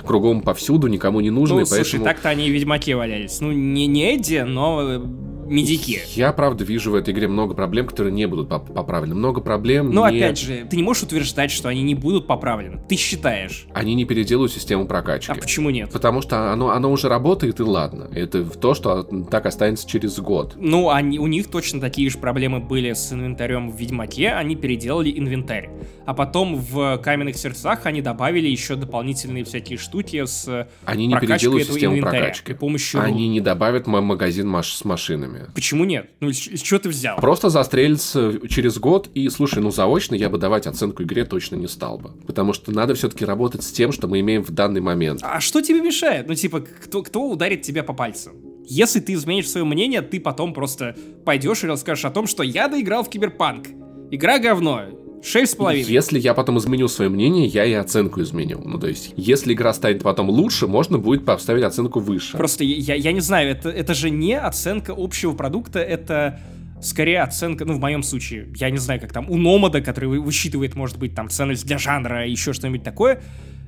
[0.04, 1.60] кругом повсюду, никому не нужны.
[1.60, 2.06] Ну, слушай, поэтому...
[2.06, 3.40] так-то они в Ведьмаке валялись.
[3.42, 5.04] Ну, не, не Эдди, но
[5.46, 6.02] медики.
[6.16, 9.16] Я, правда, вижу в этой игре много проблем, которые не будут поп поправлены.
[9.16, 10.18] Много проблем Но, не...
[10.18, 12.82] опять же, ты не можешь утверждать, что они не будут поправлены.
[12.88, 13.68] Ты считаешь.
[13.74, 15.32] Они не переделают систему прокачки.
[15.32, 15.92] А почему нет?
[15.92, 18.10] Потому что оно, оно уже работает, и ладно.
[18.14, 20.54] Это то, что так останется через год.
[20.58, 24.30] Ну, они, у них точно такие же проблемы были с инвентарем в Ведьмаке.
[24.30, 25.70] Они переделали инвентарь.
[26.06, 31.68] А потом в Каменных Сердцах они добавили еще дополнительные всякие штуки с Они не переделают
[31.68, 32.54] систему прокачки.
[32.54, 33.02] помощью...
[33.02, 35.54] Они не добавят магазин маш с машинами машинами.
[35.54, 36.10] Почему нет?
[36.20, 37.18] Ну, с чего ты взял?
[37.18, 41.68] Просто застрелиться через год, и, слушай, ну, заочно я бы давать оценку игре точно не
[41.68, 42.12] стал бы.
[42.26, 45.22] Потому что надо все-таки работать с тем, что мы имеем в данный момент.
[45.24, 46.28] А что тебе мешает?
[46.28, 48.36] Ну, типа, кто, кто ударит тебя по пальцам?
[48.68, 52.68] Если ты изменишь свое мнение, ты потом просто пойдешь и расскажешь о том, что я
[52.68, 53.68] доиграл в Киберпанк.
[54.12, 55.05] Игра говно.
[55.26, 55.92] Шесть с половиной.
[55.92, 58.62] Если я потом изменю свое мнение, я и оценку изменю.
[58.64, 62.38] Ну, то есть, если игра станет потом лучше, можно будет поставить оценку выше.
[62.38, 66.40] Просто я, я не знаю, это, это же не оценка общего продукта, это
[66.80, 70.76] скорее оценка, ну, в моем случае, я не знаю, как там, у Номада, который высчитывает,
[70.76, 73.24] может быть, там, ценность для жанра, еще что-нибудь такое,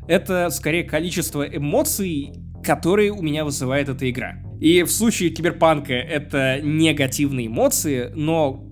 [0.07, 4.43] это скорее количество эмоций, которые у меня вызывает эта игра.
[4.59, 8.66] И в случае Киберпанка это негативные эмоции, но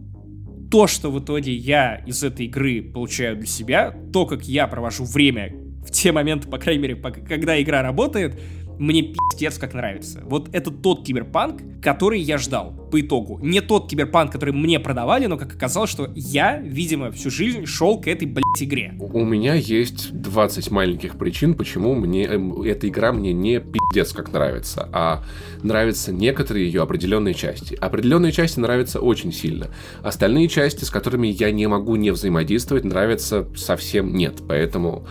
[0.69, 5.05] то, что в итоге я из этой игры получаю для себя, то, как я провожу
[5.05, 5.53] время
[5.85, 8.39] в те моменты, по крайней мере, когда игра работает,
[8.79, 10.21] мне пиздец как нравится.
[10.25, 13.39] Вот это тот киберпанк, который я ждал по итогу.
[13.41, 17.99] Не тот киберпанк, который мне продавали, но как оказалось, что я, видимо, всю жизнь шел
[17.99, 18.93] к этой, блядь, игре.
[18.99, 24.31] У меня есть 20 маленьких причин, почему мне э, эта игра мне не пиздец как
[24.31, 25.23] нравится, а
[25.63, 27.75] нравятся некоторые ее определенные части.
[27.75, 29.67] Определенные части нравятся очень сильно.
[30.03, 34.41] Остальные части, с которыми я не могу не взаимодействовать, нравятся совсем нет.
[34.47, 35.05] Поэтому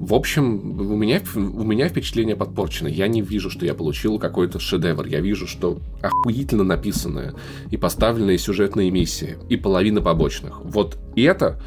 [0.00, 2.88] в общем, у меня, у меня впечатление подпорчено.
[2.88, 5.04] Я не вижу, что я получил какой-то шедевр.
[5.04, 7.34] Я вижу, что охуительно написанная
[7.70, 10.62] и поставленные сюжетные миссии, и половина побочных.
[10.64, 11.60] Вот это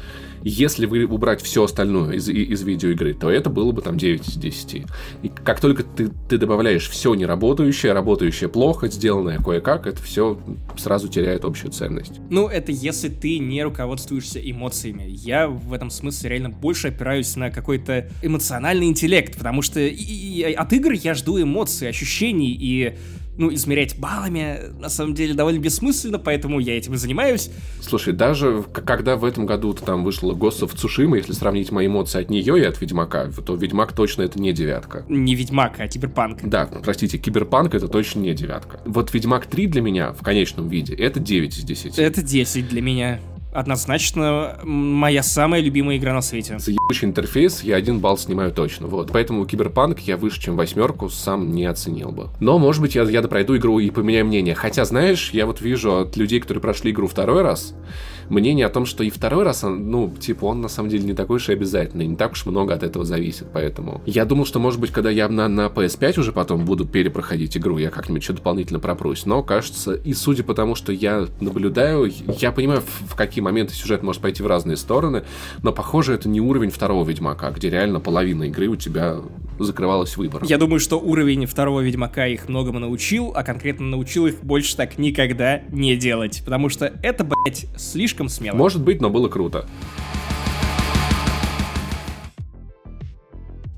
[0.44, 4.34] если вы убрать все остальное из, из видеоигры, то это было бы там 9 из
[4.34, 4.74] 10.
[5.22, 10.38] И как только ты, ты добавляешь все неработающее, работающее плохо, сделанное кое-как, это все
[10.76, 12.20] сразу теряет общую ценность.
[12.28, 15.04] Ну, это если ты не руководствуешься эмоциями.
[15.08, 20.42] Я в этом смысле реально больше опираюсь на какой-то эмоциональный интеллект, потому что и, и,
[20.42, 22.96] от игр я жду эмоций, ощущений, и
[23.36, 27.50] ну, измерять баллами, на самом деле, довольно бессмысленно, поэтому я этим и занимаюсь.
[27.80, 32.30] Слушай, даже когда в этом году там вышла of Tsushima, если сравнить мои эмоции от
[32.30, 35.04] нее и от Ведьмака, то Ведьмак точно это не девятка.
[35.08, 36.40] Не Ведьмак, а Киберпанк.
[36.44, 38.80] Да, простите, Киберпанк это точно не девятка.
[38.84, 41.98] Вот Ведьмак 3 для меня в конечном виде это 9 из 10.
[41.98, 43.20] Это 10 для меня
[43.54, 46.58] однозначно моя самая любимая игра на свете.
[46.58, 49.12] За ебучий интерфейс я один балл снимаю точно, вот.
[49.12, 52.28] Поэтому Киберпанк я выше, чем восьмерку, сам не оценил бы.
[52.40, 54.54] Но, может быть, я, я допройду игру и поменяю мнение.
[54.54, 57.74] Хотя, знаешь, я вот вижу от людей, которые прошли игру второй раз,
[58.28, 61.36] мнение о том, что и второй раз, ну, типа, он на самом деле не такой
[61.36, 64.02] уж и обязательный, не так уж много от этого зависит, поэтому...
[64.06, 67.78] Я думал, что, может быть, когда я на, на PS5 уже потом буду перепроходить игру,
[67.78, 72.10] я как-нибудь что дополнительно пропрусь, но, кажется, и судя по тому, что я наблюдаю,
[72.40, 75.24] я понимаю, в, в какие моменты сюжет может пойти в разные стороны,
[75.62, 79.18] но, похоже, это не уровень второго Ведьмака, где реально половина игры у тебя
[79.58, 80.46] закрывалась выбором.
[80.46, 84.98] Я думаю, что уровень второго Ведьмака их многому научил, а конкретно научил их больше так
[84.98, 88.56] никогда не делать, потому что это, блять, слишком слишком смело.
[88.56, 89.66] Может быть, но было круто.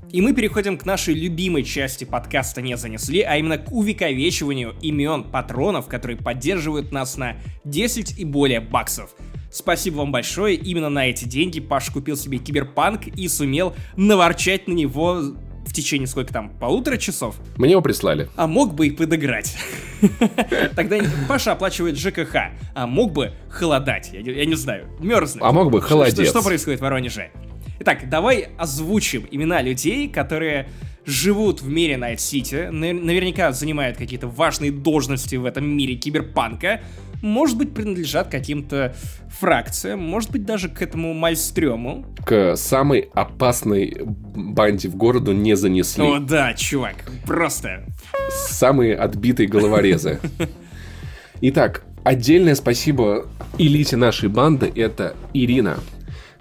[0.09, 5.23] И мы переходим к нашей любимой части подкаста «Не занесли», а именно к увековечиванию имен
[5.25, 7.35] патронов, которые поддерживают нас на
[7.65, 9.15] 10 и более баксов.
[9.51, 14.73] Спасибо вам большое, именно на эти деньги Паш купил себе киберпанк и сумел наворчать на
[14.73, 15.21] него
[15.67, 17.35] в течение сколько там, полутора часов?
[17.57, 18.29] Мне его прислали.
[18.35, 19.55] А мог бы и подыграть.
[20.75, 22.35] Тогда Паша оплачивает ЖКХ,
[22.73, 25.43] а мог бы холодать, я, не знаю, мерзнуть.
[25.43, 26.29] А мог бы холодец.
[26.29, 27.31] Что происходит в Воронеже?
[27.79, 30.67] Итак, давай озвучим имена людей, которые
[31.05, 36.81] живут в мире Найт-Сити, наверняка занимают какие-то важные должности в этом мире киберпанка,
[37.21, 38.95] может быть, принадлежат каким-то
[39.29, 42.05] фракциям, может быть, даже к этому мальстрему.
[42.25, 46.03] К самой опасной банде в городу не занесли.
[46.03, 46.95] О, да, чувак,
[47.25, 47.85] просто.
[48.29, 50.19] Самые отбитые головорезы.
[51.41, 53.27] Итак, отдельное спасибо
[53.57, 54.71] элите нашей банды.
[54.75, 55.79] Это Ирина,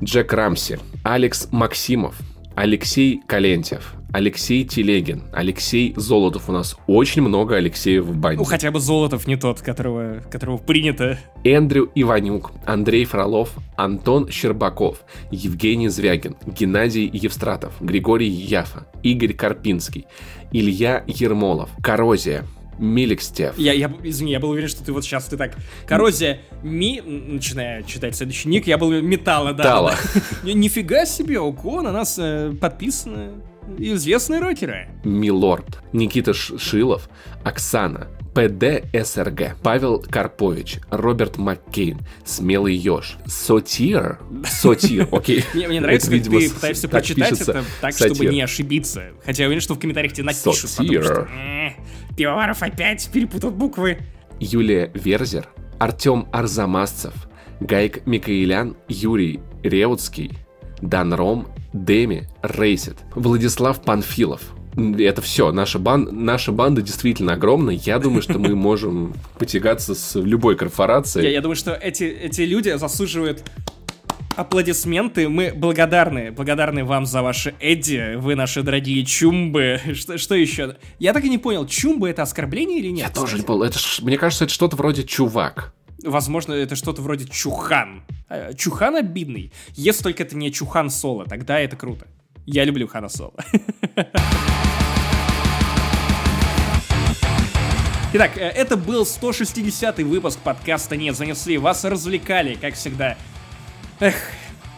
[0.03, 2.16] Джек Рамси, Алекс Максимов,
[2.55, 6.48] Алексей Калентьев, Алексей Телегин, Алексей Золотов.
[6.48, 8.38] У нас очень много Алексеев в банде.
[8.38, 11.18] Ну, хотя бы Золотов не тот, которого, которого принято.
[11.44, 20.06] Эндрю Иванюк, Андрей Фролов, Антон Щербаков, Евгений Звягин, Геннадий Евстратов, Григорий Яфа, Игорь Карпинский,
[20.51, 22.47] Илья Ермолов, Коррозия,
[22.78, 23.59] Миликстев.
[23.59, 25.52] Я, я, извини, я был уверен, что ты вот сейчас ты так...
[25.86, 29.62] Коррозия Ми, начиная читать следующий ник, я был металла, да.
[29.62, 29.94] Тала.
[30.43, 33.32] Нифига себе, ого, на нас э, подписано
[33.78, 34.88] известные рокеры.
[35.05, 37.09] Милорд, Никита Шилов,
[37.44, 45.43] Оксана, ПД СРГ, Павел Карпович, Роберт Маккейн, Смелый Ёж, Сотир, Сотир, окей.
[45.55, 48.14] Мне, мне нравится, это, как видимо, ты пытаешься прочитать это так, сатир.
[48.14, 49.12] чтобы не ошибиться.
[49.24, 51.02] Хотя я уверен, что в комментариях тебе напишут, Сотир.
[51.02, 51.70] потому что э,
[52.14, 53.98] Пивоваров опять перепутал буквы.
[54.38, 55.48] Юлия Верзер,
[55.78, 57.14] Артем Арзамасцев,
[57.60, 60.36] Гайк Микаэлян, Юрий Реутский,
[60.82, 61.48] Дан Ром,
[61.85, 64.43] Деми Рейсет, Владислав Панфилов,
[64.77, 65.53] это все.
[65.53, 66.09] Наша, бан...
[66.12, 67.74] наша банда действительно огромная.
[67.74, 71.27] Я думаю, что мы можем потягаться с любой корпорацией.
[71.27, 73.43] Я, я думаю, что эти, эти люди заслуживают
[74.36, 75.28] аплодисменты.
[75.28, 78.16] Мы благодарны, благодарны вам за ваши Эдди.
[78.16, 79.81] Вы наши дорогие чумбы.
[79.94, 80.77] Что, что еще?
[80.98, 83.09] Я так и не понял, чумбы это оскорбление или нет?
[83.09, 83.62] Я тоже не понял.
[83.62, 85.73] Это мне кажется, это что-то вроде чувак.
[86.07, 88.03] Возможно, это что-то вроде чухан.
[88.28, 89.53] А, чухан обидный.
[89.74, 92.07] Если только это не чухан соло, тогда это круто.
[92.47, 93.35] Я люблю Хана Соло.
[98.12, 101.59] Итак, э, это был 160 выпуск подкаста «Нет, занесли».
[101.59, 103.16] Вас развлекали, как всегда.
[103.99, 104.15] Эх,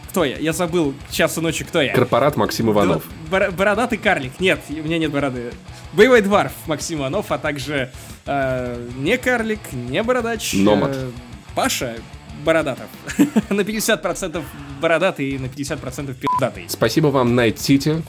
[0.09, 0.37] кто я?
[0.37, 1.93] Я забыл часу ночи, кто я.
[1.93, 3.03] Корпорат Максим Иванов.
[3.29, 4.39] Бор- бородатый карлик.
[4.39, 5.53] Нет, у меня нет бороды.
[5.93, 7.91] Боевой дворф Максим Иванов, а также
[8.25, 10.53] э, не карлик, не бородач.
[10.53, 10.91] Номад.
[10.95, 11.09] Э,
[11.55, 11.95] Паша
[12.43, 12.87] Бородатов.
[13.49, 14.43] на 50%
[14.81, 16.65] бородатый и на 50% пиздатый.
[16.67, 18.01] Спасибо вам, City.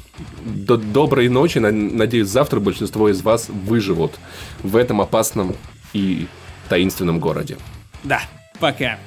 [0.44, 1.58] До доброй ночи.
[1.58, 4.18] Надеюсь, завтра большинство из вас выживут
[4.62, 5.54] в этом опасном
[5.92, 6.26] и
[6.68, 7.58] таинственном городе.
[8.04, 8.22] Да,
[8.58, 8.98] пока.